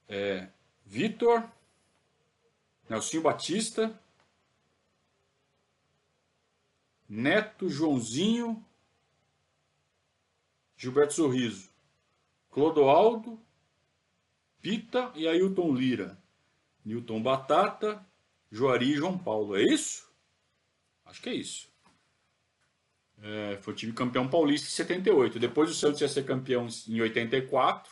É, 0.10 0.50
Vitor, 0.86 1.50
Nelsinho 2.90 3.24
Batista, 3.24 3.98
Neto 7.08 7.70
Joãozinho, 7.70 8.62
Gilberto 10.84 11.14
Sorriso, 11.14 11.70
Clodoaldo, 12.52 13.40
Pita 14.62 15.14
e 15.16 15.26
Ailton 15.26 15.74
Lira, 15.74 16.22
Newton 16.84 17.24
Batata, 17.24 18.06
Joari 18.52 18.92
e 18.92 18.96
João 18.98 19.18
Paulo. 19.18 19.56
É 19.56 19.64
isso? 19.64 20.12
Acho 21.06 21.22
que 21.22 21.30
é 21.30 21.36
isso. 21.36 21.70
É, 23.22 23.58
foi 23.62 23.74
o 23.74 23.78
time 23.78 23.94
campeão 23.94 24.28
paulista 24.30 24.68
em 24.68 24.72
78. 24.72 25.40
Depois 25.40 25.70
o 25.70 25.74
Santos 25.74 26.02
ia 26.02 26.10
ser 26.10 26.26
campeão 26.26 26.68
em 26.90 27.00
84. 27.00 27.90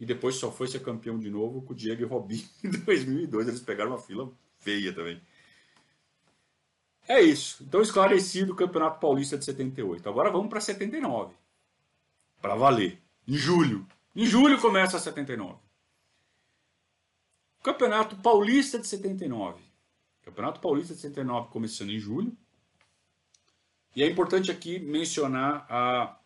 E 0.00 0.06
depois 0.06 0.36
só 0.36 0.50
foi 0.50 0.66
ser 0.66 0.80
campeão 0.80 1.18
de 1.18 1.28
novo 1.28 1.60
com 1.60 1.74
o 1.74 1.76
Diego 1.76 2.00
e 2.00 2.06
Robinho 2.06 2.48
em 2.64 2.70
2002. 2.70 3.48
Eles 3.48 3.60
pegaram 3.60 3.90
uma 3.90 4.00
fila 4.00 4.32
feia 4.60 4.94
também. 4.94 5.20
É 7.06 7.20
isso. 7.20 7.62
Então 7.62 7.82
esclarecido 7.82 8.54
o 8.54 8.56
Campeonato 8.56 8.98
Paulista 8.98 9.36
de 9.36 9.44
78. 9.44 10.08
Agora 10.08 10.30
vamos 10.30 10.48
para 10.48 10.62
79 10.62 11.43
para 12.44 12.56
valer. 12.56 13.02
Em 13.26 13.38
julho. 13.38 13.88
Em 14.14 14.26
julho 14.26 14.60
começa 14.60 14.98
a 14.98 15.00
79. 15.00 15.58
Campeonato 17.62 18.16
Paulista 18.16 18.78
de 18.78 18.86
79. 18.86 19.62
Campeonato 20.20 20.60
Paulista 20.60 20.92
de 20.92 21.00
79 21.00 21.48
começando 21.48 21.88
em 21.88 21.98
julho. 21.98 22.36
E 23.96 24.02
é 24.02 24.10
importante 24.10 24.50
aqui 24.50 24.78
mencionar 24.78 25.66
a, 25.70 26.20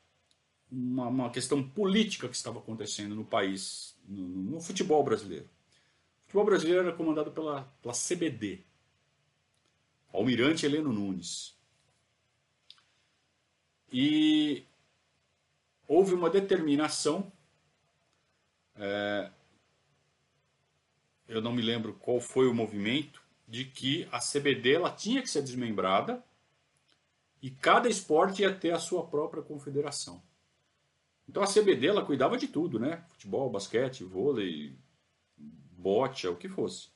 uma, 0.68 1.06
uma 1.06 1.30
questão 1.30 1.62
política 1.62 2.28
que 2.28 2.34
estava 2.34 2.58
acontecendo 2.58 3.14
no 3.14 3.24
país, 3.24 3.96
no, 4.04 4.26
no, 4.26 4.60
futebol 4.60 5.04
brasileiro. 5.04 5.44
O 5.44 6.22
futebol 6.22 6.46
brasileiro 6.46 6.88
era 6.88 6.96
comandado 6.96 7.30
pela, 7.30 7.62
pela 7.80 7.94
CBD, 7.94 8.64
Almirante 10.12 10.66
Heleno 10.66 10.92
Nunes. 10.92 11.56
E 13.92 14.66
houve 15.88 16.14
uma 16.14 16.28
determinação, 16.28 17.32
é, 18.76 19.30
eu 21.26 21.40
não 21.40 21.52
me 21.52 21.62
lembro 21.62 21.94
qual 21.94 22.20
foi 22.20 22.46
o 22.46 22.54
movimento, 22.54 23.26
de 23.48 23.64
que 23.64 24.06
a 24.12 24.18
CBD 24.18 24.74
ela 24.74 24.92
tinha 24.92 25.22
que 25.22 25.30
ser 25.30 25.42
desmembrada 25.42 26.22
E 27.40 27.50
cada 27.50 27.88
esporte 27.88 28.42
ia 28.42 28.52
ter 28.52 28.72
a 28.72 28.80
sua 28.80 29.06
própria 29.06 29.42
confederação. 29.42 30.20
Então 31.26 31.42
a 31.42 31.46
CBD 31.46 31.86
ela 31.86 32.04
cuidava 32.04 32.36
de 32.36 32.48
tudo, 32.48 32.80
né? 32.80 33.04
Futebol, 33.08 33.48
basquete, 33.48 34.02
vôlei, 34.02 34.76
bote, 35.36 36.26
o 36.26 36.36
que 36.36 36.48
fosse. 36.48 36.88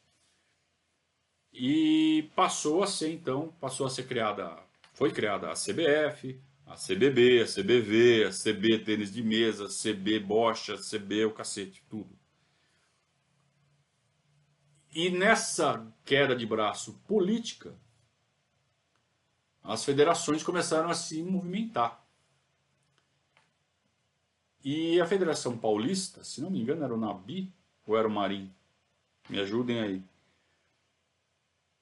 E 1.52 2.28
passou 2.34 2.82
a 2.82 2.86
ser 2.86 3.12
então, 3.12 3.54
passou 3.60 3.86
a 3.86 3.90
ser 3.90 4.08
criada, 4.08 4.58
foi 4.94 5.12
criada 5.12 5.50
a 5.50 5.54
CBF, 5.54 6.40
a 6.72 6.74
CBB, 6.74 7.42
a 7.42 7.46
CBV, 7.46 8.24
a 8.24 8.30
CB 8.30 8.78
tênis 8.78 9.12
de 9.12 9.22
mesa, 9.22 9.68
CB 9.68 10.20
bocha, 10.20 10.78
CB 10.78 11.26
o 11.26 11.32
cacete, 11.32 11.84
tudo. 11.88 12.18
E 14.90 15.10
nessa 15.10 15.86
queda 16.02 16.34
de 16.34 16.46
braço 16.46 16.94
política, 17.06 17.74
as 19.62 19.84
federações 19.84 20.42
começaram 20.42 20.88
a 20.88 20.94
se 20.94 21.22
movimentar. 21.22 22.02
E 24.64 24.98
a 25.00 25.06
Federação 25.06 25.58
Paulista, 25.58 26.24
se 26.24 26.40
não 26.40 26.50
me 26.50 26.60
engano, 26.60 26.84
era 26.84 26.94
o 26.94 26.98
Nabi 26.98 27.52
ou 27.86 27.98
era 27.98 28.08
o 28.08 28.10
Marim? 28.10 28.50
Me 29.28 29.40
ajudem 29.40 29.80
aí. 29.80 30.02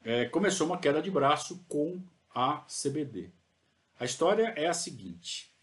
É, 0.03 0.25
começou 0.25 0.67
uma 0.67 0.79
queda 0.79 1.01
de 1.01 1.11
braço 1.11 1.65
com 1.69 2.03
a 2.35 2.65
CBD. 2.67 3.31
A 4.01 4.07
história 4.07 4.55
é 4.57 4.67
a 4.67 4.73
seguinte: 4.73 5.55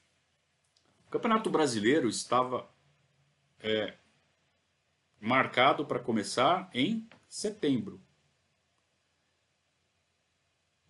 o 1.07 1.09
Campeonato 1.09 1.49
Brasileiro 1.49 2.07
estava 2.07 2.69
é, 3.59 3.97
marcado 5.19 5.83
para 5.87 5.99
começar 5.99 6.69
em 6.71 7.09
setembro. 7.27 7.99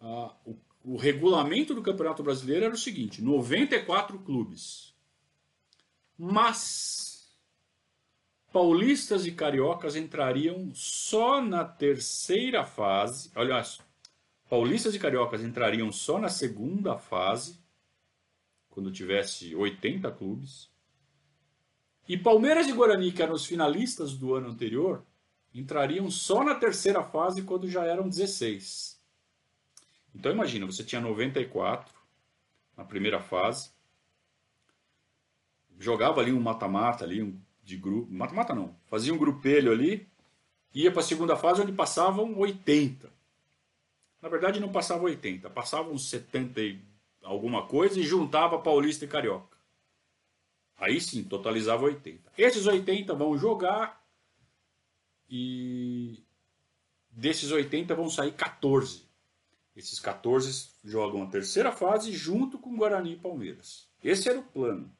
Ah, 0.01 0.35
o, 0.45 0.59
o 0.83 0.97
regulamento 0.97 1.73
do 1.73 1.81
Campeonato 1.81 2.21
Brasileiro 2.21 2.65
era 2.65 2.73
o 2.73 2.77
seguinte: 2.77 3.21
94 3.21 4.19
clubes. 4.19 4.93
Mas 6.17 7.33
paulistas 8.51 9.25
e 9.25 9.31
cariocas 9.31 9.95
entrariam 9.95 10.69
só 10.75 11.39
na 11.39 11.63
terceira 11.63 12.65
fase. 12.65 13.31
Aliás, 13.33 13.79
paulistas 14.49 14.95
e 14.95 14.99
cariocas 14.99 15.43
entrariam 15.43 15.91
só 15.91 16.19
na 16.19 16.29
segunda 16.29 16.97
fase, 16.97 17.59
quando 18.69 18.91
tivesse 18.91 19.55
80 19.55 20.11
clubes. 20.11 20.69
E 22.07 22.17
Palmeiras 22.17 22.67
e 22.67 22.73
Guarani, 22.73 23.11
que 23.11 23.21
eram 23.21 23.33
os 23.33 23.45
finalistas 23.45 24.13
do 24.13 24.33
ano 24.35 24.49
anterior, 24.49 25.03
entrariam 25.53 26.09
só 26.09 26.43
na 26.43 26.55
terceira 26.55 27.03
fase 27.03 27.41
quando 27.41 27.69
já 27.69 27.83
eram 27.83 28.07
16. 28.07 29.01
Então 30.13 30.31
imagina, 30.31 30.65
você 30.65 30.83
tinha 30.83 31.01
94 31.01 31.93
na 32.75 32.85
primeira 32.85 33.19
fase, 33.19 33.71
jogava 35.79 36.21
ali 36.21 36.31
um 36.31 36.39
mata-mata 36.39 37.03
ali, 37.03 37.21
um 37.21 37.39
de 37.63 37.75
grupo, 37.75 38.11
mata-mata 38.11 38.55
não, 38.55 38.75
fazia 38.85 39.13
um 39.13 39.17
grupelho 39.17 39.71
ali, 39.71 40.07
ia 40.73 40.91
para 40.91 41.01
a 41.01 41.03
segunda 41.03 41.35
fase 41.35 41.61
onde 41.61 41.73
passavam 41.73 42.37
80. 42.37 43.16
Na 44.21 44.29
verdade 44.29 44.59
não 44.59 44.71
passava 44.71 45.03
80, 45.03 45.49
passavam 45.49 45.97
70 45.97 46.61
e 46.61 46.81
alguma 47.21 47.67
coisa 47.67 47.99
e 47.99 48.03
juntava 48.03 48.59
Paulista 48.59 49.05
e 49.05 49.07
Carioca. 49.07 49.57
Aí 50.77 51.01
sim, 51.01 51.23
totalizava 51.23 51.85
80. 51.85 52.31
Esses 52.37 52.65
80 52.67 53.13
vão 53.13 53.37
jogar 53.37 54.05
e 55.29 56.23
desses 57.09 57.51
80 57.51 57.95
vão 57.95 58.09
sair 58.09 58.33
14. 58.33 59.07
Esses 59.75 59.99
14 59.99 60.69
jogam 60.83 61.23
a 61.23 61.27
terceira 61.27 61.71
fase 61.71 62.11
junto 62.11 62.57
com 62.57 62.75
Guarani 62.75 63.13
e 63.13 63.19
Palmeiras. 63.19 63.87
Esse 64.03 64.29
era 64.29 64.39
o 64.39 64.43
plano. 64.43 64.91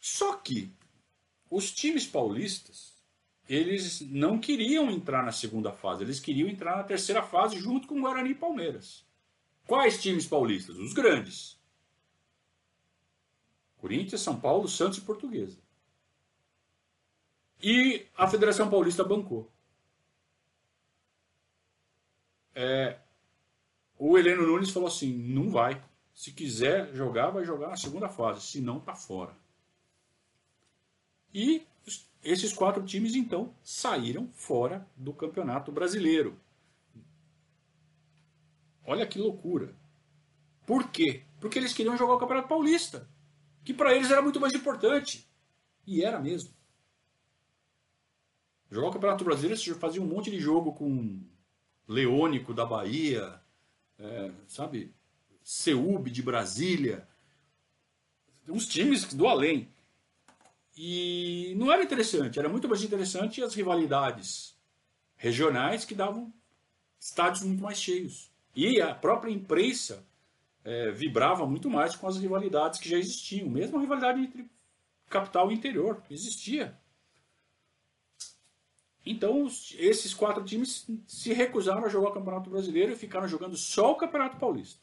Só 0.00 0.36
que 0.36 0.70
os 1.50 1.72
times 1.72 2.06
paulistas, 2.06 2.93
eles 3.48 4.00
não 4.00 4.38
queriam 4.38 4.90
entrar 4.90 5.22
na 5.22 5.32
segunda 5.32 5.72
fase, 5.72 6.02
eles 6.02 6.20
queriam 6.20 6.48
entrar 6.48 6.76
na 6.76 6.84
terceira 6.84 7.22
fase 7.22 7.58
junto 7.58 7.86
com 7.86 8.00
Guarani 8.00 8.30
e 8.30 8.34
Palmeiras. 8.34 9.04
Quais 9.66 10.00
times 10.00 10.26
paulistas? 10.26 10.76
Os 10.76 10.92
grandes. 10.92 11.58
Corinthians, 13.78 14.22
São 14.22 14.40
Paulo, 14.40 14.66
Santos 14.66 14.98
e 14.98 15.02
Portuguesa. 15.02 15.58
E 17.62 18.06
a 18.16 18.26
Federação 18.26 18.68
Paulista 18.68 19.04
bancou. 19.04 19.50
É, 22.54 22.98
o 23.98 24.16
Heleno 24.18 24.46
Nunes 24.46 24.70
falou 24.70 24.88
assim: 24.88 25.12
não 25.12 25.50
vai. 25.50 25.82
Se 26.14 26.30
quiser 26.30 26.94
jogar, 26.94 27.30
vai 27.30 27.44
jogar 27.44 27.68
na 27.68 27.76
segunda 27.76 28.08
fase. 28.08 28.42
Se 28.42 28.60
não, 28.60 28.78
tá 28.78 28.94
fora. 28.94 29.34
E 31.32 31.66
esses 32.24 32.52
quatro 32.52 32.82
times, 32.82 33.14
então, 33.14 33.54
saíram 33.62 34.28
fora 34.32 34.88
do 34.96 35.12
Campeonato 35.12 35.70
Brasileiro. 35.70 36.40
Olha 38.86 39.06
que 39.06 39.18
loucura. 39.18 39.74
Por 40.66 40.90
quê? 40.90 41.22
Porque 41.40 41.58
eles 41.58 41.72
queriam 41.72 41.96
jogar 41.96 42.14
o 42.14 42.18
Campeonato 42.18 42.48
Paulista, 42.48 43.08
que 43.62 43.74
para 43.74 43.94
eles 43.94 44.10
era 44.10 44.22
muito 44.22 44.40
mais 44.40 44.54
importante. 44.54 45.28
E 45.86 46.02
era 46.02 46.18
mesmo. 46.18 46.50
Jogar 48.70 48.88
o 48.88 48.92
Campeonato 48.92 49.24
Brasileiro, 49.24 49.60
você 49.60 49.74
fazia 49.74 50.02
um 50.02 50.06
monte 50.06 50.30
de 50.30 50.40
jogo 50.40 50.72
com 50.72 51.20
Leônico 51.86 52.54
da 52.54 52.64
Bahia, 52.64 53.40
é, 53.98 54.32
sabe? 54.46 54.94
Ceub 55.42 56.10
de 56.10 56.22
Brasília. 56.22 57.06
Uns 58.48 58.66
times 58.66 59.12
do 59.12 59.26
além. 59.26 59.68
E 60.76 61.54
não 61.56 61.72
era 61.72 61.84
interessante, 61.84 62.38
era 62.38 62.48
muito 62.48 62.68
mais 62.68 62.82
interessante 62.82 63.42
as 63.42 63.54
rivalidades 63.54 64.56
regionais 65.16 65.84
que 65.84 65.94
davam 65.94 66.32
estádios 66.98 67.44
muito 67.44 67.62
mais 67.62 67.78
cheios. 67.78 68.30
E 68.56 68.80
a 68.80 68.94
própria 68.94 69.30
imprensa 69.30 70.04
é, 70.64 70.90
vibrava 70.90 71.46
muito 71.46 71.70
mais 71.70 71.94
com 71.94 72.08
as 72.08 72.16
rivalidades 72.16 72.80
que 72.80 72.88
já 72.88 72.98
existiam, 72.98 73.48
mesmo 73.48 73.76
a 73.76 73.80
rivalidade 73.80 74.20
entre 74.20 74.50
capital 75.08 75.50
e 75.50 75.54
interior 75.54 76.02
existia. 76.10 76.76
Então, 79.06 79.46
esses 79.74 80.14
quatro 80.14 80.42
times 80.42 80.88
se 81.06 81.32
recusaram 81.34 81.84
a 81.84 81.88
jogar 81.88 82.08
o 82.08 82.14
Campeonato 82.14 82.48
Brasileiro 82.48 82.92
e 82.92 82.96
ficaram 82.96 83.28
jogando 83.28 83.56
só 83.56 83.92
o 83.92 83.96
Campeonato 83.96 84.38
Paulista. 84.38 84.80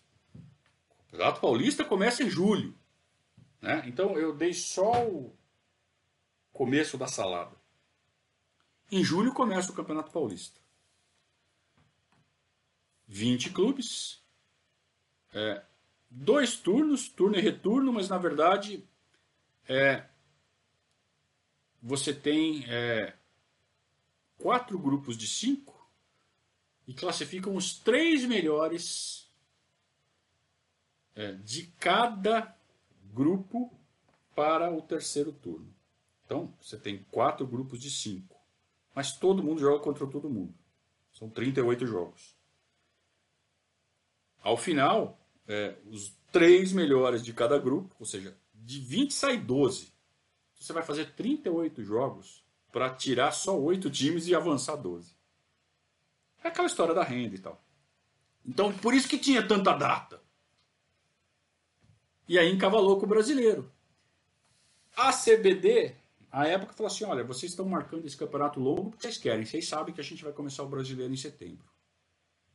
O 1.08 1.12
Campeonato 1.12 1.42
Paulista 1.42 1.84
começa 1.84 2.24
em 2.24 2.30
julho. 2.30 2.76
Né? 3.60 3.84
Então, 3.88 4.18
eu 4.18 4.36
dei 4.36 4.54
só 4.54 4.92
o, 5.08 5.36
começo 6.52 6.98
da 6.98 7.08
salada. 7.08 7.56
Em 8.92 9.04
julho 9.04 9.34
começa 9.34 9.72
o 9.72 9.76
Campeonato 9.76 10.12
Paulista. 10.12 10.60
20 13.08 13.50
clubes, 13.52 14.22
é, 15.34 15.64
dois 16.10 16.58
turnos, 16.58 17.10
turno 17.10 17.38
e 17.38 17.42
retorno, 17.42 17.92
mas 17.92 18.10
na 18.10 18.18
verdade 18.18 18.86
é, 19.68 20.06
você 21.82 22.14
tem 22.14 22.66
é, 22.70 23.16
quatro 24.38 24.78
grupos 24.78 25.18
de 25.18 25.28
cinco 25.28 25.90
e 26.88 26.94
classificam 26.94 27.56
os 27.56 27.74
três 27.74 28.26
melhores 28.26 29.32
é, 31.16 31.34
de 31.34 31.68
cada 31.80 32.56
grupo 33.14 33.72
para 34.36 34.72
o 34.72 34.82
terceiro 34.82 35.32
turno. 35.32 35.74
Então, 36.32 36.54
você 36.62 36.78
tem 36.78 37.06
quatro 37.12 37.46
grupos 37.46 37.78
de 37.78 37.92
cinco. 37.92 38.40
Mas 38.96 39.12
todo 39.12 39.44
mundo 39.44 39.60
joga 39.60 39.84
contra 39.84 40.08
todo 40.08 40.30
mundo. 40.30 40.54
São 41.12 41.30
38 41.30 41.86
jogos. 41.86 42.38
Ao 44.42 44.56
final, 44.56 45.20
é, 45.46 45.76
os 45.88 46.16
três 46.32 46.72
melhores 46.72 47.22
de 47.22 47.34
cada 47.34 47.60
grupo, 47.60 47.94
ou 48.00 48.06
seja, 48.06 48.38
de 48.54 48.80
20 48.80 49.14
sai 49.14 49.38
12. 49.38 49.92
Você 50.58 50.72
vai 50.72 50.84
fazer 50.84 51.14
38 51.16 51.84
jogos 51.84 52.46
para 52.72 52.90
tirar 52.96 53.34
só 53.34 53.60
8 53.60 53.90
times 53.90 54.26
e 54.28 54.34
avançar 54.34 54.78
12. 54.78 55.14
É 56.42 56.48
aquela 56.48 56.68
história 56.68 56.94
da 56.94 57.04
renda 57.04 57.36
e 57.36 57.40
tal. 57.40 57.62
Então, 58.46 58.72
por 58.72 58.94
isso 58.94 59.10
que 59.10 59.20
tinha 59.20 59.46
tanta 59.46 59.74
data. 59.74 60.24
E 62.26 62.40
aí 62.40 62.50
encavalou 62.50 62.98
com 62.98 63.06
o 63.06 63.10
brasileiro. 63.10 63.70
A 64.96 65.12
CBD 65.12 66.00
a 66.32 66.48
época 66.48 66.74
falou 66.74 66.88
assim: 66.88 67.04
olha, 67.04 67.24
vocês 67.24 67.52
estão 67.52 67.68
marcando 67.68 68.06
esse 68.06 68.16
campeonato 68.16 68.60
longo 68.60 68.92
porque 68.92 69.04
vocês 69.04 69.18
querem, 69.18 69.46
vocês 69.46 69.68
sabem 69.68 69.94
que 69.94 70.00
a 70.00 70.04
gente 70.04 70.24
vai 70.24 70.32
começar 70.32 70.64
o 70.64 70.70
brasileiro 70.70 71.14
em 71.14 71.18
setembro. 71.18 71.66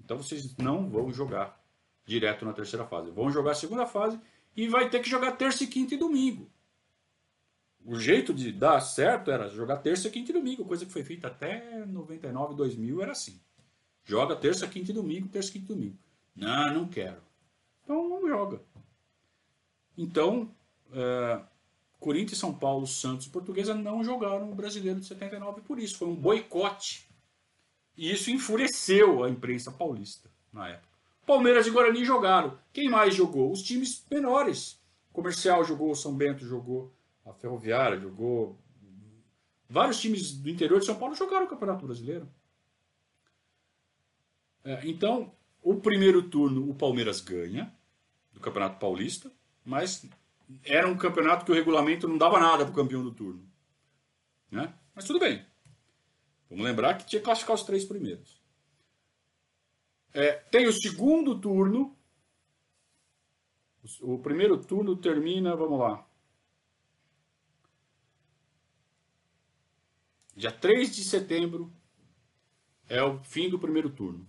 Então 0.03 0.17
vocês 0.17 0.57
não 0.57 0.89
vão 0.89 1.13
jogar 1.13 1.63
direto 2.05 2.45
na 2.45 2.53
terceira 2.53 2.87
fase. 2.87 3.11
Vão 3.11 3.31
jogar 3.31 3.51
a 3.51 3.55
segunda 3.55 3.85
fase 3.85 4.19
e 4.57 4.69
vai 4.69 4.89
ter 4.89 5.01
que 5.01 5.11
jogar 5.11 5.33
terça, 5.33 5.67
quinta 5.67 5.95
e 5.95 5.99
domingo. 5.99 6.49
O 7.85 7.99
jeito 7.99 8.33
de 8.33 8.51
dar 8.51 8.81
certo 8.81 9.31
era 9.31 9.49
jogar 9.49 9.77
terça, 9.77 10.11
quinta 10.11 10.31
e 10.31 10.35
domingo, 10.35 10.65
coisa 10.65 10.85
que 10.85 10.93
foi 10.93 11.05
feita 11.05 11.29
até 11.29 11.85
99, 11.87 12.55
2000, 12.55 13.03
era 13.03 13.13
assim. 13.13 13.41
Joga 14.05 14.35
terça, 14.35 14.67
quinta 14.67 14.91
e 14.91 14.95
domingo, 14.95 15.29
terça, 15.29 15.53
quinta 15.53 15.73
e 15.73 15.75
domingo. 15.75 15.99
Não, 16.35 16.75
não 16.75 16.89
quero. 16.89 17.21
Então 17.85 18.09
não 18.09 18.27
joga. 18.27 18.61
Então, 19.97 20.51
é, 20.93 21.41
Corinthians, 21.99 22.39
São 22.39 22.55
Paulo, 22.55 22.87
Santos 22.87 23.27
e 23.27 23.31
Portuguesa 23.31 23.75
não 23.75 24.05
jogaram 24.05 24.51
o 24.51 24.55
Brasileiro 24.55 25.01
de 25.01 25.07
79 25.07 25.63
por 25.63 25.79
isso. 25.79 25.99
Foi 25.99 26.09
um 26.09 26.15
boicote. 26.15 27.09
E 27.97 28.13
isso 28.13 28.31
enfureceu 28.31 29.25
a 29.25 29.31
imprensa 29.31 29.73
paulista 29.73 30.31
na 30.53 30.69
época. 30.69 30.97
Palmeiras 31.27 31.67
e 31.67 31.71
Guarani 31.71 32.05
jogaram. 32.05 32.59
Quem 32.73 32.89
mais 32.89 33.15
jogou? 33.15 33.51
Os 33.51 33.63
times 33.63 34.05
menores. 34.11 34.81
O 35.11 35.15
Comercial 35.15 35.65
jogou, 35.65 35.91
o 35.91 35.97
São 35.97 36.15
Bento 36.15 36.47
jogou, 36.47 36.93
a 37.25 37.33
Ferroviária 37.33 37.99
jogou. 37.99 38.57
Vários 39.69 40.01
times 40.01 40.33
do 40.33 40.49
interior 40.49 40.79
de 40.79 40.87
São 40.87 40.97
Paulo 40.97 41.15
jogaram 41.15 41.47
o 41.47 41.49
Campeonato 41.49 41.85
Brasileiro. 41.85 42.29
É, 44.63 44.87
então, 44.87 45.33
o 45.63 45.75
primeiro 45.77 46.23
turno 46.29 46.69
o 46.71 46.75
Palmeiras 46.75 47.21
ganha 47.21 47.75
do 48.33 48.39
Campeonato 48.39 48.79
Paulista, 48.79 49.33
mas 49.65 50.05
era 50.65 50.89
um 50.89 50.97
campeonato 50.97 51.45
que 51.45 51.51
o 51.51 51.55
regulamento 51.55 52.07
não 52.09 52.19
dava 52.19 52.39
nada 52.39 52.65
para 52.65 52.73
o 52.73 52.77
campeão 52.77 53.03
do 53.03 53.13
turno. 53.13 53.47
Né? 54.51 54.73
Mas 54.95 55.05
tudo 55.05 55.19
bem. 55.19 55.45
Vamos 56.49 56.65
lembrar 56.65 56.97
que 56.97 57.07
tinha 57.07 57.21
que 57.21 57.25
classificar 57.25 57.57
os 57.57 57.65
três 57.65 57.85
primeiros. 57.85 58.41
É, 60.13 60.33
tem 60.33 60.67
o 60.67 60.73
segundo 60.73 61.39
turno. 61.39 61.97
O 64.01 64.19
primeiro 64.19 64.57
turno 64.65 64.97
termina, 64.97 65.55
vamos 65.55 65.79
lá. 65.79 66.07
Dia 70.35 70.53
3 70.53 70.95
de 70.95 71.03
setembro 71.03 71.73
é 72.89 73.03
o 73.03 73.23
fim 73.25 73.49
do 73.49 73.59
primeiro 73.59 73.91
turno. 73.91 74.27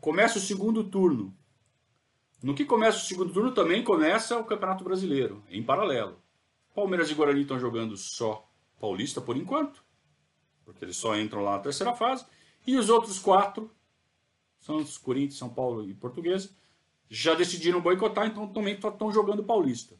Começa 0.00 0.38
o 0.38 0.42
segundo 0.42 0.82
turno. 0.82 1.36
No 2.42 2.54
que 2.54 2.64
começa 2.64 2.98
o 2.98 3.02
segundo 3.02 3.32
turno 3.32 3.52
também 3.52 3.84
começa 3.84 4.38
o 4.38 4.44
Campeonato 4.44 4.82
Brasileiro, 4.82 5.42
em 5.50 5.62
paralelo. 5.62 6.20
Palmeiras 6.74 7.10
e 7.10 7.14
Guarani 7.14 7.42
estão 7.42 7.58
jogando 7.58 7.96
só 7.96 8.48
Paulista 8.80 9.20
por 9.20 9.36
enquanto, 9.36 9.84
porque 10.64 10.84
eles 10.84 10.96
só 10.96 11.18
entram 11.18 11.42
lá 11.42 11.52
na 11.52 11.58
terceira 11.58 11.94
fase. 11.94 12.24
E 12.66 12.76
os 12.76 12.88
outros 12.88 13.18
quatro, 13.18 13.70
Santos, 14.58 14.96
Corinthians, 14.96 15.38
São 15.38 15.50
Paulo 15.50 15.88
e 15.88 15.92
Portuguesa, 15.92 16.50
já 17.08 17.34
decidiram 17.34 17.80
boicotar, 17.80 18.26
então 18.26 18.46
também 18.46 18.74
estão 18.74 19.12
jogando 19.12 19.44
Paulista. 19.44 19.96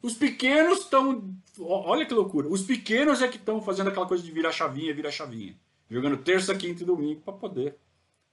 Os 0.00 0.14
pequenos 0.14 0.80
estão. 0.80 1.36
Olha 1.58 2.06
que 2.06 2.14
loucura. 2.14 2.48
Os 2.48 2.62
pequenos 2.62 3.20
é 3.20 3.28
que 3.28 3.36
estão 3.36 3.60
fazendo 3.60 3.88
aquela 3.88 4.06
coisa 4.06 4.22
de 4.22 4.30
virar 4.30 4.52
chavinha, 4.52 4.94
virar 4.94 5.10
chavinha. 5.10 5.58
Jogando 5.90 6.18
terça, 6.18 6.54
quinta 6.54 6.82
e 6.82 6.86
domingo 6.86 7.20
para 7.20 7.32
poder 7.34 7.76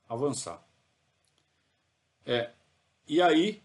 avançar. 0.07 0.63
É, 2.25 2.51
e 3.07 3.21
aí, 3.21 3.63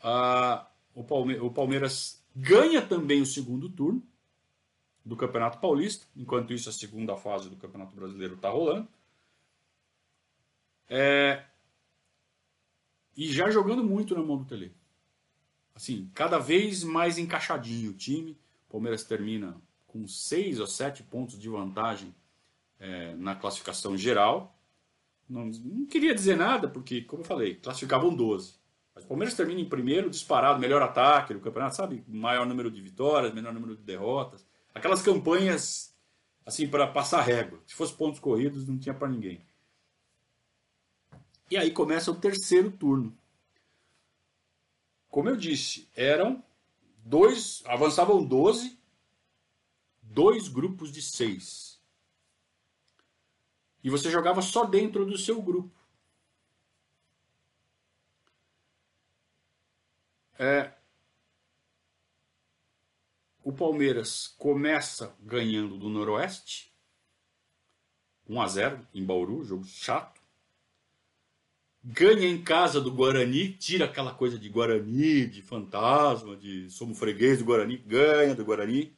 a, 0.00 0.66
o, 0.94 1.04
Palme 1.04 1.38
o 1.38 1.50
Palmeiras 1.50 2.24
ganha 2.34 2.80
também 2.80 3.20
o 3.20 3.26
segundo 3.26 3.68
turno 3.68 4.02
do 5.04 5.16
Campeonato 5.16 5.58
Paulista, 5.58 6.06
enquanto 6.16 6.52
isso 6.52 6.68
a 6.68 6.72
segunda 6.72 7.16
fase 7.16 7.48
do 7.48 7.56
Campeonato 7.56 7.94
Brasileiro 7.94 8.34
está 8.34 8.50
rolando. 8.50 8.88
É, 10.88 11.44
e 13.16 13.32
já 13.32 13.50
jogando 13.50 13.82
muito 13.82 14.14
na 14.14 14.22
mão 14.22 14.38
do 14.38 14.44
Tele. 14.44 14.74
Assim, 15.74 16.10
cada 16.14 16.38
vez 16.38 16.82
mais 16.82 17.18
encaixadinho 17.18 17.90
o 17.90 17.94
time. 17.94 18.38
O 18.68 18.72
Palmeiras 18.72 19.04
termina 19.04 19.60
com 19.86 20.06
seis 20.06 20.60
ou 20.60 20.66
sete 20.66 21.02
pontos 21.02 21.38
de 21.38 21.48
vantagem 21.48 22.14
é, 22.78 23.14
na 23.16 23.34
classificação 23.34 23.96
geral. 23.96 24.57
Não, 25.28 25.44
não 25.46 25.86
queria 25.86 26.14
dizer 26.14 26.36
nada, 26.36 26.68
porque, 26.68 27.02
como 27.02 27.22
eu 27.22 27.26
falei, 27.26 27.56
classificavam 27.56 28.14
12. 28.14 28.54
Mas 28.94 29.04
o 29.04 29.08
Palmeiras 29.08 29.34
termina 29.34 29.60
em 29.60 29.68
primeiro, 29.68 30.08
disparado, 30.08 30.58
melhor 30.58 30.82
ataque 30.82 31.34
do 31.34 31.40
campeonato, 31.40 31.76
sabe? 31.76 32.02
Maior 32.08 32.46
número 32.46 32.70
de 32.70 32.80
vitórias, 32.80 33.34
menor 33.34 33.52
número 33.52 33.76
de 33.76 33.82
derrotas. 33.82 34.46
Aquelas 34.74 35.02
campanhas, 35.02 35.94
assim, 36.46 36.66
para 36.66 36.86
passar 36.86 37.20
régua. 37.20 37.60
Se 37.66 37.74
fosse 37.74 37.92
pontos 37.92 38.18
corridos, 38.18 38.66
não 38.66 38.78
tinha 38.78 38.94
para 38.94 39.08
ninguém. 39.08 39.40
E 41.50 41.56
aí 41.56 41.70
começa 41.70 42.10
o 42.10 42.16
terceiro 42.16 42.70
turno. 42.70 43.16
Como 45.08 45.28
eu 45.28 45.36
disse, 45.36 45.88
eram 45.94 46.42
dois, 46.98 47.62
avançavam 47.66 48.24
12, 48.24 48.78
dois 50.02 50.48
grupos 50.48 50.90
de 50.90 51.02
seis 51.02 51.67
e 53.88 53.90
você 53.90 54.10
jogava 54.10 54.42
só 54.42 54.66
dentro 54.66 55.06
do 55.06 55.16
seu 55.16 55.40
grupo. 55.40 55.74
É, 60.38 60.74
o 63.42 63.50
Palmeiras 63.50 64.34
começa 64.36 65.16
ganhando 65.20 65.78
do 65.78 65.88
Noroeste, 65.88 66.70
1 68.28 68.42
a 68.42 68.46
0 68.46 68.86
em 68.92 69.02
Bauru, 69.02 69.42
jogo 69.42 69.64
chato. 69.64 70.20
Ganha 71.82 72.28
em 72.28 72.44
casa 72.44 72.78
do 72.78 72.92
Guarani, 72.92 73.54
tira 73.54 73.86
aquela 73.86 74.12
coisa 74.12 74.38
de 74.38 74.50
Guarani, 74.50 75.26
de 75.26 75.40
fantasma, 75.40 76.36
de 76.36 76.68
somos 76.68 76.98
freguês 76.98 77.38
do 77.38 77.46
Guarani, 77.46 77.78
ganha 77.78 78.34
do 78.34 78.44
Guarani. 78.44 78.94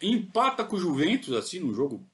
Empata 0.00 0.64
com 0.64 0.76
o 0.76 0.80
Juventus, 0.80 1.32
assim, 1.32 1.58
num 1.58 1.74
jogo 1.74 2.08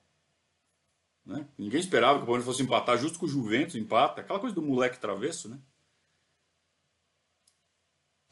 né? 1.27 1.49
Ninguém 1.59 1.81
esperava 1.81 2.19
que 2.19 2.23
o 2.23 2.27
Palmeiras 2.27 2.47
fosse 2.47 2.63
empatar 2.63 2.97
justo 2.97 3.19
com 3.19 3.27
o 3.27 3.29
Juventus, 3.29 3.75
empata. 3.75 4.21
Aquela 4.21 4.39
coisa 4.39 4.55
do 4.55 4.63
moleque 4.63 5.01
travesso, 5.01 5.49
né? 5.49 5.61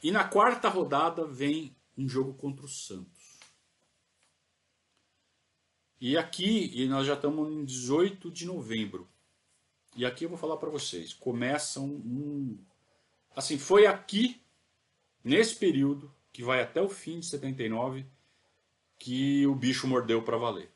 E 0.02 0.12
na 0.12 0.22
quarta 0.22 0.68
rodada 0.68 1.26
vem 1.26 1.76
um 1.98 2.08
jogo 2.08 2.34
contra 2.34 2.64
o 2.64 2.68
Santos. 2.68 3.40
E 6.00 6.16
aqui, 6.16 6.70
e 6.74 6.86
nós 6.86 7.06
já 7.06 7.14
estamos 7.14 7.50
em 7.50 7.64
18 7.64 8.30
de 8.30 8.46
novembro. 8.46 9.08
E 9.96 10.04
aqui 10.04 10.24
eu 10.24 10.28
vou 10.28 10.38
falar 10.38 10.58
para 10.58 10.70
vocês. 10.70 11.12
Começam 11.12 11.86
um. 11.86 12.58
Assim, 13.34 13.58
foi 13.58 13.86
aqui, 13.86 14.40
nesse 15.22 15.56
período, 15.56 16.14
que 16.32 16.44
vai 16.44 16.60
até 16.60 16.80
o 16.80 16.88
fim 16.88 17.18
de 17.18 17.26
79, 17.26 18.06
que 18.98 19.46
o 19.46 19.54
bicho 19.54 19.88
mordeu 19.88 20.22
para 20.22 20.36
valer 20.36 20.73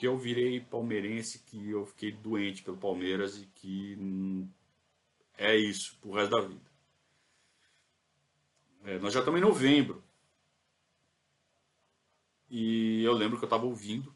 que 0.00 0.06
eu 0.06 0.16
virei 0.16 0.58
palmeirense, 0.58 1.40
que 1.40 1.68
eu 1.68 1.84
fiquei 1.84 2.10
doente 2.10 2.62
pelo 2.62 2.78
Palmeiras 2.78 3.36
e 3.36 3.44
que 3.48 4.48
é 5.36 5.54
isso 5.54 5.98
pro 6.00 6.12
resto 6.12 6.30
da 6.30 6.40
vida. 6.40 6.70
É, 8.84 8.98
nós 8.98 9.12
já 9.12 9.18
estamos 9.18 9.38
em 9.38 9.44
novembro. 9.44 10.02
E 12.48 13.02
eu 13.04 13.12
lembro 13.12 13.36
que 13.36 13.44
eu 13.44 13.46
estava 13.46 13.66
ouvindo, 13.66 14.14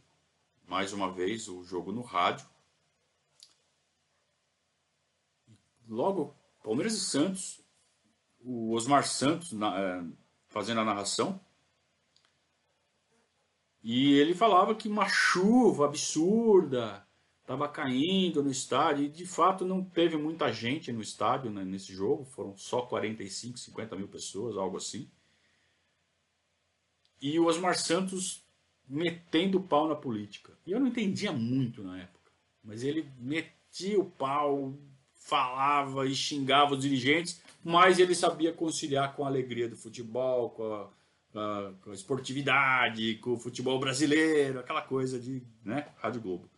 mais 0.67 0.95
uma 0.95 1.13
vez, 1.13 1.49
o 1.49 1.63
jogo 1.65 1.93
no 1.93 2.01
rádio. 2.01 2.49
Logo, 5.87 6.35
Palmeiras 6.63 6.95
e 6.95 7.01
Santos, 7.01 7.61
o 8.41 8.73
Osmar 8.73 9.07
Santos 9.07 9.53
na, 9.53 9.79
é, 9.79 10.05
fazendo 10.49 10.81
a 10.81 10.85
narração. 10.87 11.39
E 13.85 14.15
ele 14.15 14.35
falava 14.35 14.75
que 14.75 14.89
uma 14.89 15.07
chuva 15.07 15.85
absurda 15.85 17.07
estava 17.43 17.69
caindo 17.69 18.43
no 18.43 18.51
estádio. 18.51 19.05
E 19.05 19.11
de 19.11 19.27
fato 19.27 19.67
não 19.67 19.85
teve 19.85 20.17
muita 20.17 20.51
gente 20.51 20.91
no 20.91 21.03
estádio 21.03 21.51
né, 21.51 21.63
nesse 21.63 21.93
jogo. 21.93 22.25
Foram 22.25 22.57
só 22.57 22.81
45, 22.81 23.59
50 23.59 23.95
mil 23.95 24.09
pessoas, 24.09 24.57
algo 24.57 24.79
assim. 24.79 25.07
E 27.21 27.39
o 27.39 27.45
Osmar 27.45 27.79
Santos 27.79 28.43
metendo 28.89 29.61
pau 29.61 29.87
na 29.87 29.95
política. 29.95 30.57
E 30.67 30.73
eu 30.73 30.81
não 30.81 30.87
entendia 30.87 31.31
muito 31.31 31.83
na 31.83 31.99
época. 32.01 32.33
Mas 32.63 32.83
ele 32.83 33.07
metia 33.19 34.01
o 34.01 34.11
pau, 34.11 34.73
falava 35.13 36.07
e 36.07 36.15
xingava 36.15 36.75
os 36.75 36.81
dirigentes, 36.83 37.43
mas 37.63 37.99
ele 37.99 38.15
sabia 38.15 38.51
conciliar 38.51 39.15
com 39.15 39.25
a 39.25 39.29
alegria 39.29 39.69
do 39.69 39.77
futebol, 39.77 40.51
com 40.51 40.73
a 40.73 40.91
com 41.83 41.91
a 41.91 41.95
esportividade, 41.95 43.17
com 43.17 43.33
o 43.33 43.39
futebol 43.39 43.79
brasileiro, 43.81 44.61
aquela 44.61 44.83
coisa 44.83 45.19
de 45.19 45.43
né, 45.65 45.89
Rádio 45.97 46.21
Globo. 46.21 46.49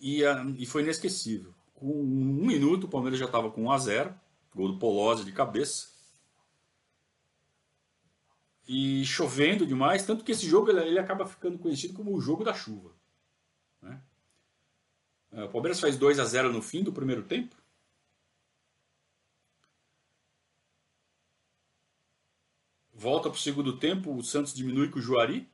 E, 0.00 0.22
e 0.58 0.66
foi 0.66 0.82
inesquecível. 0.82 1.54
Com 1.74 1.86
um 1.86 2.44
minuto, 2.44 2.84
o 2.84 2.88
Palmeiras 2.88 3.20
já 3.20 3.26
estava 3.26 3.50
com 3.50 3.64
1 3.64 3.70
a 3.70 3.78
0 3.78 4.14
gol 4.54 4.72
do 4.72 4.78
Polozzi 4.78 5.24
de 5.24 5.30
cabeça. 5.30 5.88
E 8.66 9.04
chovendo 9.06 9.64
demais, 9.64 10.04
tanto 10.04 10.24
que 10.24 10.32
esse 10.32 10.46
jogo 10.46 10.70
ele, 10.70 10.80
ele 10.80 10.98
acaba 10.98 11.24
ficando 11.24 11.58
conhecido 11.58 11.94
como 11.94 12.12
o 12.12 12.20
jogo 12.20 12.42
da 12.42 12.52
chuva. 12.52 12.90
Né? 13.80 14.00
O 15.32 15.48
Palmeiras 15.48 15.78
faz 15.78 15.96
2 15.96 16.18
a 16.18 16.24
0 16.24 16.52
no 16.52 16.60
fim 16.60 16.82
do 16.82 16.92
primeiro 16.92 17.22
tempo. 17.22 17.54
Volta 22.98 23.30
para 23.30 23.36
o 23.36 23.40
segundo 23.40 23.76
tempo, 23.76 24.12
o 24.12 24.24
Santos 24.24 24.52
diminui 24.52 24.88
com 24.88 24.98
o 24.98 25.02
Juari. 25.02 25.48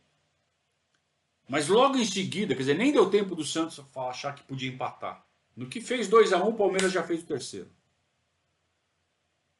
Mas 1.47 1.69
logo 1.69 1.99
em 1.99 2.05
seguida, 2.07 2.55
quer 2.55 2.63
dizer, 2.63 2.79
nem 2.79 2.91
deu 2.91 3.11
tempo 3.11 3.37
do 3.37 3.45
Santos 3.45 3.85
achar 3.95 4.35
que 4.35 4.43
podia 4.45 4.71
empatar. 4.71 5.27
No 5.55 5.69
que 5.69 5.79
fez 5.79 6.09
2 6.09 6.33
a 6.33 6.43
1 6.43 6.47
um, 6.47 6.49
o 6.49 6.55
Palmeiras 6.55 6.91
já 6.91 7.03
fez 7.03 7.23
o 7.23 7.27
terceiro. 7.27 7.71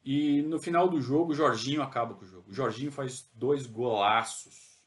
E 0.03 0.41
no 0.41 0.59
final 0.59 0.89
do 0.89 0.99
jogo, 0.99 1.31
o 1.31 1.35
Jorginho 1.35 1.83
acaba 1.83 2.15
com 2.15 2.25
o 2.25 2.27
jogo. 2.27 2.49
O 2.49 2.53
Jorginho 2.53 2.91
faz 2.91 3.29
dois 3.35 3.67
golaços. 3.67 4.79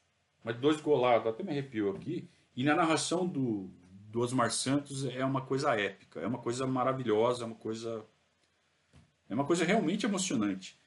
Mas 0.43 0.57
dois 0.57 0.81
golaços, 0.81 1.27
até 1.27 1.41
me 1.41 1.51
arrepiou 1.51 1.95
aqui. 1.95 2.29
E 2.53 2.65
na 2.65 2.75
narração 2.75 3.25
do, 3.25 3.71
do 4.09 4.19
Osmar 4.19 4.51
Santos 4.51 5.05
é 5.05 5.23
uma 5.23 5.41
coisa 5.41 5.73
épica, 5.79 6.19
é 6.19 6.27
uma 6.27 6.39
coisa 6.39 6.67
maravilhosa, 6.67 7.45
é 7.45 7.47
uma 7.47 7.55
coisa. 7.55 8.05
É 9.29 9.33
uma 9.33 9.45
coisa 9.45 9.63
realmente 9.63 10.05
emocionante. 10.05 10.78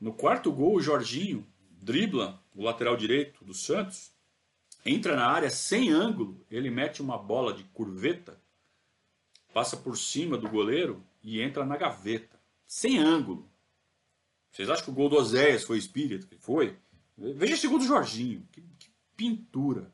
No 0.00 0.12
quarto 0.12 0.52
gol, 0.52 0.76
o 0.76 0.80
Jorginho 0.80 1.46
dribla 1.70 2.42
o 2.54 2.62
lateral 2.62 2.96
direito 2.96 3.44
do 3.44 3.54
Santos, 3.54 4.12
entra 4.84 5.16
na 5.16 5.26
área 5.26 5.50
sem 5.50 5.90
ângulo, 5.90 6.44
ele 6.50 6.70
mete 6.70 7.00
uma 7.00 7.16
bola 7.16 7.52
de 7.52 7.64
curveta, 7.64 8.40
passa 9.52 9.76
por 9.76 9.96
cima 9.96 10.36
do 10.36 10.48
goleiro 10.48 11.02
e 11.22 11.40
entra 11.40 11.64
na 11.64 11.76
gaveta, 11.76 12.38
sem 12.66 12.98
ângulo. 12.98 13.50
Vocês 14.50 14.70
acham 14.70 14.84
que 14.84 14.90
o 14.90 14.94
gol 14.94 15.08
do 15.08 15.16
Oséias 15.16 15.64
foi 15.64 15.76
espírito? 15.76 16.28
Foi. 16.38 16.78
Veja 17.16 17.54
esse 17.54 17.68
gol 17.68 17.78
do 17.78 17.86
Jorginho, 17.86 18.46
que, 18.52 18.60
que 18.78 18.90
pintura. 19.16 19.92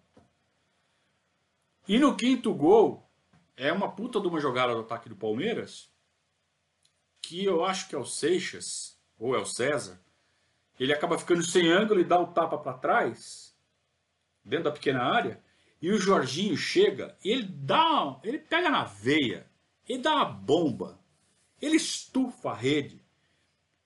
E 1.86 1.98
no 1.98 2.16
quinto 2.16 2.54
gol, 2.54 3.08
é 3.56 3.72
uma 3.72 3.90
puta 3.90 4.20
de 4.20 4.28
uma 4.28 4.40
jogada 4.40 4.72
do 4.72 4.80
ataque 4.80 5.08
do 5.08 5.16
Palmeiras, 5.16 5.90
que 7.20 7.44
eu 7.44 7.64
acho 7.64 7.88
que 7.88 7.94
é 7.94 7.98
o 7.98 8.04
Seixas, 8.04 8.91
ou 9.22 9.36
é 9.36 9.38
o 9.38 9.46
César, 9.46 10.02
ele 10.80 10.92
acaba 10.92 11.16
ficando 11.16 11.44
sem 11.44 11.70
ângulo 11.70 12.00
e 12.00 12.04
dá 12.04 12.18
o 12.18 12.32
tapa 12.32 12.58
para 12.58 12.76
trás, 12.76 13.56
dentro 14.44 14.64
da 14.64 14.72
pequena 14.72 15.00
área, 15.00 15.40
e 15.80 15.92
o 15.92 15.98
Jorginho 15.98 16.56
chega 16.56 17.16
e 17.24 17.30
ele 17.30 17.44
dá, 17.44 18.18
ele 18.24 18.40
pega 18.40 18.68
na 18.68 18.82
veia, 18.82 19.48
ele 19.88 20.02
dá 20.02 20.16
uma 20.16 20.24
bomba, 20.24 20.98
ele 21.60 21.76
estufa 21.76 22.50
a 22.50 22.54
rede. 22.54 23.00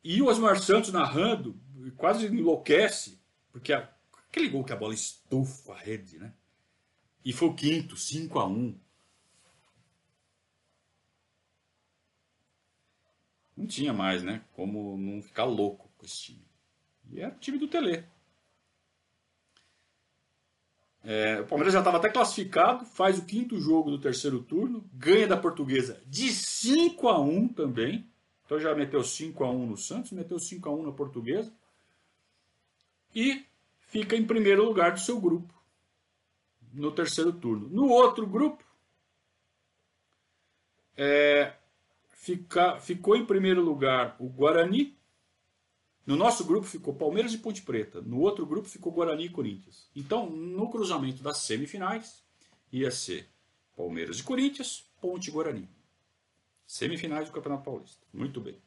E 0.03 0.23
o 0.23 0.27
Osmar 0.27 0.59
Santos 0.59 0.91
narrando, 0.91 1.61
quase 1.99 2.27
enlouquece, 2.27 3.21
porque 3.53 3.75
aquele 3.75 4.49
gol 4.49 4.65
que 4.65 4.73
a 4.73 4.77
bola 4.77 4.95
estufa 4.95 5.75
a 5.75 5.79
rede, 5.79 6.19
né? 6.19 6.33
E 7.23 7.31
foi 7.31 7.49
o 7.49 7.55
quinto, 7.55 7.95
5 7.95 8.39
a 8.39 8.47
1 8.47 8.81
Não 13.57 13.67
tinha 13.67 13.93
mais, 13.93 14.23
né? 14.23 14.45
Como 14.53 14.99
não 14.99 15.23
ficar 15.23 15.45
louco 15.45 15.91
com 15.97 16.05
esse 16.05 16.17
time. 16.25 16.47
E 17.11 17.21
era 17.21 17.35
o 17.35 17.39
time 17.39 17.59
do 17.59 17.69
Tele. 17.69 18.05
É, 21.03 21.41
o 21.41 21.47
Palmeiras 21.47 21.73
já 21.73 21.79
estava 21.79 21.99
até 21.99 22.11
classificado, 22.11 22.85
faz 22.85 23.19
o 23.19 23.25
quinto 23.25 23.61
jogo 23.61 23.91
do 23.91 24.01
terceiro 24.01 24.43
turno, 24.43 24.85
ganha 24.93 25.29
da 25.29 25.37
Portuguesa 25.37 26.03
de 26.05 26.33
5 26.33 27.09
a 27.09 27.21
1 27.21 27.49
também. 27.49 28.11
Então 28.45 28.59
já 28.59 28.75
meteu 28.75 29.03
5 29.03 29.45
a 29.45 29.51
1 29.51 29.67
no 29.67 29.77
Santos, 29.77 30.11
meteu 30.13 30.39
5 30.39 30.69
a 30.69 30.73
1 30.73 30.83
na 30.83 30.93
Portuguesa. 30.93 31.53
E 33.15 33.47
fica 33.79 34.17
em 34.17 34.27
primeiro 34.27 34.65
lugar 34.65 34.93
do 34.93 35.01
seu 35.01 35.21
grupo 35.21 35.55
no 36.73 36.93
terceiro 36.93 37.33
turno. 37.33 37.69
No 37.69 37.89
outro 37.89 38.27
grupo, 38.27 38.65
é, 40.97 41.55
fica, 42.27 42.81
ficou 42.81 43.15
em 43.15 43.25
primeiro 43.25 43.63
lugar 43.63 44.17
o 44.19 44.29
Guarani. 44.29 44.99
No 46.05 46.17
nosso 46.17 46.45
grupo 46.45 46.67
ficou 46.67 46.95
Palmeiras 46.95 47.33
e 47.33 47.39
Ponte 47.39 47.63
Preta. 47.63 48.01
No 48.01 48.19
outro 48.19 48.45
grupo 48.45 48.69
ficou 48.69 48.93
Guarani 48.93 49.27
e 49.27 49.31
Corinthians. 49.31 49.89
Então, 49.95 50.29
no 50.29 50.69
cruzamento 50.69 51.23
das 51.23 51.39
semifinais, 51.39 52.25
ia 52.73 52.91
ser 52.91 53.29
Palmeiras 53.77 54.19
e 54.19 54.25
Corinthians, 54.25 54.91
Ponte 55.01 55.29
e 55.29 55.31
Guarani. 55.31 55.69
Semifinais 56.67 57.29
do 57.29 57.33
Campeonato 57.33 57.65
Paulista. 57.65 58.05
Muito 58.13 58.41
bem. 58.41 58.61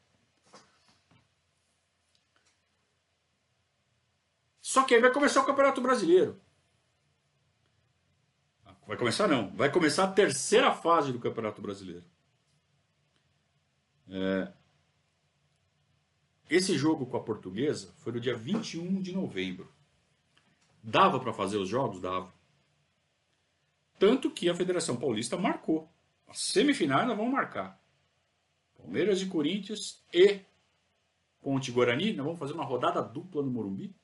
Só 4.62 4.84
que 4.84 4.94
aí 4.94 5.00
vai 5.00 5.12
começar 5.12 5.42
o 5.42 5.46
Campeonato 5.46 5.82
Brasileiro. 5.82 6.40
Vai 8.86 8.96
começar 8.96 9.28
não. 9.28 9.54
Vai 9.54 9.70
começar 9.70 10.04
a 10.04 10.12
terceira 10.12 10.72
fase 10.72 11.12
do 11.12 11.18
Campeonato 11.18 11.60
Brasileiro. 11.60 12.04
É... 14.10 14.52
Esse 16.48 16.76
jogo 16.76 17.06
com 17.06 17.16
a 17.16 17.22
Portuguesa 17.22 17.94
foi 17.98 18.12
no 18.12 18.20
dia 18.20 18.36
21 18.36 19.00
de 19.00 19.12
novembro. 19.12 19.72
Dava 20.82 21.20
para 21.20 21.32
fazer 21.32 21.58
os 21.58 21.68
jogos? 21.68 22.00
Dava. 22.00 22.32
Tanto 23.98 24.30
que 24.30 24.48
a 24.48 24.54
Federação 24.54 24.96
Paulista 24.96 25.36
marcou. 25.36 25.88
As 26.26 26.40
semifinais 26.40 27.06
nós 27.06 27.16
vamos 27.16 27.32
marcar. 27.32 27.80
Palmeiras 28.76 29.20
e 29.20 29.26
Corinthians 29.26 30.02
e 30.12 30.40
Ponte 31.40 31.70
Guarani. 31.70 32.12
Nós 32.14 32.24
vamos 32.24 32.38
fazer 32.38 32.54
uma 32.54 32.64
rodada 32.64 33.02
dupla 33.02 33.42
no 33.42 33.50
Morumbi. 33.50 33.94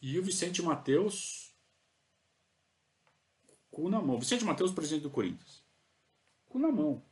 E 0.00 0.18
o 0.18 0.22
Vicente 0.22 0.62
Mateus, 0.62 1.52
cu 3.70 3.88
na 3.88 4.00
mão. 4.00 4.20
Vicente 4.20 4.44
Mateus, 4.44 4.70
presidente 4.70 5.02
do 5.02 5.10
Corinthians. 5.10 5.65
Cu 6.56 6.60
na 6.60 6.72
mão. 6.72 7.02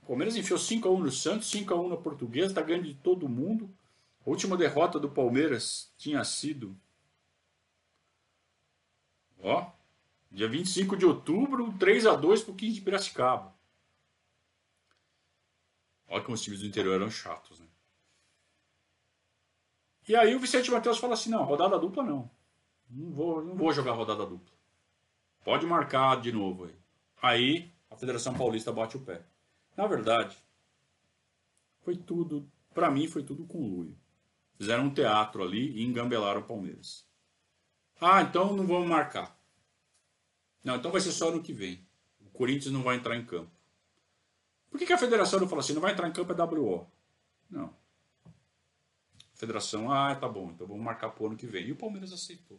O 0.00 0.06
Palmeiras 0.06 0.36
enfiou 0.36 0.56
5x1 0.56 0.98
no 1.00 1.10
Santos, 1.10 1.50
5x1 1.50 1.88
na 1.88 1.96
Portuguesa, 1.96 2.46
está 2.46 2.62
ganhando 2.62 2.84
de 2.84 2.94
todo 2.94 3.28
mundo. 3.28 3.76
A 4.24 4.30
última 4.30 4.56
derrota 4.56 5.00
do 5.00 5.10
Palmeiras 5.10 5.92
tinha 5.98 6.22
sido. 6.22 6.78
Ó, 9.40 9.68
dia 10.30 10.48
25 10.48 10.96
de 10.96 11.04
outubro, 11.04 11.72
3x2 11.72 12.44
para 12.44 12.52
o 12.52 12.54
15 12.54 12.74
de 12.74 12.80
Piracicaba. 12.82 13.52
Olha 16.06 16.22
como 16.22 16.36
os 16.36 16.42
times 16.42 16.60
do 16.60 16.66
interior 16.66 16.94
eram 16.94 17.10
chatos, 17.10 17.58
né? 17.58 17.66
E 20.06 20.14
aí 20.14 20.36
o 20.36 20.38
Vicente 20.38 20.70
Matheus 20.70 20.98
fala 20.98 21.14
assim: 21.14 21.30
não, 21.30 21.42
rodada 21.42 21.76
dupla 21.80 22.04
não. 22.04 22.30
Não 22.88 23.10
vou, 23.10 23.44
não 23.44 23.56
vou 23.56 23.72
jogar 23.72 23.90
rodada 23.90 24.24
dupla. 24.24 24.54
Pode 25.42 25.66
marcar 25.66 26.20
de 26.20 26.30
novo 26.30 26.66
aí. 26.66 26.76
Aí 27.20 27.73
a 27.94 27.98
Federação 27.98 28.34
Paulista 28.34 28.72
bate 28.72 28.96
o 28.96 29.00
pé. 29.00 29.24
Na 29.76 29.86
verdade, 29.86 30.36
foi 31.82 31.96
tudo, 31.96 32.50
para 32.72 32.90
mim 32.90 33.08
foi 33.08 33.22
tudo 33.22 33.46
com 33.46 33.66
Luio. 33.66 33.96
Fizeram 34.56 34.84
um 34.84 34.94
teatro 34.94 35.42
ali 35.42 35.72
e 35.78 35.82
engambelaram 35.82 36.40
o 36.40 36.44
Palmeiras. 36.44 37.06
Ah, 38.00 38.22
então 38.22 38.54
não 38.54 38.66
vamos 38.66 38.88
marcar. 38.88 39.36
Não, 40.62 40.76
então 40.76 40.90
vai 40.90 41.00
ser 41.00 41.12
só 41.12 41.30
no 41.30 41.42
que 41.42 41.52
vem. 41.52 41.86
O 42.20 42.30
Corinthians 42.30 42.72
não 42.72 42.82
vai 42.82 42.96
entrar 42.96 43.16
em 43.16 43.24
campo. 43.24 43.50
Por 44.70 44.78
que, 44.78 44.86
que 44.86 44.92
a 44.92 44.98
federação 44.98 45.40
não 45.40 45.48
fala 45.48 45.60
assim, 45.60 45.72
não 45.72 45.80
vai 45.80 45.92
entrar 45.92 46.08
em 46.08 46.12
campo 46.12 46.32
é 46.32 46.42
WO? 46.42 46.86
Não 47.50 47.74
federação, 49.44 49.92
ah, 49.92 50.14
tá 50.14 50.28
bom, 50.28 50.50
então 50.50 50.66
vamos 50.66 50.82
marcar 50.82 51.10
para 51.10 51.22
o 51.22 51.26
ano 51.26 51.36
que 51.36 51.46
vem. 51.46 51.66
E 51.66 51.72
o 51.72 51.76
Palmeiras 51.76 52.12
aceitou. 52.12 52.58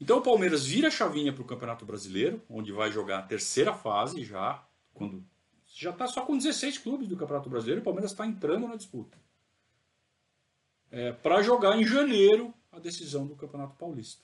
Então 0.00 0.18
o 0.18 0.22
Palmeiras 0.22 0.66
vira 0.66 0.88
a 0.88 0.90
chavinha 0.90 1.32
para 1.32 1.42
o 1.42 1.46
Campeonato 1.46 1.84
Brasileiro, 1.84 2.42
onde 2.48 2.72
vai 2.72 2.90
jogar 2.90 3.18
a 3.18 3.22
terceira 3.22 3.74
fase 3.74 4.24
já, 4.24 4.64
quando 4.94 5.24
já 5.66 5.90
está 5.90 6.06
só 6.06 6.24
com 6.24 6.36
16 6.36 6.78
clubes 6.78 7.08
do 7.08 7.16
Campeonato 7.16 7.50
Brasileiro, 7.50 7.80
o 7.80 7.84
Palmeiras 7.84 8.12
está 8.12 8.26
entrando 8.26 8.68
na 8.68 8.76
disputa. 8.76 9.18
É, 10.90 11.12
para 11.12 11.42
jogar 11.42 11.76
em 11.76 11.84
janeiro 11.84 12.54
a 12.72 12.78
decisão 12.78 13.26
do 13.26 13.36
Campeonato 13.36 13.76
Paulista. 13.76 14.22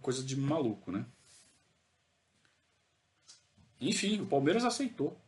Coisa 0.00 0.24
de 0.24 0.34
maluco, 0.34 0.90
né? 0.90 1.06
Enfim, 3.78 4.20
o 4.20 4.26
Palmeiras 4.26 4.64
aceitou. 4.64 5.18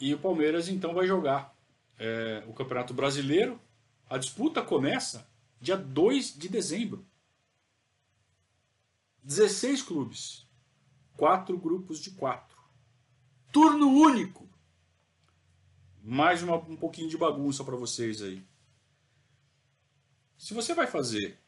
E 0.00 0.12
o 0.12 0.18
Palmeiras 0.18 0.68
então 0.68 0.92
vai 0.92 1.06
jogar 1.06 1.56
é, 1.98 2.44
o 2.46 2.52
Campeonato 2.52 2.94
Brasileiro. 2.94 3.60
A 4.08 4.16
disputa 4.16 4.62
começa 4.62 5.28
dia 5.60 5.76
2 5.76 6.38
de 6.38 6.48
dezembro. 6.48 7.06
16 9.22 9.82
clubes. 9.82 10.46
Quatro 11.16 11.58
grupos 11.58 11.98
de 11.98 12.12
quatro. 12.12 12.56
Turno 13.52 13.88
único. 13.88 14.48
Mais 16.02 16.42
uma, 16.42 16.56
um 16.56 16.76
pouquinho 16.76 17.08
de 17.08 17.18
bagunça 17.18 17.64
para 17.64 17.76
vocês 17.76 18.22
aí. 18.22 18.42
Se 20.38 20.54
você 20.54 20.72
vai 20.72 20.86
fazer 20.86 21.38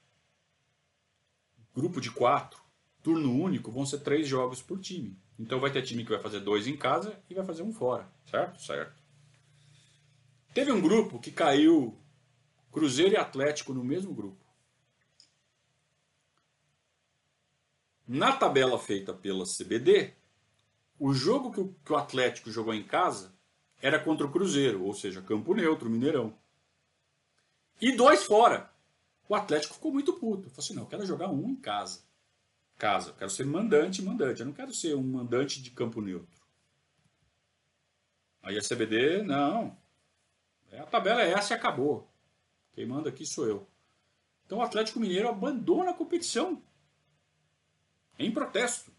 grupo 1.74 2.00
de 2.00 2.10
quatro, 2.10 2.60
turno 3.02 3.32
único, 3.32 3.70
vão 3.70 3.86
ser 3.86 4.00
três 4.00 4.26
jogos 4.26 4.60
por 4.60 4.78
time. 4.78 5.16
Então 5.38 5.60
vai 5.60 5.72
ter 5.72 5.82
time 5.82 6.04
que 6.04 6.10
vai 6.10 6.20
fazer 6.20 6.40
dois 6.40 6.66
em 6.66 6.76
casa 6.76 7.18
e 7.30 7.34
vai 7.34 7.44
fazer 7.44 7.62
um 7.62 7.72
fora, 7.72 8.10
certo? 8.26 8.60
Certo. 8.60 8.99
Teve 10.52 10.72
um 10.72 10.80
grupo 10.80 11.20
que 11.20 11.30
caiu 11.30 11.96
Cruzeiro 12.72 13.14
e 13.14 13.16
Atlético 13.16 13.72
no 13.72 13.84
mesmo 13.84 14.14
grupo. 14.14 14.44
Na 18.06 18.32
tabela 18.32 18.78
feita 18.78 19.14
pela 19.14 19.44
CBD, 19.44 20.12
o 20.98 21.14
jogo 21.14 21.52
que 21.52 21.92
o, 21.92 21.96
Atlético 21.96 22.50
jogou 22.50 22.74
em 22.74 22.82
casa 22.82 23.32
era 23.80 23.98
contra 23.98 24.26
o 24.26 24.30
Cruzeiro, 24.32 24.84
ou 24.84 24.92
seja, 24.92 25.22
campo 25.22 25.54
neutro, 25.54 25.88
Mineirão. 25.88 26.36
E 27.80 27.92
dois 27.92 28.24
fora. 28.24 28.70
O 29.28 29.34
Atlético 29.34 29.74
ficou 29.74 29.92
muito 29.92 30.12
puto. 30.14 30.50
Falou 30.50 30.58
assim: 30.58 30.74
não, 30.74 30.82
eu 30.82 30.88
quero 30.88 31.06
jogar 31.06 31.30
um 31.30 31.48
em 31.48 31.54
casa. 31.54 32.02
Casa. 32.76 33.10
Eu 33.10 33.14
quero 33.14 33.30
ser 33.30 33.46
mandante, 33.46 34.02
mandante. 34.02 34.40
Eu 34.40 34.46
não 34.46 34.52
quero 34.52 34.74
ser 34.74 34.96
um 34.96 35.02
mandante 35.02 35.62
de 35.62 35.70
campo 35.70 36.00
neutro. 36.00 36.40
Aí 38.42 38.58
a 38.58 38.60
CBD, 38.60 39.22
não. 39.22 39.76
A 40.72 40.86
tabela 40.86 41.22
é 41.22 41.32
essa 41.32 41.54
e 41.54 41.56
acabou. 41.56 42.08
Quem 42.72 42.86
manda 42.86 43.08
aqui 43.08 43.26
sou 43.26 43.46
eu. 43.46 43.68
Então 44.46 44.58
o 44.58 44.62
Atlético 44.62 45.00
Mineiro 45.00 45.28
abandona 45.28 45.90
a 45.90 45.94
competição. 45.94 46.62
Em 48.18 48.32
protesto. 48.32 48.92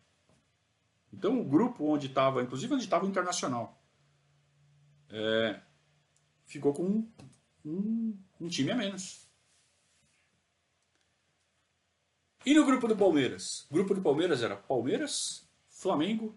Então 1.13 1.39
o 1.39 1.43
grupo 1.43 1.86
onde 1.86 2.07
estava, 2.07 2.41
inclusive 2.41 2.74
onde 2.74 2.84
estava 2.84 3.05
o 3.05 3.09
Internacional, 3.09 3.82
é, 5.09 5.61
ficou 6.45 6.74
com 6.74 6.84
um, 6.84 7.11
um, 7.65 8.17
um 8.39 8.47
time 8.47 8.72
a 8.72 8.76
menos. 8.76 9.30
E 12.45 12.53
no 12.53 12.65
grupo 12.65 12.88
do 12.88 12.97
Palmeiras? 12.97 13.67
O 13.69 13.74
grupo 13.74 13.93
do 13.93 14.01
Palmeiras 14.01 14.41
era 14.41 14.55
Palmeiras, 14.55 15.47
Flamengo, 15.69 16.36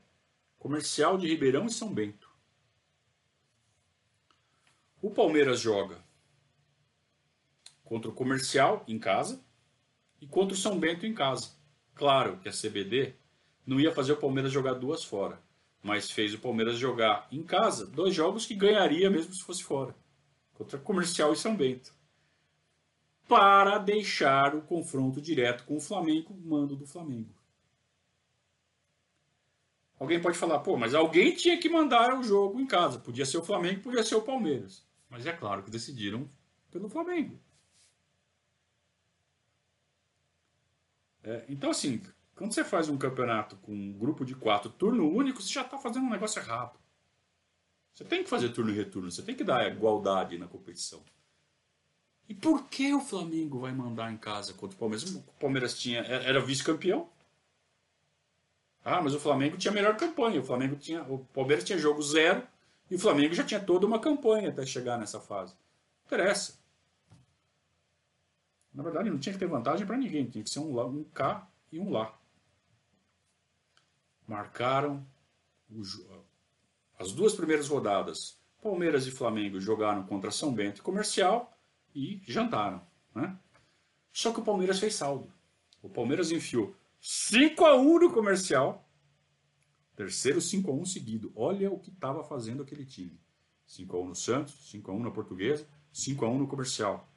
Comercial 0.59 1.17
de 1.17 1.27
Ribeirão 1.27 1.67
e 1.67 1.71
São 1.71 1.93
Bento. 1.93 2.24
O 5.05 5.11
Palmeiras 5.11 5.61
joga 5.61 6.03
contra 7.85 8.11
o 8.11 8.15
Comercial 8.15 8.83
em 8.89 8.99
casa 8.99 9.45
e 10.19 10.27
contra 10.27 10.55
o 10.55 10.57
São 10.57 10.81
Bento 10.81 11.05
em 11.05 11.13
casa. 11.13 11.51
Claro 11.95 12.39
que 12.39 12.49
a 12.49 12.53
CBD 12.53 13.15
não 13.67 13.79
ia 13.79 13.93
fazer 13.93 14.13
o 14.13 14.17
Palmeiras 14.17 14.51
jogar 14.51 14.73
duas 14.73 15.05
fora, 15.05 15.39
mas 15.83 16.11
fez 16.11 16.33
o 16.33 16.39
Palmeiras 16.39 16.79
jogar 16.79 17.29
em 17.31 17.43
casa 17.43 17.85
dois 17.85 18.15
jogos 18.15 18.47
que 18.47 18.55
ganharia 18.55 19.11
mesmo 19.11 19.35
se 19.35 19.43
fosse 19.43 19.63
fora, 19.63 19.95
contra 20.55 20.79
Comercial 20.79 21.35
e 21.35 21.37
São 21.37 21.55
Bento 21.55 21.95
para 23.29 23.77
deixar 23.77 24.55
o 24.55 24.63
confronto 24.63 25.21
direto 25.21 25.65
com 25.65 25.77
o 25.77 25.83
Flamengo, 25.83 26.35
mando 26.43 26.75
do 26.75 26.87
Flamengo. 26.87 27.35
Alguém 30.01 30.19
pode 30.19 30.39
falar, 30.39 30.61
pô, 30.61 30.79
mas 30.79 30.95
alguém 30.95 31.35
tinha 31.35 31.61
que 31.61 31.69
mandar 31.69 32.19
o 32.19 32.23
jogo 32.23 32.59
em 32.59 32.67
casa. 32.67 32.99
Podia 32.99 33.27
ser 33.27 33.37
o 33.37 33.45
Flamengo, 33.45 33.83
podia 33.83 34.03
ser 34.03 34.15
o 34.15 34.23
Palmeiras. 34.23 34.83
Mas 35.15 35.27
é 35.27 35.33
claro 35.33 35.63
que 35.63 35.71
decidiram 35.71 36.29
pelo 36.73 36.89
Flamengo. 36.89 37.39
É, 41.23 41.45
então, 41.49 41.71
assim, 41.71 42.03
quando 42.35 42.53
você 42.53 42.65
faz 42.65 42.89
um 42.89 42.99
campeonato 42.99 43.55
com 43.59 43.73
um 43.73 43.93
grupo 43.93 44.25
de 44.25 44.35
quatro, 44.35 44.69
turno 44.69 45.09
único, 45.09 45.41
você 45.41 45.53
já 45.53 45.63
está 45.63 45.79
fazendo 45.79 46.07
um 46.07 46.11
negócio 46.11 46.43
errado. 46.43 46.77
Você 47.95 48.05
tem 48.05 48.25
que 48.25 48.29
fazer 48.29 48.49
turno 48.49 48.73
e 48.73 48.75
retorno, 48.75 49.09
você 49.09 49.23
tem 49.23 49.37
que 49.37 49.45
dar 49.45 49.71
igualdade 49.71 50.37
na 50.37 50.49
competição. 50.49 51.01
E 52.29 52.35
por 52.35 52.69
que 52.69 52.93
o 52.93 53.01
Flamengo 53.01 53.61
vai 53.61 53.73
mandar 53.73 54.13
em 54.13 54.17
casa 54.17 54.53
contra 54.53 54.75
o 54.75 54.79
Palmeiras? 54.81 55.15
O 55.15 55.23
Palmeiras 55.39 55.79
tinha, 55.79 56.01
era 56.01 56.41
vice-campeão. 56.41 57.09
Ah, 58.85 59.01
mas 59.01 59.15
o 59.15 59.21
Flamengo 59.21 59.57
tinha 59.57 59.73
melhor 59.73 59.97
campanha. 59.97 60.41
O 60.41 60.45
Flamengo 60.45 60.75
tinha, 60.75 61.05
o 61.05 61.25
Palmeiras 61.27 61.63
tinha 61.63 61.79
jogo 61.79 62.03
zero 62.03 62.45
e 62.91 62.97
o 62.97 62.99
Flamengo 62.99 63.35
já 63.35 63.45
tinha 63.45 63.61
toda 63.61 63.87
uma 63.87 63.99
campanha 63.99 64.51
até 64.51 64.65
chegar 64.67 64.99
nessa 64.99 65.21
fase. 65.21 65.55
Não 65.55 66.07
interessa. 66.07 66.59
Na 68.73 68.83
verdade, 68.83 69.09
não 69.09 69.19
tinha 69.19 69.33
que 69.33 69.39
ter 69.39 69.47
vantagem 69.47 69.87
para 69.87 69.97
ninguém. 69.97 70.29
Tinha 70.29 70.43
que 70.43 70.51
ser 70.51 70.59
um, 70.59 70.75
lá, 70.75 70.85
um 70.85 71.05
cá 71.05 71.49
e 71.71 71.79
um 71.79 71.91
lá. 71.91 72.19
Marcaram 74.27 75.07
o, 75.71 75.83
as 76.99 77.13
duas 77.13 77.35
primeiras 77.35 77.69
rodadas. 77.69 78.39
Palmeiras 78.61 79.07
e 79.07 79.11
Flamengo 79.11 79.61
jogaram 79.61 80.05
contra 80.07 80.31
São 80.31 80.53
Bento 80.53 80.79
e 80.79 80.83
Comercial 80.83 81.57
e 81.95 82.21
jantaram. 82.27 82.85
Né? 83.15 83.39
Só 84.13 84.33
que 84.33 84.41
o 84.41 84.45
Palmeiras 84.45 84.79
fez 84.79 84.95
saldo. 84.95 85.33
O 85.83 85.89
Palmeiras 85.89 86.33
enfiou 86.33 86.75
5 87.01 87.65
a 87.65 87.77
1 87.77 87.99
no 88.01 88.13
comercial. 88.13 88.84
Terceiro 89.97 90.41
5 90.41 90.71
a 90.71 90.75
1 90.75 90.85
seguido. 90.87 91.33
Olha 91.37 91.71
o 91.71 91.79
que 91.79 91.91
estava 91.91 92.25
fazendo 92.25 92.63
aquele 92.63 92.85
time. 92.85 93.21
5 93.67 93.97
a 93.97 94.01
1 94.01 94.09
no 94.09 94.15
Santos, 94.15 94.71
5 94.71 94.91
a 94.91 94.95
1 94.95 95.03
na 95.03 95.11
Portuguesa, 95.11 95.67
5 95.93 96.25
a 96.25 96.29
1 96.29 96.39
no 96.39 96.49
comercial. 96.49 97.09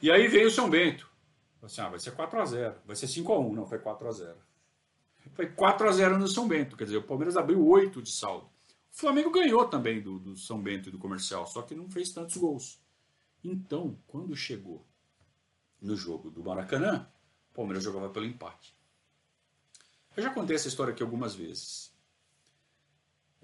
E 0.00 0.10
aí 0.10 0.28
veio 0.28 0.48
o 0.48 0.50
São 0.50 0.70
Bento. 0.70 1.10
Assim, 1.62 1.80
ah, 1.80 1.88
vai 1.88 1.98
ser 1.98 2.12
4 2.12 2.40
a 2.40 2.44
0 2.44 2.76
Vai 2.86 2.94
ser 2.94 3.08
5 3.08 3.32
a 3.32 3.40
1 3.40 3.52
Não, 3.54 3.66
foi 3.66 3.78
4 3.78 4.06
a 4.06 4.12
0 4.12 4.36
Foi 5.34 5.46
4 5.46 5.88
a 5.88 5.92
0 5.92 6.18
no 6.18 6.28
São 6.28 6.46
Bento. 6.46 6.76
Quer 6.76 6.84
dizer, 6.84 6.98
o 6.98 7.02
Palmeiras 7.02 7.36
abriu 7.36 7.66
8 7.66 8.00
de 8.02 8.12
saldo. 8.12 8.46
O 8.46 8.98
Flamengo 8.98 9.30
ganhou 9.30 9.66
também 9.66 10.00
do, 10.00 10.18
do 10.18 10.36
São 10.36 10.62
Bento 10.62 10.88
e 10.88 10.92
do 10.92 10.98
comercial, 10.98 11.46
só 11.46 11.62
que 11.62 11.74
não 11.74 11.90
fez 11.90 12.12
tantos 12.12 12.36
gols. 12.36 12.80
Então, 13.42 13.98
quando 14.06 14.34
chegou 14.34 14.86
no 15.80 15.96
jogo 15.96 16.30
do 16.30 16.42
Maracanã, 16.42 17.08
o 17.50 17.54
Palmeiras 17.54 17.84
jogava 17.84 18.08
pelo 18.08 18.26
empate. 18.26 18.74
Eu 20.16 20.22
já 20.22 20.30
contei 20.30 20.56
essa 20.56 20.68
história 20.68 20.92
aqui 20.92 21.02
algumas 21.02 21.34
vezes. 21.34 21.95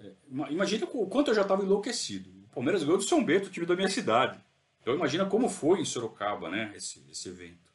É, 0.03 0.11
imagina 0.51 0.85
o 0.85 1.07
quanto 1.07 1.31
eu 1.31 1.35
já 1.35 1.43
estava 1.43 1.63
enlouquecido. 1.63 2.29
O 2.45 2.55
Palmeiras 2.55 2.83
ganhou 2.83 2.97
do 2.97 3.03
São 3.03 3.23
Bento, 3.23 3.47
o 3.47 3.49
time 3.49 3.65
da 3.65 3.75
minha 3.75 3.89
cidade. 3.89 4.39
Então 4.81 4.93
imagina 4.93 5.25
como 5.25 5.47
foi 5.47 5.79
em 5.79 5.85
Sorocaba, 5.85 6.49
né, 6.49 6.73
esse, 6.75 7.03
esse 7.09 7.29
evento. 7.29 7.71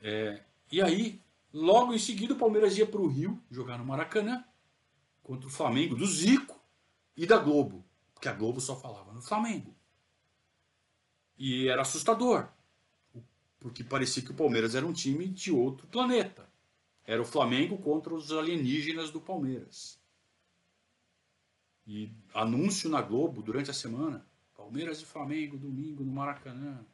É, 0.00 0.42
e 0.70 0.80
aí, 0.82 1.20
logo 1.52 1.94
em 1.94 1.98
seguida, 1.98 2.34
o 2.34 2.38
Palmeiras 2.38 2.76
ia 2.76 2.86
para 2.86 3.00
o 3.00 3.06
Rio 3.06 3.42
jogar 3.50 3.78
no 3.78 3.84
Maracanã 3.84 4.44
contra 5.22 5.46
o 5.46 5.50
Flamengo, 5.50 5.96
do 5.96 6.06
Zico 6.06 6.60
e 7.16 7.26
da 7.26 7.38
Globo. 7.38 7.84
Porque 8.12 8.28
a 8.28 8.32
Globo 8.32 8.60
só 8.60 8.76
falava 8.76 9.12
no 9.12 9.22
Flamengo. 9.22 9.74
E 11.38 11.68
era 11.68 11.82
assustador, 11.82 12.48
porque 13.58 13.82
parecia 13.82 14.22
que 14.22 14.30
o 14.30 14.34
Palmeiras 14.34 14.74
era 14.74 14.86
um 14.86 14.92
time 14.92 15.26
de 15.26 15.50
outro 15.50 15.86
planeta. 15.86 16.46
Era 17.06 17.22
o 17.22 17.24
Flamengo 17.24 17.78
contra 17.78 18.14
os 18.14 18.30
alienígenas 18.30 19.10
do 19.10 19.20
Palmeiras. 19.20 19.99
E 21.90 22.12
anúncio 22.32 22.88
na 22.88 23.02
Globo 23.02 23.42
durante 23.42 23.70
a 23.70 23.74
semana: 23.74 24.24
Palmeiras 24.56 25.00
e 25.00 25.04
Flamengo, 25.04 25.56
domingo 25.56 26.04
no 26.04 26.12
Maracanã. 26.12 26.84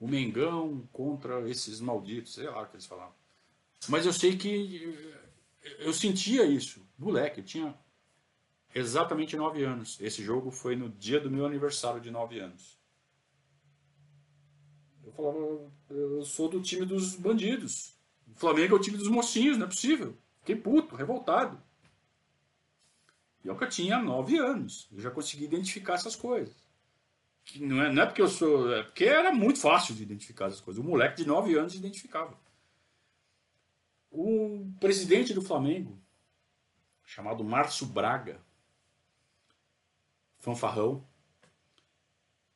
O 0.00 0.08
Mengão 0.08 0.88
contra 0.92 1.48
esses 1.50 1.80
malditos, 1.80 2.34
sei 2.34 2.48
lá 2.48 2.62
o 2.62 2.66
que 2.66 2.76
eles 2.76 2.86
falavam. 2.86 3.14
Mas 3.88 4.06
eu 4.06 4.12
sei 4.12 4.36
que 4.36 5.14
eu 5.78 5.92
sentia 5.92 6.44
isso, 6.44 6.86
moleque, 6.98 7.40
eu 7.40 7.44
tinha 7.44 7.78
exatamente 8.74 9.36
nove 9.36 9.62
anos. 9.64 9.98
Esse 10.00 10.22
jogo 10.22 10.50
foi 10.50 10.76
no 10.76 10.88
dia 10.88 11.20
do 11.20 11.30
meu 11.30 11.44
aniversário 11.44 12.00
de 12.00 12.10
nove 12.10 12.38
anos 12.38 12.76
falava, 15.16 15.38
eu 15.88 16.22
sou 16.24 16.48
do 16.48 16.60
time 16.60 16.84
dos 16.84 17.16
bandidos. 17.16 17.96
O 18.28 18.38
Flamengo 18.38 18.74
é 18.74 18.78
o 18.78 18.80
time 18.80 18.98
dos 18.98 19.08
mocinhos, 19.08 19.56
não 19.56 19.66
é 19.66 19.68
possível. 19.68 20.16
Fiquei 20.40 20.54
puto, 20.54 20.94
revoltado. 20.94 21.60
Eu 23.46 23.56
que 23.56 23.66
tinha 23.66 23.98
nove 23.98 24.38
anos. 24.38 24.88
Eu 24.92 25.00
já 25.00 25.10
consegui 25.10 25.44
identificar 25.44 25.94
essas 25.94 26.16
coisas. 26.16 26.54
Que 27.44 27.64
não, 27.64 27.82
é, 27.82 27.92
não 27.92 28.02
é 28.02 28.06
porque 28.06 28.22
eu 28.22 28.28
sou. 28.28 28.72
É 28.72 28.82
porque 28.82 29.04
era 29.04 29.32
muito 29.32 29.60
fácil 29.60 29.94
de 29.94 30.02
identificar 30.02 30.46
essas 30.46 30.60
coisas. 30.60 30.82
O 30.82 30.86
moleque 30.86 31.16
de 31.16 31.26
nove 31.26 31.56
anos 31.56 31.74
identificava. 31.74 32.36
O 34.10 34.72
presidente 34.80 35.32
do 35.32 35.42
Flamengo, 35.42 36.00
chamado 37.04 37.44
Márcio 37.44 37.86
Braga, 37.86 38.40
fanfarrão, 40.38 41.06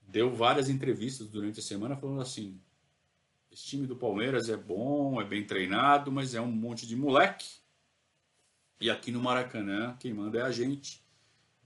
deu 0.00 0.34
várias 0.34 0.68
entrevistas 0.68 1.28
durante 1.28 1.60
a 1.60 1.62
semana 1.62 1.96
falando 1.96 2.20
assim: 2.20 2.60
esse 3.50 3.64
time 3.64 3.86
do 3.86 3.96
Palmeiras 3.96 4.48
é 4.48 4.56
bom, 4.56 5.20
é 5.20 5.24
bem 5.24 5.44
treinado, 5.44 6.10
mas 6.10 6.34
é 6.34 6.40
um 6.40 6.50
monte 6.50 6.86
de 6.86 6.96
moleque. 6.96 7.59
E 8.80 8.90
aqui 8.90 9.12
no 9.12 9.20
Maracanã, 9.20 9.94
quem 9.98 10.14
manda 10.14 10.38
é 10.38 10.42
a 10.42 10.50
gente. 10.50 11.04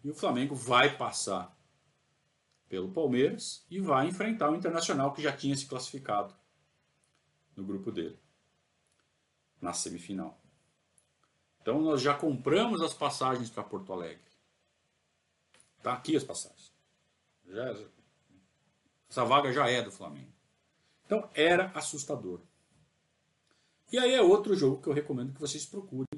E 0.03 0.11
o 0.11 0.15
Flamengo 0.15 0.55
vai 0.55 0.97
passar 0.97 1.57
pelo 2.69 2.91
Palmeiras 2.91 3.65
e 3.71 3.81
vai 3.81 4.09
enfrentar 4.09 4.51
o 4.51 4.57
Internacional 4.57 5.13
que 5.13 5.23
já 5.23 5.35
tinha 5.35 5.57
se 5.57 5.67
classificado 5.67 6.35
no 7.55 7.63
grupo 7.63 7.93
dele, 7.93 8.19
na 9.61 9.73
semifinal. 9.73 10.41
Então 11.63 11.81
nós 11.81 12.03
já 12.03 12.15
compramos 12.15 12.83
as 12.83 12.93
passagens 12.93 13.49
para 13.49 13.63
Porto 13.63 13.93
Alegre. 13.93 14.21
Tá 15.83 15.93
aqui 15.93 16.17
as 16.17 16.25
passagens. 16.25 16.73
Já, 17.47 17.75
essa 19.09 19.25
vaga 19.25 19.53
já 19.53 19.71
é 19.71 19.81
do 19.81 19.93
Flamengo. 19.93 20.33
Então 21.07 21.31
era 21.33 21.71
assustador. 21.75 22.41
E 23.93 23.99
aí 23.99 24.13
é 24.13 24.21
outro 24.21 24.57
jogo 24.57 24.83
que 24.83 24.89
eu 24.89 24.93
recomendo 24.93 25.33
que 25.33 25.41
vocês 25.41 25.65
procurem 25.65 26.14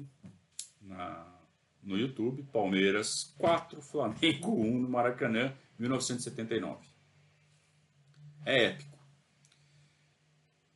na, 0.97 1.25
no 1.83 1.97
YouTube. 1.97 2.43
Palmeiras 2.51 3.33
4, 3.37 3.81
Flamengo 3.81 4.51
1 4.59 4.79
no 4.79 4.89
Maracanã, 4.89 5.53
1979. 5.77 6.85
É 8.45 8.65
épico. 8.65 8.97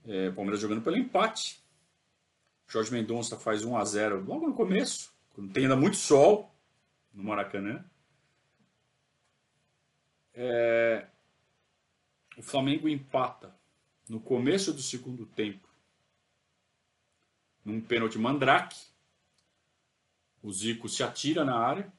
É, 0.06 0.30
Palmeiras 0.32 0.62
jogando 0.62 0.82
pelo 0.82 0.98
empate. 0.98 1.62
Jorge 2.68 2.92
Mendonça 2.92 3.38
faz 3.38 3.66
1 3.66 3.76
a 3.76 3.84
0 3.84 4.24
logo 4.24 4.48
no 4.48 4.54
começo. 4.54 5.14
quando 5.34 5.52
tem 5.52 5.64
ainda 5.64 5.76
muito 5.76 5.98
sol 5.98 6.54
no 7.14 7.24
Maracanã. 7.24 7.84
É, 10.34 11.08
o 12.38 12.42
Flamengo 12.42 12.88
empata 12.88 13.54
no 14.08 14.20
começo 14.20 14.74
do 14.74 14.82
segundo 14.82 15.26
tempo 15.26 15.72
num 17.64 17.80
pênalti 17.80 18.18
mandrake. 18.18 18.91
O 20.42 20.52
Zico 20.52 20.90
se 20.90 21.04
atira 21.04 21.46
na 21.46 21.56
área. 21.56 21.92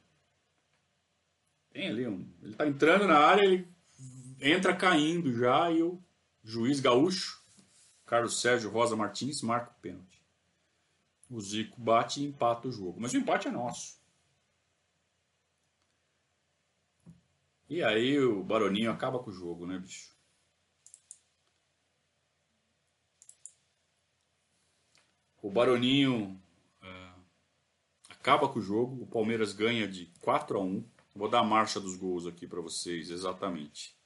Tem 1.71 1.89
ali 1.89 2.07
um. 2.07 2.29
Ele 2.43 2.55
tá 2.55 2.67
entrando 2.67 3.07
na 3.07 3.19
área, 3.19 3.45
ele 3.45 3.67
entra 4.41 4.77
caindo 4.77 5.33
já 5.33 5.71
e 5.71 5.83
o 5.83 6.03
juiz 6.43 6.81
gaúcho, 6.81 7.41
Carlos 8.05 8.41
Sérgio 8.41 8.71
Rosa 8.71 8.97
Martins, 8.97 9.43
marca 9.43 9.71
o 9.71 9.81
pênalti. 9.81 10.21
O 11.31 11.41
Zico 11.41 11.81
bate 11.81 12.21
e 12.21 12.27
empata 12.27 12.69
o 12.69 12.73
jogo. 12.73 13.01
Mas 13.01 13.13
o 13.15 13.17
empate 13.17 13.49
é 13.49 13.51
nosso. 13.51 14.03
E 17.69 17.83
aí 17.83 18.19
o 18.19 18.43
Baroninho 18.43 18.91
acaba 18.91 19.19
com 19.19 19.31
o 19.31 19.33
jogo, 19.33 19.67
né, 19.67 19.79
bicho? 19.79 20.15
O 25.41 25.51
Baroninho 25.51 26.42
acaba 28.23 28.49
com 28.49 28.61
o 28.61 28.63
jogo. 28.63 29.03
O 29.03 29.07
Palmeiras 29.07 29.53
ganha 29.53 29.87
de 29.89 30.07
4 30.21 30.57
a 30.57 30.63
1. 30.63 30.85
Vou 31.15 31.29
dar 31.29 31.41
a 31.41 31.45
marcha 31.45 31.81
dos 31.81 31.97
gols 31.97 32.25
aqui 32.25 32.47
para 32.47 32.61
vocês 32.61 33.11
exatamente. 33.11 33.97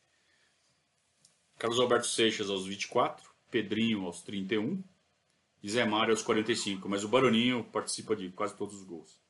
Carlos 1.58 1.78
Alberto 1.78 2.06
Seixas 2.06 2.48
aos 2.48 2.66
24, 2.66 3.30
Pedrinho 3.50 4.06
aos 4.06 4.22
31 4.22 4.82
e 5.62 5.70
Zé 5.70 5.84
Mário 5.84 6.12
aos 6.14 6.22
45. 6.22 6.88
Mas 6.88 7.04
o 7.04 7.08
Baroninho 7.08 7.62
participa 7.64 8.16
de 8.16 8.30
quase 8.30 8.56
todos 8.56 8.74
os 8.74 8.84
gols. 8.84 9.20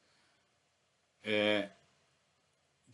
É, 1.22 1.72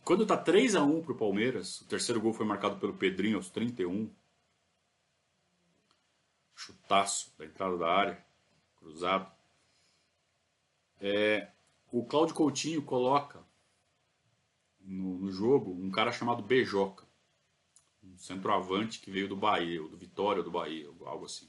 quando 0.03 0.25
tá 0.25 0.35
3 0.35 0.75
a 0.75 0.83
1 0.83 1.03
pro 1.03 1.15
Palmeiras, 1.15 1.79
o 1.81 1.85
terceiro 1.85 2.19
gol 2.19 2.33
foi 2.33 2.45
marcado 2.45 2.79
pelo 2.79 2.97
Pedrinho 2.97 3.37
aos 3.37 3.51
31. 3.51 4.11
Chutaço 6.55 7.31
da 7.37 7.45
entrada 7.45 7.77
da 7.77 7.87
área, 7.87 8.25
cruzado. 8.77 9.31
É, 10.99 11.53
o 11.93 12.03
Cláudio 12.03 12.33
Coutinho 12.33 12.81
coloca 12.81 13.45
no, 14.79 15.19
no, 15.19 15.31
jogo 15.31 15.71
um 15.71 15.91
cara 15.91 16.11
chamado 16.11 16.41
Bejoca, 16.41 17.05
um 18.03 18.17
centroavante 18.17 18.99
que 18.99 19.11
veio 19.11 19.29
do 19.29 19.37
Bahia, 19.37 19.79
ou 19.79 19.87
do 19.87 19.95
Vitória 19.95 20.41
do 20.41 20.49
Bahia, 20.49 20.87
algo 20.87 21.25
assim. 21.25 21.47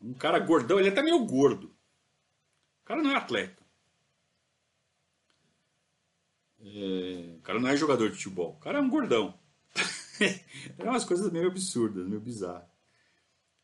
Um 0.00 0.14
cara 0.14 0.38
gordão, 0.38 0.78
ele 0.78 0.88
é 0.88 0.90
até 0.90 1.02
meio 1.02 1.22
gordo. 1.26 1.66
O 2.80 2.84
cara 2.86 3.02
não 3.02 3.10
é 3.10 3.16
atleta. 3.16 3.62
É, 6.58 7.34
o 7.36 7.42
cara 7.42 7.60
não 7.60 7.68
é 7.68 7.76
jogador 7.76 8.08
de 8.08 8.16
futebol. 8.16 8.52
O 8.54 8.58
cara 8.58 8.78
é 8.78 8.80
um 8.80 8.88
gordão. 8.88 9.38
é 10.78 10.84
umas 10.84 11.04
coisas 11.04 11.30
meio 11.30 11.48
absurdas, 11.48 12.08
meio 12.08 12.22
bizarras. 12.22 12.66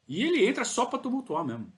E 0.07 0.23
ele 0.23 0.45
entra 0.45 0.67
só 0.67 0.85
para 0.85 0.99
tumultuar 0.99 1.47
mesmo. 1.47 1.73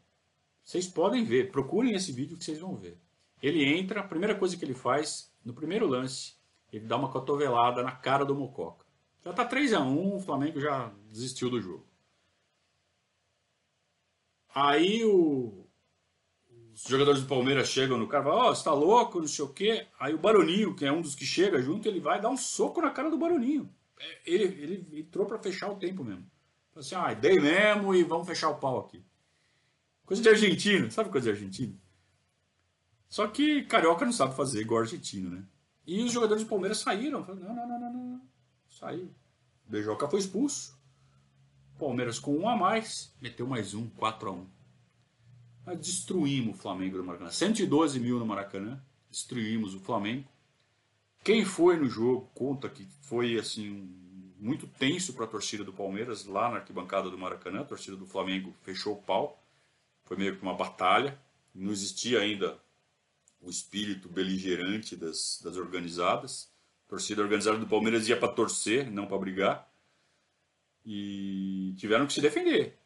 Vocês 0.64 0.88
podem 0.88 1.24
ver, 1.24 1.53
procurem 1.53 1.94
esse 1.94 2.11
vídeo 2.11 2.36
que 2.36 2.44
vocês 2.44 2.59
vão 2.59 2.74
ver. 2.74 3.05
Ele 3.43 3.64
entra, 3.64 4.01
a 4.01 4.07
primeira 4.07 4.34
coisa 4.34 4.57
que 4.57 4.64
ele 4.64 4.74
faz, 4.74 5.32
no 5.45 5.53
primeiro 5.53 5.87
lance, 5.87 6.34
ele 6.72 6.87
dá 6.87 6.97
uma 6.97 7.11
cotovelada 7.11 7.82
na 7.82 7.93
cara 7.93 8.24
do 8.24 8.34
Mococa. 8.34 8.84
Já 9.24 9.32
tá 9.32 9.45
3 9.45 9.72
a 9.74 9.80
1 9.80 10.16
o 10.16 10.20
Flamengo 10.20 10.61
já 10.61 10.93
desistiu 11.11 11.51
do 11.51 11.61
jogo. 11.61 11.87
Aí 14.55 15.05
o, 15.05 15.66
os 16.72 16.82
jogadores 16.82 17.22
do 17.22 17.28
Palmeiras 17.28 17.68
chegam 17.68 17.99
no 17.99 18.07
cara 18.07 18.22
e 18.22 18.26
falam, 18.26 18.39
ó, 18.39 18.51
oh, 18.51 18.55
você 18.55 18.64
tá 18.64 18.72
louco, 18.72 19.20
não 19.20 19.26
sei 19.26 19.45
o 19.45 19.53
quê. 19.53 19.87
Aí 19.99 20.14
o 20.14 20.18
Baroninho, 20.18 20.74
que 20.74 20.84
é 20.84 20.93
um 20.93 21.03
dos 21.03 21.14
que 21.14 21.26
chega 21.26 21.61
junto, 21.61 21.89
ele 21.89 22.01
vai 22.01 22.20
dar 22.20 22.30
um 22.30 22.37
soco 22.37 22.80
na 22.80 22.91
cara 22.91 23.11
do 23.11 23.18
Baroninho. 23.18 23.72
É, 23.99 24.20
ele, 24.24 24.45
ele 24.45 25.01
entrou 25.01 25.26
para 25.26 25.39
fechar 25.39 25.70
o 25.70 25.76
tempo 25.76 26.05
mesmo. 26.05 26.30
Falou 26.70 26.80
assim, 26.80 26.95
ah, 26.95 27.14
dei 27.14 27.41
mesmo 27.41 27.95
e 27.95 28.03
vamos 28.03 28.26
fechar 28.26 28.51
o 28.51 28.59
pau 28.59 28.78
aqui. 28.78 29.05
Coisa 30.05 30.22
de 30.22 30.28
argentino, 30.28 30.91
sabe 30.91 31.11
coisa 31.11 31.32
de 31.32 31.37
argentino? 31.39 31.80
Só 33.09 33.26
que 33.28 33.62
carioca 33.64 34.04
não 34.04 34.12
sabe 34.12 34.34
fazer 34.34 34.61
igual 34.61 34.80
argentino, 34.80 35.30
né? 35.30 35.44
E 35.86 36.02
os 36.02 36.12
jogadores 36.12 36.42
do 36.42 36.48
Palmeiras 36.48 36.78
saíram. 36.78 37.24
Falaram, 37.24 37.46
não, 37.46 37.54
não, 37.54 37.68
não, 37.68 37.92
não, 37.92 37.92
não. 37.92 38.22
Saiu. 38.68 39.11
O 39.68 40.09
foi 40.09 40.18
expulso. 40.18 40.76
Palmeiras 41.78 42.18
com 42.18 42.36
um 42.36 42.48
a 42.48 42.57
mais, 42.57 43.14
meteu 43.20 43.46
mais 43.46 43.74
um, 43.74 43.88
4 43.90 44.28
a 44.28 44.32
1 44.32 44.57
nós 45.66 45.78
destruímos 45.80 46.54
o 46.57 46.59
Flamengo 46.59 46.96
do 46.96 47.04
Maracanã. 47.04 47.30
112 47.30 47.98
mil 47.98 48.20
no 48.20 48.24
Maracanã, 48.24 48.80
destruímos 49.11 49.74
o 49.74 49.80
Flamengo. 49.80 50.28
Quem 51.24 51.44
foi 51.44 51.76
no 51.76 51.88
jogo 51.88 52.30
conta 52.32 52.68
que 52.68 52.86
foi 53.02 53.36
assim 53.36 53.92
muito 54.38 54.68
tenso 54.68 55.12
para 55.12 55.24
a 55.24 55.28
torcida 55.28 55.64
do 55.64 55.72
Palmeiras 55.72 56.24
lá 56.24 56.48
na 56.48 56.59
arquibancada 56.59 57.11
do 57.11 57.18
Maracanã. 57.18 57.62
A 57.62 57.64
torcida 57.64 57.96
do 57.96 58.07
Flamengo 58.07 58.54
fechou 58.62 58.94
o 58.94 59.02
pau. 59.02 59.42
Foi 60.04 60.16
meio 60.16 60.36
que 60.36 60.42
uma 60.42 60.54
batalha. 60.54 61.18
Não 61.52 61.72
existia 61.72 62.20
ainda 62.20 62.57
o 63.41 63.51
espírito 63.51 64.09
beligerante 64.09 64.97
das, 64.97 65.41
das 65.43 65.57
organizadas. 65.57 66.53
A 66.87 66.91
torcida 66.91 67.22
organizada 67.22 67.59
do 67.59 67.66
Palmeiras 67.66 68.09
ia 68.09 68.16
para 68.16 68.32
torcer, 68.32 68.91
não 68.91 69.07
para 69.07 69.18
brigar. 69.18 69.72
E 70.84 71.74
tiveram 71.76 72.07
que 72.07 72.12
se 72.12 72.20
defender. 72.20 72.78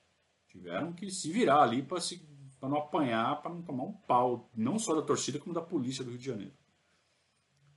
Tiveram 0.48 0.92
que 0.92 1.10
se 1.10 1.30
virar 1.30 1.62
ali 1.62 1.82
para 1.82 2.00
se 2.00 2.28
para 2.60 2.68
não 2.68 2.76
apanhar, 2.76 3.40
para 3.40 3.50
não 3.50 3.62
tomar 3.62 3.84
um 3.84 3.92
pau, 3.92 4.50
não 4.54 4.78
só 4.78 4.94
da 4.94 5.00
torcida, 5.00 5.38
como 5.38 5.54
da 5.54 5.62
polícia 5.62 6.04
do 6.04 6.10
Rio 6.10 6.18
de 6.18 6.26
Janeiro. 6.26 6.52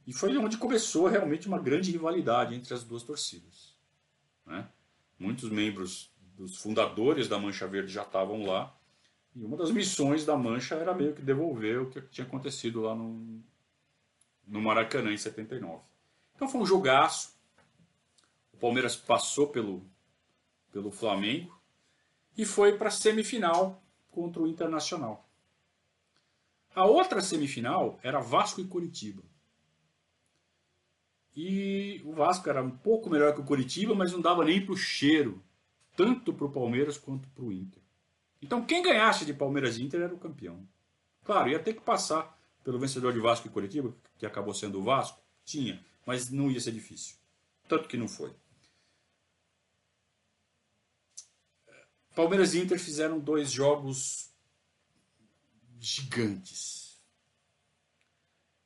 E 0.05 0.11
foi 0.11 0.35
onde 0.37 0.57
começou 0.57 1.07
realmente 1.07 1.47
uma 1.47 1.57
grande 1.57 1.89
rivalidade 1.89 2.53
entre 2.53 2.73
as 2.73 2.83
duas 2.83 3.01
torcidas. 3.01 3.77
Né? 4.45 4.67
Muitos 5.17 5.49
membros 5.49 6.11
dos 6.35 6.57
fundadores 6.57 7.29
da 7.29 7.39
Mancha 7.39 7.65
Verde 7.65 7.93
já 7.93 8.03
estavam 8.03 8.45
lá, 8.45 8.77
e 9.35 9.43
uma 9.43 9.57
das 9.57 9.71
missões 9.71 10.25
da 10.25 10.37
Mancha 10.37 10.75
era 10.75 10.93
meio 10.93 11.13
que 11.13 11.21
devolver 11.21 11.81
o 11.81 11.89
que 11.89 12.01
tinha 12.01 12.25
acontecido 12.25 12.81
lá 12.81 12.93
no, 12.93 13.41
no 14.47 14.61
Maracanã 14.61 15.11
em 15.11 15.17
79. 15.17 15.81
Então 16.35 16.47
foi 16.47 16.61
um 16.61 16.65
jogaço. 16.65 17.33
O 18.53 18.57
Palmeiras 18.57 18.95
passou 18.95 19.47
pelo, 19.47 19.83
pelo 20.71 20.91
Flamengo 20.91 21.59
e 22.37 22.45
foi 22.45 22.77
para 22.77 22.89
a 22.89 22.91
semifinal 22.91 23.81
contra 24.11 24.41
o 24.41 24.47
Internacional. 24.47 25.27
A 26.75 26.85
outra 26.85 27.21
semifinal 27.21 27.99
era 28.03 28.19
Vasco 28.19 28.61
e 28.61 28.65
Curitiba. 28.65 29.23
E 31.35 32.01
o 32.05 32.13
Vasco 32.13 32.47
era 32.47 32.63
um 32.63 32.69
pouco 32.69 33.09
melhor 33.09 33.33
que 33.33 33.41
o 33.41 33.45
Curitiba, 33.45 33.95
mas 33.95 34.11
não 34.11 34.21
dava 34.21 34.45
nem 34.45 34.63
para 34.63 34.73
o 34.73 34.77
cheiro, 34.77 35.41
tanto 35.95 36.33
para 36.33 36.45
o 36.45 36.51
Palmeiras 36.51 36.97
quanto 36.97 37.27
para 37.29 37.43
o 37.43 37.51
Inter. 37.51 37.82
Então 38.43 38.65
quem 38.65 38.83
ganhasse 38.83 39.23
de 39.23 39.33
Palmeiras 39.33 39.77
e 39.77 39.83
Inter 39.83 40.01
era 40.01 40.13
o 40.13 40.19
campeão. 40.19 40.67
Claro, 41.23 41.49
ia 41.49 41.59
ter 41.59 41.73
que 41.73 41.81
passar 41.81 42.37
pelo 42.61 42.77
vencedor 42.77 43.13
de 43.13 43.19
Vasco 43.19 43.47
e 43.47 43.49
Curitiba, 43.49 43.95
que 44.17 44.25
acabou 44.25 44.53
sendo 44.53 44.79
o 44.79 44.83
Vasco, 44.83 45.17
tinha, 45.45 45.83
mas 46.05 46.29
não 46.29 46.51
ia 46.51 46.59
ser 46.59 46.73
difícil. 46.73 47.15
Tanto 47.69 47.87
que 47.87 47.95
não 47.95 48.09
foi. 48.09 48.35
Palmeiras 52.13 52.53
e 52.53 52.59
Inter 52.59 52.77
fizeram 52.77 53.17
dois 53.17 53.49
jogos 53.49 54.29
gigantes. 55.79 57.01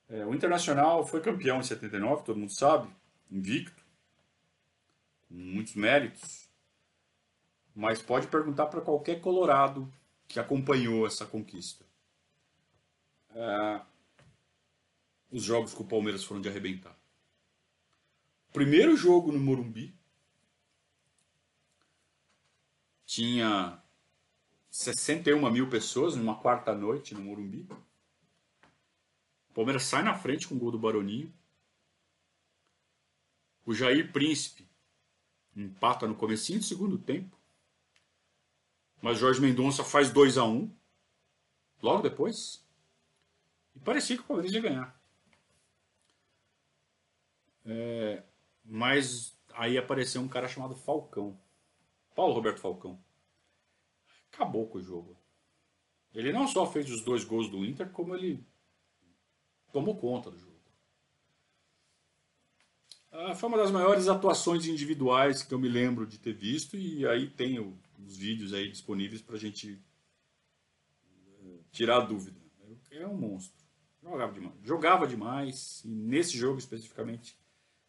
É, 0.09 0.25
o 0.25 0.34
Internacional 0.34 1.05
foi 1.05 1.21
campeão 1.21 1.59
em 1.59 1.63
79, 1.63 2.23
todo 2.23 2.39
mundo 2.39 2.51
sabe, 2.51 2.89
invicto, 3.30 3.86
com 5.28 5.36
muitos 5.36 5.75
méritos. 5.75 6.47
Mas 7.78 8.01
pode 8.01 8.25
perguntar 8.25 8.65
para 8.65 8.82
qualquer 8.82 9.21
colorado 9.21 9.88
que 10.28 10.39
acompanhou 10.39 11.05
essa 11.05 11.28
conquista. 11.28 11.86
É, 13.30 13.82
os 15.30 15.43
jogos 15.43 15.75
com 15.75 15.84
o 15.84 15.88
Palmeiras 15.88 16.23
foram 16.23 16.41
de 16.41 16.49
arrebentar. 16.49 16.97
Primeiro 18.51 18.97
jogo 18.97 19.32
no 19.32 19.39
Morumbi, 19.39 19.93
tinha 23.05 23.80
61 24.71 25.47
mil 25.51 25.69
pessoas 25.69 26.15
numa 26.15 26.34
quarta 26.34 26.73
noite 26.73 27.13
no 27.13 27.21
Morumbi. 27.21 27.67
O 29.51 29.53
Palmeiras 29.53 29.84
sai 29.84 30.01
na 30.01 30.17
frente 30.17 30.47
com 30.47 30.55
o 30.55 30.59
gol 30.59 30.71
do 30.71 30.80
Baroninho. 30.80 31.32
O 33.63 33.71
Jair 33.71 34.11
Príncipe 34.11 34.67
empata 35.55 36.07
no 36.07 36.15
comecinho 36.15 36.57
do 36.57 36.65
segundo 36.65 36.97
tempo. 36.97 37.37
Mas 39.02 39.20
Jorge 39.20 39.41
Mendonça 39.41 39.84
faz 39.84 40.12
2 40.12 40.38
a 40.38 40.43
1 40.43 40.50
um, 40.50 40.76
logo 41.82 42.02
depois. 42.02 42.66
E 43.76 43.80
parecia 43.80 44.16
que 44.18 44.24
o 44.24 44.26
Palmeiras 44.26 44.54
ia 44.54 44.62
ganhar. 44.62 45.02
É, 47.66 48.24
mas 48.64 49.38
aí 49.54 49.78
apareceu 49.78 50.22
um 50.22 50.28
cara 50.28 50.48
chamado 50.48 50.76
Falcão. 50.76 51.39
Paulo 52.16 52.34
Roberto 52.34 52.60
Falcão. 52.60 53.00
Acabou 54.34 54.68
com 54.68 54.78
o 54.78 54.84
jogo. 54.84 55.18
Ele 56.14 56.32
não 56.32 56.48
só 56.48 56.66
fez 56.66 56.89
os 56.89 57.02
dois 57.02 57.24
gols 57.24 57.50
do 57.50 57.64
Inter, 57.64 57.89
como 57.91 58.16
ele 58.16 58.43
tomou 59.72 59.95
conta 59.95 60.32
do 60.32 60.39
jogo. 60.39 60.58
Ah, 63.12 63.36
foi 63.36 63.50
uma 63.50 63.58
das 63.58 63.72
maiores 63.72 64.08
atuações 64.08 64.66
individuais 64.66 65.41
que 65.41 65.54
eu 65.54 65.60
me 65.60 65.68
lembro 65.68 66.06
de 66.06 66.18
ter 66.18 66.34
visto, 66.34 66.76
e 66.76 67.06
aí 67.08 67.30
tem 67.30 67.60
os 67.98 68.18
vídeos 68.18 68.54
aí 68.54 68.70
disponíveis 68.70 69.22
para 69.22 69.36
a 69.36 69.39
gente 69.39 69.82
eh, 71.41 71.60
tirar 71.72 71.98
a 71.98 72.06
dúvida. 72.06 72.39
É 72.91 73.06
um 73.06 73.18
monstro. 73.18 73.66
Jogava 74.02 74.32
demais. 74.32 74.56
Jogava 74.64 75.08
demais, 75.08 75.82
e 75.84 75.89
nesse 75.89 76.38
jogo 76.38 76.60
especificamente, 76.60 77.38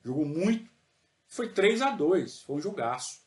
jogou 0.02 0.24
muito. 0.24 0.70
Foi 1.26 1.52
3 1.52 1.82
a 1.82 1.90
2 1.90 2.42
foi 2.42 2.56
um 2.56 2.60
jogaço. 2.60 3.20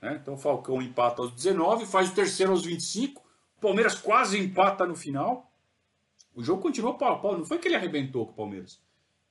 Né? 0.00 0.18
Então 0.20 0.34
o 0.34 0.38
Falcão 0.38 0.80
empata 0.80 1.22
aos 1.22 1.32
19, 1.32 1.86
faz 1.86 2.10
o 2.10 2.14
terceiro 2.14 2.52
aos 2.52 2.64
25. 2.64 3.22
O 3.56 3.60
Palmeiras 3.60 3.94
quase 3.94 4.38
empata 4.38 4.86
no 4.86 4.96
final. 4.96 5.52
O 6.34 6.42
jogo 6.42 6.62
continuou 6.62 6.96
pau 6.96 7.14
a 7.14 7.18
pau. 7.18 7.36
Não 7.36 7.44
foi 7.44 7.58
que 7.58 7.68
ele 7.68 7.76
arrebentou 7.76 8.26
com 8.26 8.32
o 8.32 8.36
Palmeiras. 8.36 8.80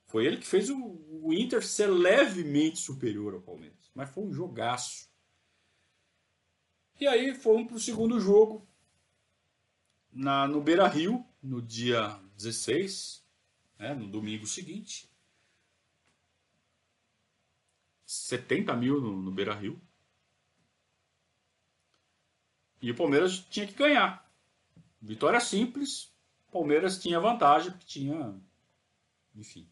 Foi 0.06 0.24
ele 0.24 0.36
que 0.36 0.46
fez 0.46 0.70
o, 0.70 0.76
o 1.22 1.32
Inter 1.32 1.64
ser 1.64 1.88
levemente 1.88 2.78
superior 2.78 3.34
ao 3.34 3.40
Palmeiras. 3.40 3.90
Mas 3.94 4.10
foi 4.10 4.24
um 4.24 4.32
jogaço. 4.32 5.09
E 7.00 7.08
aí 7.08 7.34
fomos 7.34 7.66
para 7.66 7.76
o 7.76 7.80
segundo 7.80 8.20
jogo 8.20 8.68
na, 10.12 10.46
no 10.46 10.60
Beira 10.60 10.86
Rio, 10.86 11.24
no 11.42 11.62
dia 11.62 12.20
16, 12.36 13.24
né, 13.78 13.94
no 13.94 14.06
domingo 14.06 14.46
seguinte. 14.46 15.10
70 18.04 18.76
mil 18.76 19.00
no, 19.00 19.16
no 19.16 19.30
Beira 19.30 19.54
Rio. 19.54 19.80
E 22.82 22.90
o 22.90 22.94
Palmeiras 22.94 23.38
tinha 23.50 23.66
que 23.66 23.72
ganhar. 23.72 24.30
Vitória 25.00 25.40
simples. 25.40 26.12
Palmeiras 26.52 26.98
tinha 26.98 27.18
vantagem, 27.18 27.70
porque 27.70 27.86
tinha. 27.86 28.38
Enfim. 29.34 29.66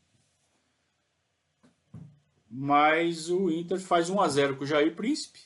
Mas 2.48 3.28
o 3.28 3.50
Inter 3.50 3.78
faz 3.78 4.08
1 4.08 4.18
a 4.18 4.28
0 4.28 4.56
com 4.56 4.64
o 4.64 4.66
Jair 4.66 4.96
Príncipe. 4.96 5.40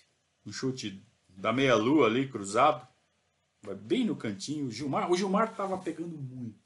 Um 0.46 0.52
chute 0.52 1.02
da 1.36 1.52
meia-lua 1.52 2.06
ali, 2.06 2.28
cruzado. 2.28 2.86
Vai 3.62 3.74
bem 3.74 4.04
no 4.04 4.16
cantinho. 4.16 4.66
O 4.66 4.70
Gilmar, 4.70 5.10
o 5.10 5.16
Gilmar 5.16 5.50
estava 5.50 5.78
pegando 5.78 6.16
muito. 6.16 6.60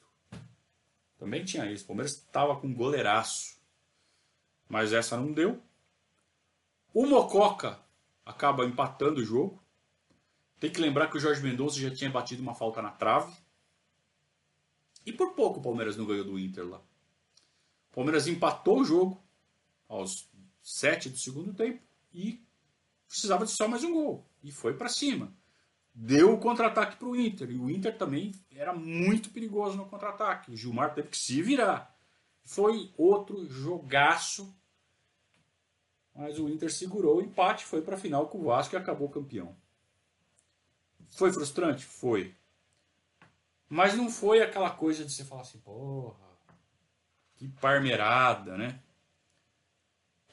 Também 1.19 1.45
tinha 1.45 1.71
isso. 1.71 1.85
O 1.85 1.89
Palmeiras 1.89 2.13
estava 2.13 2.57
com 2.57 2.73
goleiraço. 2.73 3.57
Mas 4.69 4.93
essa 4.93 5.17
não 5.17 5.33
deu. 5.33 5.63
O 6.93 7.07
Mococa 7.07 7.79
acaba 8.25 8.65
empatando 8.65 9.21
o 9.21 9.25
jogo. 9.25 9.63
Tem 10.59 10.71
que 10.71 10.81
lembrar 10.81 11.09
que 11.09 11.17
o 11.17 11.21
Jorge 11.21 11.43
Mendonça 11.43 11.79
já 11.79 11.95
tinha 11.95 12.11
batido 12.11 12.43
uma 12.43 12.55
falta 12.55 12.81
na 12.81 12.91
trave. 12.91 13.37
E 15.05 15.13
por 15.13 15.35
pouco 15.35 15.61
o 15.61 15.63
Palmeiras 15.63 15.97
não 15.97 16.07
ganhou 16.07 16.25
do 16.25 16.39
Inter 16.39 16.67
lá. 16.67 16.79
O 17.91 17.95
Palmeiras 17.95 18.27
empatou 18.27 18.81
o 18.81 18.85
jogo 18.85 19.23
aos 19.89 20.29
7 20.63 21.11
do 21.11 21.19
segundo 21.19 21.55
tempo 21.55 21.81
e 22.13 22.45
precisava 23.07 23.45
de 23.45 23.53
só 23.53 23.69
mais 23.69 23.85
um 23.85 23.93
gol. 23.93 24.26
E 24.43 24.53
foi 24.53 24.75
para 24.75 24.89
cima. 24.89 25.33
Deu 25.95 26.35
o 26.35 26.39
contra-ataque 26.39 26.97
para 26.97 27.09
o 27.09 27.17
Inter. 27.17 27.51
E 27.51 27.59
o 27.59 27.71
Inter 27.71 27.97
também 27.97 28.33
era 28.51 28.73
muito 28.75 29.31
perigoso 29.31 29.77
no 29.77 29.87
contra-ataque. 29.87 30.51
O 30.51 30.57
Gilmar 30.57 30.95
teve 30.95 31.09
que 31.09 31.17
se 31.17 31.43
virar. 31.43 31.97
Foi 32.45 32.93
outro 32.97 33.49
jogaço. 33.49 34.55
Mas 36.15 36.39
o 36.39 36.49
Inter 36.49 36.73
segurou 36.73 37.19
o 37.19 37.23
empate, 37.23 37.65
foi 37.65 37.83
para 37.83 37.97
a 37.97 37.99
final 37.99 38.29
com 38.29 38.39
o 38.39 38.45
Vasco 38.45 38.75
e 38.75 38.79
acabou 38.79 39.09
campeão. 39.09 39.57
Foi 41.11 41.33
frustrante? 41.33 41.85
Foi. 41.85 42.35
Mas 43.69 43.95
não 43.95 44.11
foi 44.11 44.43
aquela 44.43 44.71
coisa 44.71 45.05
de 45.05 45.13
você 45.13 45.25
falar 45.25 45.43
assim, 45.43 45.59
porra, 45.59 46.27
que 47.37 47.49
parmerada, 47.49 48.57
né? 48.57 48.81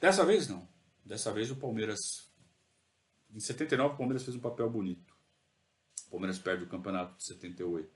Dessa 0.00 0.24
vez 0.24 0.48
não. 0.48 0.66
Dessa 1.04 1.32
vez 1.32 1.50
o 1.50 1.56
Palmeiras. 1.56 2.30
Em 3.34 3.40
79 3.40 3.94
o 3.94 3.98
Palmeiras 3.98 4.22
fez 4.22 4.36
um 4.36 4.40
papel 4.40 4.70
bonito. 4.70 5.12
O 6.06 6.10
Palmeiras 6.12 6.38
perde 6.38 6.64
o 6.64 6.68
campeonato 6.68 7.16
de 7.16 7.24
78. 7.24 7.90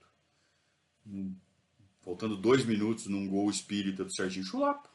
faltando 2.01 2.35
dois 2.35 2.65
minutos 2.65 3.07
num 3.07 3.27
gol 3.27 3.49
espírita 3.49 4.03
do 4.03 4.11
Serginho 4.11 4.45
Chulapa. 4.45 4.89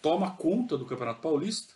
Toma 0.00 0.34
conta 0.34 0.78
do 0.78 0.86
Campeonato 0.86 1.20
Paulista. 1.20 1.74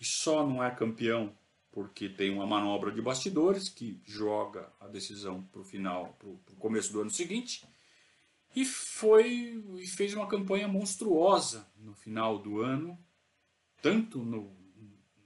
E 0.00 0.04
só 0.04 0.46
não 0.46 0.64
é 0.64 0.70
campeão 0.70 1.36
porque 1.70 2.08
tem 2.08 2.30
uma 2.30 2.46
manobra 2.46 2.92
de 2.92 3.00
bastidores 3.00 3.68
que 3.68 4.00
joga 4.04 4.70
a 4.78 4.86
decisão 4.86 5.42
para 5.44 5.62
o 5.62 5.64
final, 5.64 6.14
para 6.18 6.28
o 6.28 6.56
começo 6.58 6.92
do 6.92 7.00
ano 7.00 7.10
seguinte, 7.10 7.66
e 8.54 8.64
foi 8.64 9.64
e 9.78 9.86
fez 9.86 10.12
uma 10.12 10.28
campanha 10.28 10.68
monstruosa 10.68 11.66
no 11.76 11.94
final 11.94 12.38
do 12.38 12.60
ano, 12.60 12.98
tanto 13.80 14.18
no, 14.18 14.54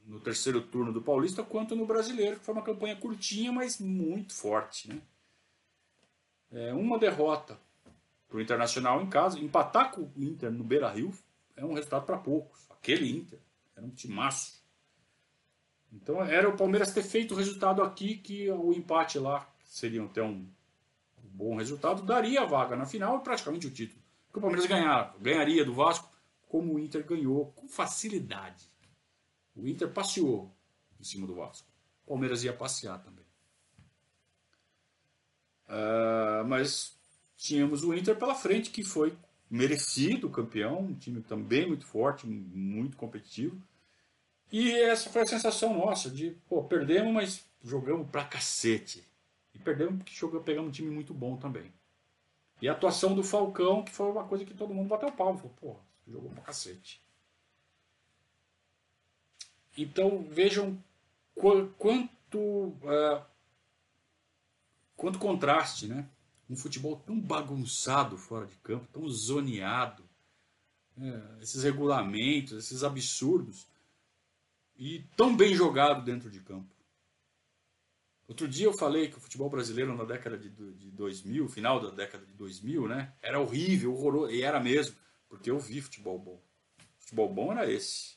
no 0.07 0.21
terceiro 0.21 0.63
turno 0.63 0.93
do 0.93 1.03
Paulista 1.03 1.43
quanto 1.43 1.75
no 1.75 1.85
Brasileiro, 1.85 2.39
que 2.39 2.45
foi 2.45 2.55
uma 2.55 2.63
campanha 2.63 2.97
curtinha, 2.97 3.53
mas 3.53 3.81
muito 3.81 4.33
forte, 4.35 4.89
né? 4.89 5.01
É 6.51 6.73
uma 6.73 6.99
derrota 6.99 7.59
para 8.29 8.39
o 8.39 8.41
Internacional 8.41 9.03
em 9.03 9.11
casa, 9.11 9.39
empatar 9.39 9.91
com 9.91 10.03
o 10.03 10.13
Inter 10.17 10.51
no 10.51 10.65
Beira 10.65 10.91
Rio 10.91 11.13
é 11.57 11.65
um 11.65 11.73
resultado 11.73 12.05
para 12.05 12.19
poucos. 12.19 12.67
Aquele 12.71 13.11
Inter 13.11 13.39
era 13.75 13.85
um 13.85 13.91
timaço. 13.91 14.63
Então 15.93 16.23
era 16.23 16.49
o 16.49 16.57
Palmeiras 16.57 16.93
ter 16.93 17.03
feito 17.03 17.35
o 17.35 17.37
resultado 17.37 17.83
aqui 17.83 18.17
que 18.17 18.51
o 18.51 18.73
empate 18.73 19.19
lá 19.19 19.49
seria 19.65 20.05
até 20.05 20.23
um 20.23 20.47
bom 21.19 21.57
resultado, 21.57 22.03
daria 22.03 22.43
a 22.43 22.47
vaga 22.47 22.77
na 22.77 22.87
final 22.87 23.19
e 23.19 23.21
praticamente 23.21 23.67
o 23.67 23.71
título. 23.71 24.01
Porque 24.27 24.39
o 24.39 24.43
Palmeiras 24.43 24.67
ganhar, 24.67 25.15
ganharia 25.21 25.65
do 25.65 25.75
Vasco 25.75 26.11
como 26.49 26.75
o 26.75 26.79
Inter 26.79 27.05
ganhou 27.05 27.53
com 27.53 27.69
facilidade. 27.69 28.69
O 29.57 29.67
Inter 29.67 29.91
passeou 29.91 30.55
em 31.01 31.05
cima 31.05 31.27
do 31.27 31.35
Vasco. 31.35 31.67
O 32.05 32.09
Palmeiras 32.09 32.45
ia 32.45 32.53
passear 32.53 33.03
também. 33.03 33.25
Uh, 35.69 36.47
mas 36.47 36.97
tínhamos 37.37 37.83
o 37.83 37.95
Inter 37.95 38.17
pela 38.17 38.35
frente, 38.35 38.71
que 38.71 38.85
foi 38.85 39.17
merecido 39.51 40.31
campeão, 40.31 40.81
um 40.81 40.95
time 40.95 41.23
também 41.23 41.67
muito 41.67 41.87
forte, 41.87 42.27
muito 42.27 42.97
competitivo. 42.97 43.61
E 44.51 44.73
essa 44.73 45.11
foi 45.11 45.23
a 45.23 45.27
sensação 45.27 45.77
nossa 45.77 46.11
de, 46.11 46.31
pô, 46.49 46.63
perdemos, 46.65 47.13
mas 47.13 47.45
jogamos 47.63 48.09
pra 48.09 48.25
cacete. 48.25 49.05
E 49.55 49.59
perdemos 49.59 49.97
porque 49.97 50.15
jogamos, 50.15 50.45
pegamos 50.45 50.69
um 50.69 50.73
time 50.73 50.91
muito 50.91 51.13
bom 51.13 51.37
também. 51.37 51.73
E 52.61 52.69
a 52.69 52.73
atuação 52.73 53.15
do 53.15 53.23
Falcão, 53.23 53.83
que 53.83 53.93
foi 53.93 54.11
uma 54.11 54.25
coisa 54.25 54.45
que 54.45 54.55
todo 54.55 54.73
mundo 54.73 54.89
bateu 54.89 55.09
o 55.09 55.13
pau. 55.13 55.37
Falou, 55.37 55.55
pô, 55.61 55.77
jogou 56.07 56.31
pra 56.31 56.43
cacete. 56.43 57.01
Então 59.77 60.25
vejam 60.31 60.83
quanto, 61.35 62.39
uh, 62.39 63.25
quanto 64.97 65.19
contraste, 65.19 65.87
né? 65.87 66.09
Um 66.49 66.57
futebol 66.57 66.97
tão 67.05 67.21
bagunçado 67.21 68.17
fora 68.17 68.47
de 68.47 68.57
campo, 68.57 68.87
tão 68.93 69.09
zoneado, 69.09 70.05
é, 70.99 71.43
esses 71.43 71.63
regulamentos, 71.63 72.57
esses 72.57 72.83
absurdos 72.83 73.67
e 74.79 75.05
tão 75.17 75.37
bem 75.37 75.55
jogado 75.55 76.05
dentro 76.05 76.31
de 76.31 76.41
campo. 76.41 76.75
Outro 78.29 78.49
dia 78.49 78.67
eu 78.67 78.73
falei 78.73 79.09
que 79.09 79.17
o 79.17 79.21
futebol 79.21 79.49
brasileiro 79.49 79.97
na 79.97 80.05
década 80.05 80.37
de, 80.37 80.49
de 80.49 80.91
2000, 80.91 81.49
final 81.49 81.81
da 81.81 81.91
década 81.91 82.25
de 82.25 82.33
2000, 82.33 82.89
né, 82.89 83.13
era 83.23 83.39
horrível, 83.39 83.93
horroroso, 83.93 84.33
e 84.33 84.43
era 84.43 84.59
mesmo, 84.59 84.97
porque 85.29 85.51
eu 85.51 85.59
vi 85.59 85.81
futebol 85.81 86.19
bom. 86.19 86.43
Futebol 86.99 87.33
bom 87.33 87.53
era 87.53 87.71
esse. 87.71 88.16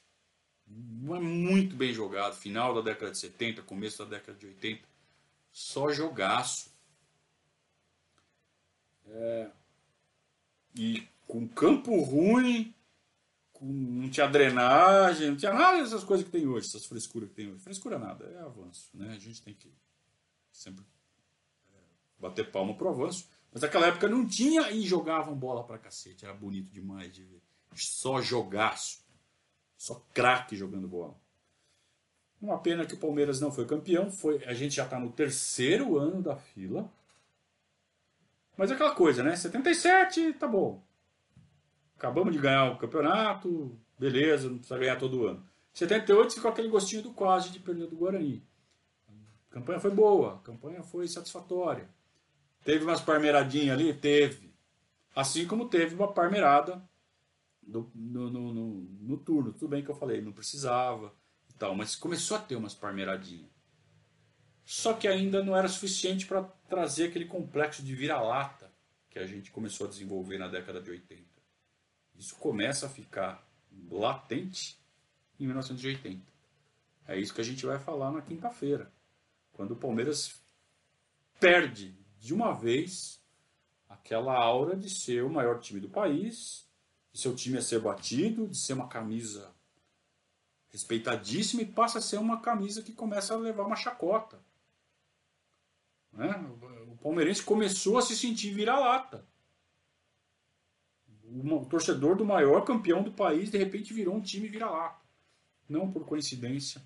É 0.69 1.19
muito 1.19 1.75
bem 1.75 1.93
jogado, 1.93 2.35
final 2.35 2.73
da 2.73 2.81
década 2.81 3.11
de 3.11 3.17
70, 3.17 3.63
começo 3.63 4.03
da 4.05 4.17
década 4.17 4.37
de 4.37 4.45
80, 4.45 4.87
só 5.51 5.91
jogaço. 5.91 6.71
É, 9.07 9.49
e 10.75 11.07
com 11.27 11.47
campo 11.47 11.99
ruim, 12.01 12.73
não 13.59 14.09
tinha 14.09 14.27
drenagem, 14.27 15.29
não 15.29 15.37
tinha 15.37 15.53
nada 15.53 15.81
dessas 15.81 16.03
coisas 16.03 16.25
que 16.25 16.31
tem 16.31 16.47
hoje, 16.47 16.67
essas 16.67 16.85
frescuras 16.85 17.29
que 17.29 17.35
tem 17.35 17.51
hoje. 17.51 17.63
Frescura 17.63 17.97
nada, 17.97 18.25
é 18.25 18.39
avanço, 18.39 18.89
né? 18.93 19.13
A 19.15 19.19
gente 19.19 19.41
tem 19.41 19.53
que 19.53 19.73
sempre 20.51 20.85
é, 21.73 21.77
bater 22.19 22.51
palma 22.51 22.75
pro 22.75 22.89
avanço. 22.89 23.27
Mas 23.51 23.63
naquela 23.63 23.87
época 23.87 24.07
não 24.07 24.27
tinha 24.27 24.71
e 24.71 24.85
jogavam 24.85 25.35
bola 25.35 25.63
pra 25.63 25.79
cacete, 25.79 26.23
era 26.23 26.33
bonito 26.33 26.71
demais 26.71 27.11
de 27.11 27.23
ver. 27.23 27.41
Só 27.75 28.21
jogaço, 28.21 29.03
só 29.79 30.05
craque 30.13 30.55
jogando 30.55 30.87
bola. 30.87 31.15
Uma 32.39 32.59
pena 32.59 32.85
que 32.85 32.93
o 32.93 32.99
Palmeiras 32.99 33.41
não 33.41 33.51
foi 33.51 33.65
campeão, 33.65 34.11
foi, 34.11 34.43
a 34.45 34.53
gente 34.53 34.75
já 34.75 34.83
está 34.83 34.99
no 34.99 35.11
terceiro 35.11 35.97
ano 35.97 36.21
da 36.21 36.35
fila. 36.35 36.87
Mas 38.55 38.69
é 38.69 38.75
aquela 38.75 38.93
coisa, 38.93 39.23
né? 39.23 39.35
77, 39.35 40.33
tá 40.33 40.47
bom 40.47 40.83
acabamos 41.99 42.33
de 42.33 42.39
ganhar 42.39 42.71
o 42.71 42.77
campeonato, 42.77 43.77
beleza, 43.99 44.49
não 44.49 44.57
precisa 44.57 44.79
ganhar 44.79 44.95
todo 44.95 45.27
ano. 45.27 45.45
78 45.73 46.35
ficou 46.35 46.49
aquele 46.49 46.69
gostinho 46.69 47.03
do 47.03 47.11
quase 47.11 47.51
de 47.51 47.59
perder 47.59 47.87
do 47.87 47.97
Guarani. 47.97 48.41
A 49.49 49.53
campanha 49.53 49.79
foi 49.81 49.91
boa, 49.91 50.35
a 50.35 50.39
campanha 50.39 50.81
foi 50.81 51.07
satisfatória. 51.07 51.89
Teve 52.63 52.85
umas 52.85 53.01
parmeiradinhas 53.01 53.77
ali? 53.77 53.93
Teve. 53.93 54.53
Assim 55.13 55.45
como 55.45 55.67
teve 55.67 55.93
uma 55.95 56.11
parmeirada 56.11 56.81
no, 57.69 57.91
no, 57.93 58.29
no, 58.29 58.53
no, 58.53 58.73
no 59.01 59.17
turno. 59.17 59.53
Tudo 59.53 59.69
bem 59.69 59.83
que 59.83 59.89
eu 59.89 59.95
falei, 59.95 60.21
não 60.21 60.31
precisava 60.31 61.13
e 61.49 61.53
tal, 61.53 61.75
mas 61.75 61.95
começou 61.95 62.37
a 62.37 62.41
ter 62.41 62.55
umas 62.55 62.73
parmeiradinhas. 62.73 63.49
Só 64.65 64.93
que 64.93 65.07
ainda 65.07 65.43
não 65.43 65.55
era 65.55 65.67
suficiente 65.67 66.27
para 66.27 66.43
trazer 66.67 67.05
aquele 67.05 67.25
complexo 67.25 67.81
de 67.81 67.95
vira-lata 67.95 68.71
que 69.09 69.17
a 69.17 69.25
gente 69.25 69.51
começou 69.51 69.87
a 69.87 69.89
desenvolver 69.89 70.37
na 70.37 70.47
década 70.47 70.79
de 70.79 70.91
80. 70.91 71.23
Isso 72.15 72.35
começa 72.35 72.85
a 72.85 72.89
ficar 72.89 73.47
latente 73.89 74.79
em 75.39 75.45
1980. 75.45 76.21
É 77.07 77.19
isso 77.19 77.33
que 77.33 77.41
a 77.41 77.43
gente 77.45 77.65
vai 77.65 77.79
falar 77.79 78.11
na 78.11 78.21
quinta-feira, 78.21 78.91
quando 79.51 79.71
o 79.71 79.75
Palmeiras 79.75 80.39
perde 81.39 81.97
de 82.19 82.33
uma 82.33 82.53
vez 82.53 83.19
aquela 83.87 84.37
aura 84.37 84.75
de 84.75 84.89
ser 84.89 85.23
o 85.23 85.29
maior 85.29 85.59
time 85.59 85.79
do 85.79 85.89
país, 85.89 86.68
de 87.11 87.19
seu 87.19 87.35
time 87.35 87.57
a 87.57 87.61
ser 87.61 87.79
batido, 87.79 88.47
de 88.47 88.57
ser 88.57 88.73
uma 88.73 88.87
camisa 88.87 89.53
respeitadíssima 90.69 91.61
e 91.61 91.65
passa 91.65 91.99
a 91.99 92.01
ser 92.01 92.17
uma 92.17 92.39
camisa 92.39 92.83
que 92.83 92.93
começa 92.93 93.33
a 93.33 93.37
levar 93.37 93.65
uma 93.65 93.75
chacota. 93.75 94.39
Né? 96.11 96.29
O 96.87 96.97
palmeirense 96.97 97.43
começou 97.43 97.97
a 97.97 98.01
se 98.01 98.15
sentir 98.15 98.53
vira-lata. 98.53 99.25
O 101.23 101.65
torcedor 101.65 102.15
do 102.15 102.25
maior 102.25 102.65
campeão 102.65 103.03
do 103.03 103.11
país 103.11 103.51
de 103.51 103.57
repente 103.57 103.93
virou 103.93 104.15
um 104.15 104.21
time 104.21 104.47
vira-lata. 104.47 104.99
Não 105.67 105.91
por 105.91 106.05
coincidência, 106.05 106.81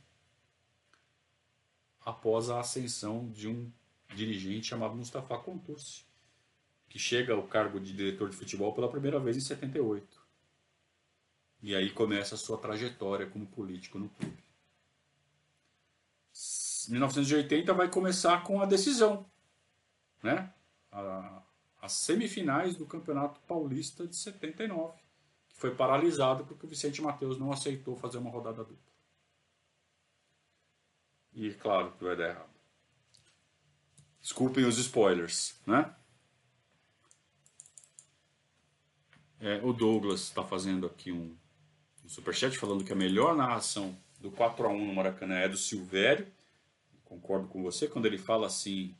após 2.01 2.49
a 2.49 2.59
ascensão 2.59 3.29
de 3.31 3.47
um 3.47 3.71
dirigente 4.13 4.67
chamado 4.67 4.95
Mustafa 4.95 5.37
Contursi, 5.37 6.05
que 6.93 6.99
chega 6.99 7.33
ao 7.33 7.41
cargo 7.47 7.79
de 7.79 7.91
diretor 7.91 8.29
de 8.29 8.37
futebol 8.37 8.71
pela 8.71 8.87
primeira 8.87 9.19
vez 9.19 9.35
em 9.35 9.39
78. 9.39 10.21
E 11.63 11.73
aí 11.75 11.89
começa 11.89 12.35
a 12.35 12.37
sua 12.37 12.55
trajetória 12.55 13.25
como 13.25 13.47
político 13.47 13.97
no 13.97 14.09
clube. 14.09 14.43
1980 16.89 17.73
vai 17.73 17.89
começar 17.89 18.43
com 18.43 18.61
a 18.61 18.65
decisão, 18.67 19.25
né? 20.21 20.53
A, 20.91 21.41
as 21.81 21.93
semifinais 21.93 22.75
do 22.75 22.85
Campeonato 22.85 23.39
Paulista 23.47 24.05
de 24.05 24.15
79, 24.15 24.93
que 25.49 25.55
foi 25.57 25.73
paralisado 25.73 26.45
porque 26.45 26.67
o 26.67 26.69
Vicente 26.69 27.01
Mateus 27.01 27.39
não 27.39 27.51
aceitou 27.51 27.95
fazer 27.95 28.19
uma 28.19 28.29
rodada 28.29 28.63
dupla. 28.63 28.93
E 31.33 31.51
claro 31.55 31.91
que 31.93 32.03
vai 32.03 32.15
dar 32.15 32.29
errado. 32.29 32.53
Desculpem 34.21 34.65
os 34.65 34.77
spoilers, 34.77 35.59
né? 35.65 35.95
É, 39.43 39.59
o 39.61 39.73
Douglas 39.73 40.21
está 40.21 40.41
fazendo 40.41 40.87
aqui 40.87 41.11
um, 41.11 41.35
um 42.05 42.07
superchat 42.07 42.57
falando 42.57 42.85
que 42.85 42.93
a 42.93 42.95
melhor 42.95 43.35
narração 43.35 43.93
do 44.17 44.31
4 44.31 44.65
a 44.65 44.69
1 44.69 44.87
no 44.87 44.93
Maracanã 44.93 45.35
é 45.35 45.49
do 45.49 45.57
Silvério. 45.57 46.25
Concordo 47.03 47.49
com 47.49 47.61
você 47.61 47.85
quando 47.85 48.05
ele 48.05 48.17
fala 48.17 48.47
assim. 48.47 48.95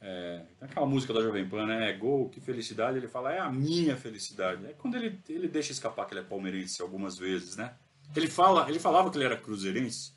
É, 0.00 0.42
aquela 0.60 0.86
música 0.86 1.12
da 1.14 1.22
Jovem 1.22 1.48
Pan, 1.48 1.66
né? 1.66 1.88
É 1.88 1.92
gol, 1.92 2.28
que 2.28 2.40
felicidade. 2.40 2.96
Ele 2.98 3.06
fala, 3.06 3.32
é 3.32 3.38
a 3.38 3.48
minha 3.48 3.96
felicidade. 3.96 4.66
É 4.66 4.72
quando 4.72 4.96
ele, 4.96 5.16
ele 5.28 5.46
deixa 5.46 5.70
escapar 5.70 6.04
que 6.04 6.14
ele 6.14 6.20
é 6.20 6.24
palmeirense 6.24 6.82
algumas 6.82 7.16
vezes, 7.16 7.56
né? 7.56 7.72
Ele, 8.16 8.26
fala, 8.26 8.68
ele 8.68 8.80
falava 8.80 9.08
que 9.08 9.16
ele 9.18 9.24
era 9.24 9.36
cruzeirense, 9.36 10.12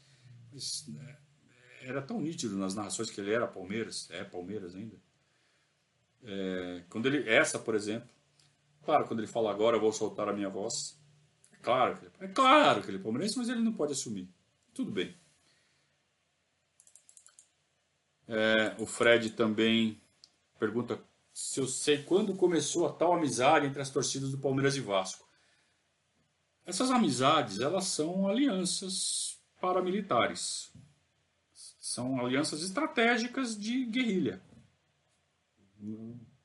mas, 0.52 0.88
né, 0.88 1.16
era 1.82 2.02
tão 2.02 2.20
nítido 2.20 2.58
nas 2.58 2.74
narrações 2.74 3.12
que 3.12 3.22
ele 3.22 3.32
era 3.32 3.46
Palmeiras, 3.46 4.10
é 4.10 4.24
Palmeiras 4.24 4.74
ainda. 4.74 4.96
É, 6.24 6.82
quando 6.90 7.06
ele, 7.06 7.30
essa, 7.30 7.60
por 7.60 7.76
exemplo, 7.76 8.10
claro, 8.84 9.08
quando 9.08 9.20
ele 9.20 9.28
fala 9.28 9.52
agora 9.52 9.78
eu 9.78 9.82
vou 9.82 9.92
soltar 9.92 10.28
a 10.28 10.34
minha 10.34 10.50
voz, 10.50 11.00
é 11.52 11.58
claro, 11.58 11.98
que 11.98 12.06
ele, 12.06 12.14
é 12.20 12.28
claro 12.28 12.82
que 12.82 12.90
ele 12.90 12.98
é 12.98 13.02
palmeirense, 13.02 13.38
mas 13.38 13.50
ele 13.50 13.62
não 13.62 13.74
pode 13.74 13.94
assumir. 13.94 14.30
Tudo 14.74 14.92
bem. 14.92 15.16
É, 18.28 18.76
o 18.80 18.86
Fred 18.86 19.32
também 19.32 20.02
pergunta 20.58 21.00
se 21.34 21.60
eu 21.60 21.68
sei 21.68 22.04
quando 22.04 22.36
começou 22.36 22.88
a 22.88 22.94
tal 22.94 23.14
amizade 23.14 23.66
entre 23.66 23.82
as 23.82 23.90
torcidas 23.90 24.32
do 24.32 24.38
Palmeiras 24.38 24.76
e 24.76 24.82
Vasco. 24.82 25.28
Essas 26.66 26.92
amizades, 26.92 27.60
elas 27.60 27.86
são 27.86 28.28
alianças 28.28 29.42
paramilitares. 29.60 30.72
São 31.80 32.20
alianças 32.24 32.62
estratégicas 32.62 33.58
de 33.58 33.86
guerrilha. 33.86 34.42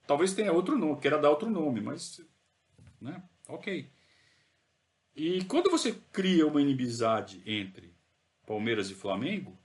Talvez 0.07 0.33
tenha 0.33 0.53
outro 0.53 0.77
nome, 0.77 1.01
queira 1.01 1.19
dar 1.19 1.31
outro 1.31 1.49
nome, 1.49 1.81
mas. 1.81 2.21
Né? 3.01 3.23
Ok. 3.49 3.91
E 5.15 5.45
quando 5.45 5.71
você 5.71 5.93
cria 6.13 6.47
uma 6.47 6.61
inimizade 6.61 7.43
entre 7.45 7.93
Palmeiras 8.47 8.91
e 8.91 8.95
Flamengo, 8.95 9.59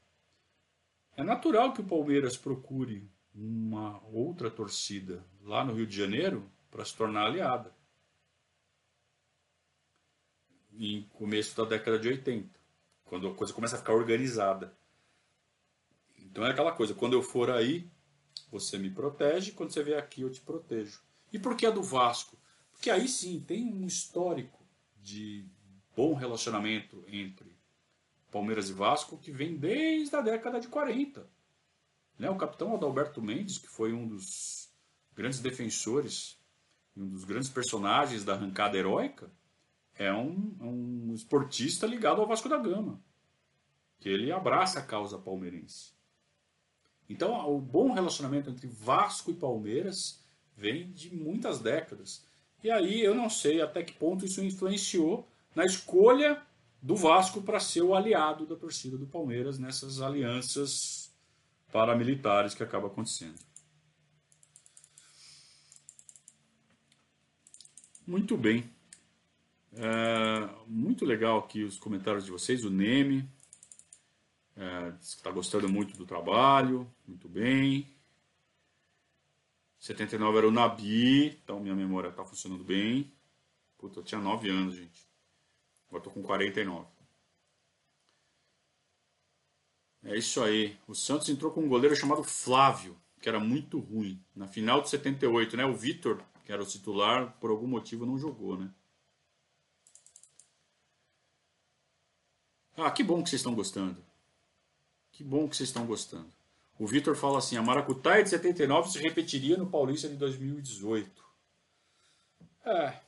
é 1.16 1.24
natural 1.24 1.74
que 1.74 1.82
o 1.82 1.88
Palmeiras 1.88 2.36
procure 2.36 3.08
uma 3.36 4.02
outra 4.08 4.50
torcida 4.50 5.24
lá 5.42 5.64
no 5.64 5.74
Rio 5.74 5.86
de 5.86 5.96
Janeiro 5.96 6.50
para 6.72 6.84
se 6.84 6.96
tornar 6.96 7.26
aliada. 7.26 7.76
Em 10.76 11.04
começo 11.10 11.56
da 11.56 11.66
década 11.66 12.00
de 12.00 12.08
80, 12.08 12.60
quando 13.04 13.28
a 13.28 13.36
coisa 13.36 13.54
começa 13.54 13.76
a 13.76 13.80
ficar 13.80 13.94
organizada. 13.94 14.76
Então 16.18 16.44
é 16.44 16.50
aquela 16.50 16.72
coisa, 16.72 16.96
quando 16.96 17.14
eu 17.14 17.22
for 17.22 17.52
aí, 17.52 17.88
você 18.50 18.80
me 18.80 18.90
protege, 18.90 19.52
quando 19.52 19.72
você 19.72 19.84
vier 19.84 20.00
aqui 20.00 20.22
eu 20.22 20.32
te 20.32 20.42
protejo. 20.42 21.04
E 21.32 21.38
por 21.38 21.56
que 21.56 21.68
a 21.68 21.72
do 21.72 21.84
Vasco? 21.84 22.38
Porque 22.74 22.90
aí 22.92 23.08
sim 23.08 23.40
tem 23.40 23.74
um 23.74 23.86
histórico 23.88 24.60
de 25.02 25.46
bom 25.96 26.14
relacionamento 26.14 27.04
entre 27.08 27.56
Palmeiras 28.32 28.70
e 28.70 28.74
Vasco 28.74 29.18
que 29.18 29.32
vem 29.32 29.56
desde 29.56 30.16
a 30.16 30.22
década 30.22 30.60
de 30.60 30.68
40. 30.68 31.26
Né? 32.20 32.30
O 32.30 32.38
capitão 32.38 32.76
Adalberto 32.76 33.22
Mendes, 33.22 33.58
que 33.58 33.68
foi 33.68 33.94
um 33.94 34.08
dos 34.08 34.70
grandes 35.16 35.40
defensores 35.40 36.38
um 36.96 37.08
dos 37.10 37.24
grandes 37.24 37.50
personagens 37.50 38.24
da 38.24 38.34
arrancada 38.34 38.78
heróica, 38.78 39.32
é 39.96 40.14
um, 40.14 40.56
um 40.60 41.14
esportista 41.14 41.86
ligado 41.86 42.22
ao 42.22 42.28
Vasco 42.28 42.50
da 42.50 42.58
Gama, 42.58 43.02
que 44.00 44.10
ele 44.10 44.32
abraça 44.32 44.80
a 44.80 44.84
causa 44.84 45.18
palmeirense. 45.18 45.94
Então, 47.10 47.34
o 47.54 47.60
bom 47.60 47.92
relacionamento 47.94 48.50
entre 48.50 48.68
Vasco 48.68 49.32
e 49.32 49.36
Palmeiras 49.36 50.24
vem 50.56 50.92
de 50.92 51.14
muitas 51.14 51.60
décadas. 51.60 52.26
E 52.64 52.72
aí 52.72 53.02
eu 53.02 53.14
não 53.14 53.30
sei 53.30 53.62
até 53.62 53.84
que 53.84 53.94
ponto 53.94 54.26
isso 54.26 54.44
influenciou 54.44 55.28
na 55.54 55.66
escolha 55.66 56.42
do 56.82 56.96
Vasco 56.96 57.42
para 57.42 57.60
ser 57.60 57.82
o 57.82 57.94
aliado 57.94 58.46
da 58.46 58.56
torcida 58.56 58.98
do 58.98 59.06
Palmeiras 59.06 59.60
nessas 59.60 60.02
alianças 60.02 61.14
paramilitares 61.72 62.54
que 62.54 62.64
acaba 62.64 62.88
acontecendo. 62.88 63.40
Muito 68.06 68.38
bem. 68.38 68.70
É, 69.76 70.50
muito 70.68 71.06
legal 71.06 71.40
aqui 71.40 71.64
os 71.64 71.78
comentários 71.78 72.26
de 72.26 72.32
vocês. 72.32 72.64
O 72.64 72.70
Neme, 72.70 73.28
é, 74.56 74.94
está 75.02 75.32
gostando 75.32 75.68
muito 75.68 75.98
do 75.98 76.06
trabalho, 76.06 76.90
muito 77.08 77.28
bem. 77.28 77.93
79 79.84 80.38
era 80.38 80.48
o 80.48 80.52
Nabi, 80.52 81.28
então 81.44 81.60
minha 81.60 81.76
memória 81.76 82.08
está 82.08 82.24
funcionando 82.24 82.64
bem. 82.64 83.14
Puta, 83.78 84.00
eu 84.00 84.04
tinha 84.04 84.22
9 84.22 84.50
anos, 84.50 84.76
gente. 84.76 85.06
Agora 85.90 86.00
estou 86.00 86.14
com 86.14 86.24
49. 86.24 86.88
É 90.04 90.18
isso 90.18 90.42
aí. 90.42 90.80
O 90.88 90.96
Santos 90.96 91.28
entrou 91.28 91.52
com 91.52 91.66
um 91.66 91.68
goleiro 91.68 91.98
chamado 91.98 92.24
Flávio, 92.24 92.98
que 93.20 93.28
era 93.28 93.42
muito 93.42 93.78
ruim. 93.78 94.24
Na 94.34 94.48
final 94.48 94.82
de 94.82 94.90
78, 94.90 95.58
né? 95.58 95.66
O 95.66 95.76
Vitor, 95.76 96.24
que 96.46 96.54
era 96.54 96.64
o 96.64 96.66
titular, 96.66 97.38
por 97.42 97.50
algum 97.50 97.68
motivo 97.68 98.06
não 98.06 98.18
jogou, 98.18 98.58
né? 98.58 98.74
Ah, 102.78 102.90
que 102.90 103.04
bom 103.04 103.22
que 103.22 103.30
vocês 103.30 103.42
estão 103.42 103.54
gostando. 103.54 104.02
Que 105.12 105.26
bom 105.26 105.50
que 105.50 105.58
vocês 105.58 105.68
estão 105.68 105.86
gostando. 105.86 106.32
O 106.78 106.88
Vitor 106.88 107.16
fala 107.16 107.38
assim: 107.38 107.58
a 107.58 107.62
Maracutaia 107.62 108.24
de 108.24 108.30
79 108.30 108.90
se 108.90 109.00
repetiria 109.00 109.58
no 109.58 109.70
Paulista 109.70 110.10
de 110.10 110.16
2018. 110.16 111.24
É. 112.66 113.00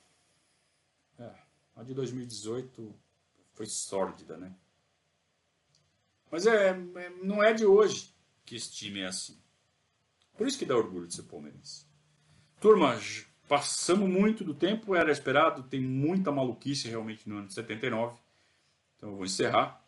é. 1.19 1.31
A 1.75 1.83
de 1.83 1.93
2018 1.93 2.93
foi 3.53 3.65
sórdida, 3.65 4.37
né? 4.37 4.53
Mas 6.29 6.45
é, 6.45 6.69
é, 6.69 7.09
não 7.23 7.43
é 7.43 7.53
de 7.53 7.65
hoje 7.65 8.13
que 8.45 8.55
esse 8.55 8.71
time 8.71 8.99
é 8.99 9.07
assim. 9.07 9.37
Por 10.37 10.47
isso 10.47 10.59
que 10.59 10.65
dá 10.65 10.75
orgulho 10.75 11.07
de 11.07 11.15
ser 11.15 11.23
palmeirense. 11.23 11.85
Turma, 12.59 12.99
passamos 13.47 14.09
muito 14.09 14.43
do 14.43 14.53
tempo, 14.53 14.95
era 14.95 15.11
esperado, 15.11 15.63
tem 15.63 15.79
muita 15.79 16.31
maluquice 16.31 16.89
realmente 16.89 17.27
no 17.27 17.37
ano 17.37 17.47
de 17.47 17.53
79. 17.53 18.17
Então 18.97 19.09
eu 19.09 19.15
vou 19.15 19.25
encerrar. 19.25 19.84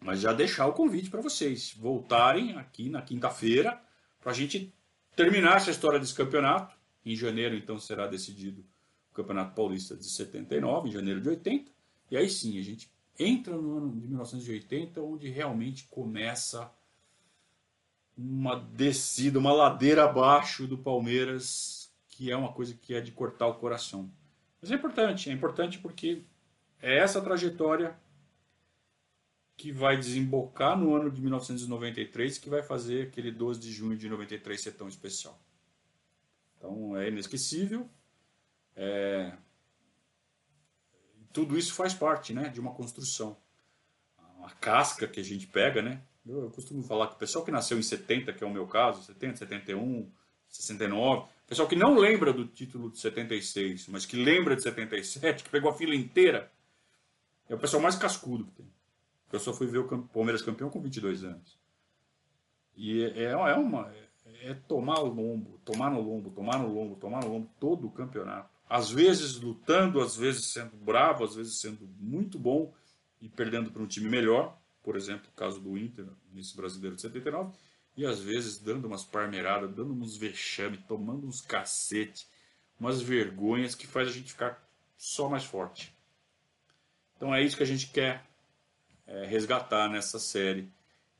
Mas 0.00 0.20
já 0.20 0.32
deixar 0.32 0.66
o 0.66 0.72
convite 0.72 1.10
para 1.10 1.20
vocês 1.20 1.74
voltarem 1.76 2.56
aqui 2.56 2.88
na 2.88 3.02
quinta-feira 3.02 3.80
para 4.20 4.30
a 4.30 4.34
gente 4.34 4.72
terminar 5.16 5.56
essa 5.56 5.70
história 5.70 5.98
desse 5.98 6.14
campeonato 6.14 6.76
Em 7.04 7.16
janeiro, 7.16 7.56
então, 7.56 7.78
será 7.78 8.06
decidido 8.06 8.64
o 9.10 9.14
Campeonato 9.14 9.54
Paulista 9.54 9.96
de 9.96 10.04
79, 10.04 10.88
em 10.88 10.92
janeiro 10.92 11.20
de 11.20 11.28
80. 11.30 11.72
E 12.10 12.16
aí 12.16 12.28
sim, 12.28 12.58
a 12.58 12.62
gente 12.62 12.90
entra 13.18 13.56
no 13.56 13.78
ano 13.78 13.90
de 13.90 14.06
1980, 14.06 15.00
onde 15.00 15.28
realmente 15.28 15.86
começa 15.90 16.70
uma 18.16 18.56
descida, 18.56 19.38
uma 19.38 19.52
ladeira 19.52 20.04
abaixo 20.04 20.66
do 20.66 20.76
Palmeiras, 20.76 21.90
que 22.08 22.30
é 22.30 22.36
uma 22.36 22.52
coisa 22.52 22.74
que 22.74 22.94
é 22.94 23.00
de 23.00 23.12
cortar 23.12 23.46
o 23.46 23.54
coração. 23.54 24.10
Mas 24.60 24.70
é 24.70 24.74
importante, 24.74 25.30
é 25.30 25.32
importante 25.32 25.78
porque 25.78 26.24
é 26.82 26.98
essa 26.98 27.20
trajetória 27.20 27.96
que 29.58 29.72
vai 29.72 29.96
desembocar 29.96 30.78
no 30.78 30.94
ano 30.94 31.10
de 31.10 31.20
1993, 31.20 32.38
que 32.38 32.48
vai 32.48 32.62
fazer 32.62 33.08
aquele 33.08 33.32
12 33.32 33.58
de 33.58 33.72
junho 33.72 33.96
de 33.96 34.08
93 34.08 34.58
ser 34.58 34.72
tão 34.72 34.86
especial. 34.86 35.36
Então 36.56 36.96
é 36.96 37.08
inesquecível. 37.08 37.90
É... 38.76 39.32
Tudo 41.32 41.58
isso 41.58 41.74
faz 41.74 41.92
parte 41.92 42.32
né, 42.32 42.48
de 42.48 42.60
uma 42.60 42.72
construção. 42.72 43.36
A 44.44 44.50
casca 44.52 45.08
que 45.08 45.18
a 45.18 45.24
gente 45.24 45.48
pega, 45.48 45.82
né? 45.82 46.00
Eu, 46.24 46.44
eu 46.44 46.50
costumo 46.50 46.82
falar 46.84 47.08
que 47.08 47.16
o 47.16 47.18
pessoal 47.18 47.44
que 47.44 47.50
nasceu 47.50 47.76
em 47.76 47.82
70, 47.82 48.32
que 48.32 48.44
é 48.44 48.46
o 48.46 48.52
meu 48.52 48.66
caso, 48.66 49.02
70, 49.02 49.38
71, 49.38 50.08
69, 50.48 51.26
pessoal 51.48 51.66
que 51.66 51.74
não 51.74 51.98
lembra 51.98 52.32
do 52.32 52.46
título 52.46 52.90
de 52.90 53.00
76, 53.00 53.88
mas 53.88 54.06
que 54.06 54.16
lembra 54.16 54.54
de 54.54 54.62
77, 54.62 55.42
que 55.42 55.50
pegou 55.50 55.70
a 55.70 55.74
fila 55.74 55.96
inteira, 55.96 56.52
é 57.48 57.54
o 57.56 57.58
pessoal 57.58 57.82
mais 57.82 57.96
cascudo 57.96 58.44
que 58.44 58.52
tem. 58.52 58.77
Eu 59.32 59.40
só 59.40 59.52
fui 59.52 59.66
ver 59.66 59.78
o 59.78 60.02
Palmeiras 60.08 60.42
campeão 60.42 60.70
com 60.70 60.80
22 60.80 61.24
anos. 61.24 61.58
E 62.76 63.02
é, 63.02 63.24
é, 63.24 63.30
é 63.32 63.54
uma. 63.54 63.92
É 64.42 64.54
tomar 64.54 65.00
o 65.00 65.08
lombo, 65.08 65.58
tomar 65.64 65.90
no 65.90 66.00
lombo, 66.00 66.30
tomar 66.30 66.58
no 66.58 66.72
lombo, 66.72 66.96
tomar 66.96 67.24
no 67.24 67.32
lombo 67.32 67.50
todo 67.58 67.86
o 67.86 67.90
campeonato. 67.90 68.48
Às 68.68 68.90
vezes 68.90 69.40
lutando, 69.40 70.00
às 70.00 70.14
vezes 70.14 70.52
sendo 70.52 70.76
bravo, 70.76 71.24
às 71.24 71.34
vezes 71.34 71.58
sendo 71.58 71.88
muito 71.98 72.38
bom 72.38 72.72
e 73.20 73.28
perdendo 73.28 73.70
para 73.70 73.82
um 73.82 73.86
time 73.86 74.08
melhor. 74.08 74.56
Por 74.82 74.94
exemplo, 74.96 75.28
o 75.28 75.36
caso 75.36 75.60
do 75.60 75.76
Inter, 75.76 76.06
nesse 76.32 76.56
brasileiro 76.56 76.94
de 76.94 77.02
79. 77.02 77.52
E 77.96 78.06
às 78.06 78.20
vezes 78.20 78.58
dando 78.58 78.86
umas 78.86 79.04
parmeiradas, 79.04 79.74
dando 79.74 79.92
uns 79.92 80.16
vexames, 80.16 80.80
tomando 80.86 81.26
uns 81.26 81.40
cacete, 81.40 82.28
umas 82.78 83.02
vergonhas 83.02 83.74
que 83.74 83.86
faz 83.86 84.08
a 84.08 84.12
gente 84.12 84.30
ficar 84.30 84.62
só 84.96 85.28
mais 85.28 85.44
forte. 85.44 85.92
Então 87.16 87.34
é 87.34 87.42
isso 87.42 87.56
que 87.56 87.62
a 87.64 87.66
gente 87.66 87.88
quer 87.88 88.27
é, 89.08 89.24
resgatar 89.26 89.88
nessa 89.88 90.18
série. 90.18 90.70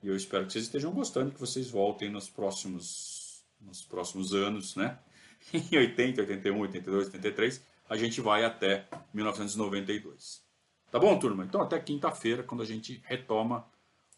E 0.02 0.06
eu 0.06 0.14
espero 0.14 0.46
que 0.46 0.52
vocês 0.52 0.66
estejam 0.66 0.92
gostando, 0.92 1.32
que 1.32 1.40
vocês 1.40 1.68
voltem 1.68 2.08
nos 2.08 2.30
próximos, 2.30 3.44
nos 3.60 3.82
próximos 3.82 4.32
anos, 4.32 4.76
né? 4.76 4.98
Em 5.52 5.76
80, 5.76 6.20
81, 6.20 6.60
82, 6.60 7.06
83, 7.06 7.64
a 7.88 7.96
gente 7.96 8.20
vai 8.20 8.44
até 8.44 8.86
1992. 9.12 10.42
Tá 10.90 10.98
bom, 10.98 11.18
turma? 11.18 11.44
Então 11.44 11.60
até 11.60 11.80
quinta-feira, 11.80 12.42
quando 12.42 12.62
a 12.62 12.66
gente 12.66 13.02
retoma 13.04 13.66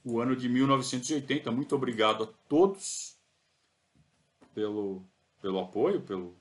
o 0.04 0.20
ano 0.20 0.34
de 0.34 0.48
1980. 0.48 1.50
Muito 1.50 1.74
obrigado 1.74 2.24
a 2.24 2.26
todos 2.48 3.16
pelo, 4.54 5.04
pelo 5.40 5.58
apoio, 5.58 6.00
pelo, 6.02 6.36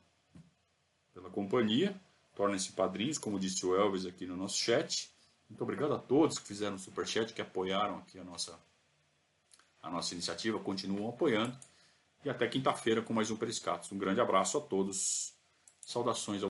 pela 1.14 1.30
companhia. 1.30 2.00
Tornem-se 2.36 2.72
padrinhos, 2.72 3.18
como 3.18 3.40
disse 3.40 3.66
o 3.66 3.76
Elvis 3.76 4.06
aqui 4.06 4.26
no 4.26 4.38
nosso 4.38 4.58
chat. 4.58 5.12
Muito 5.50 5.64
obrigado 5.64 5.94
a 5.94 5.98
todos 5.98 6.38
que 6.38 6.48
fizeram 6.48 6.76
o 6.76 6.80
superchat, 6.80 7.34
que 7.34 7.42
apoiaram 7.42 7.98
aqui 7.98 8.20
a 8.20 8.24
nossa, 8.24 8.58
a 9.82 9.90
nossa 9.90 10.14
iniciativa, 10.14 10.60
continuam 10.60 11.10
apoiando. 11.10 11.58
E 12.24 12.30
até 12.30 12.48
quinta-feira 12.48 13.02
com 13.02 13.14
mais 13.14 13.32
um 13.32 13.36
Periscatos. 13.36 13.92
Um 13.92 13.98
grande 13.98 14.22
abraço 14.22 14.58
a 14.58 14.62
todos. 14.62 15.34
Saudações 15.82 16.44
ao 16.44 16.48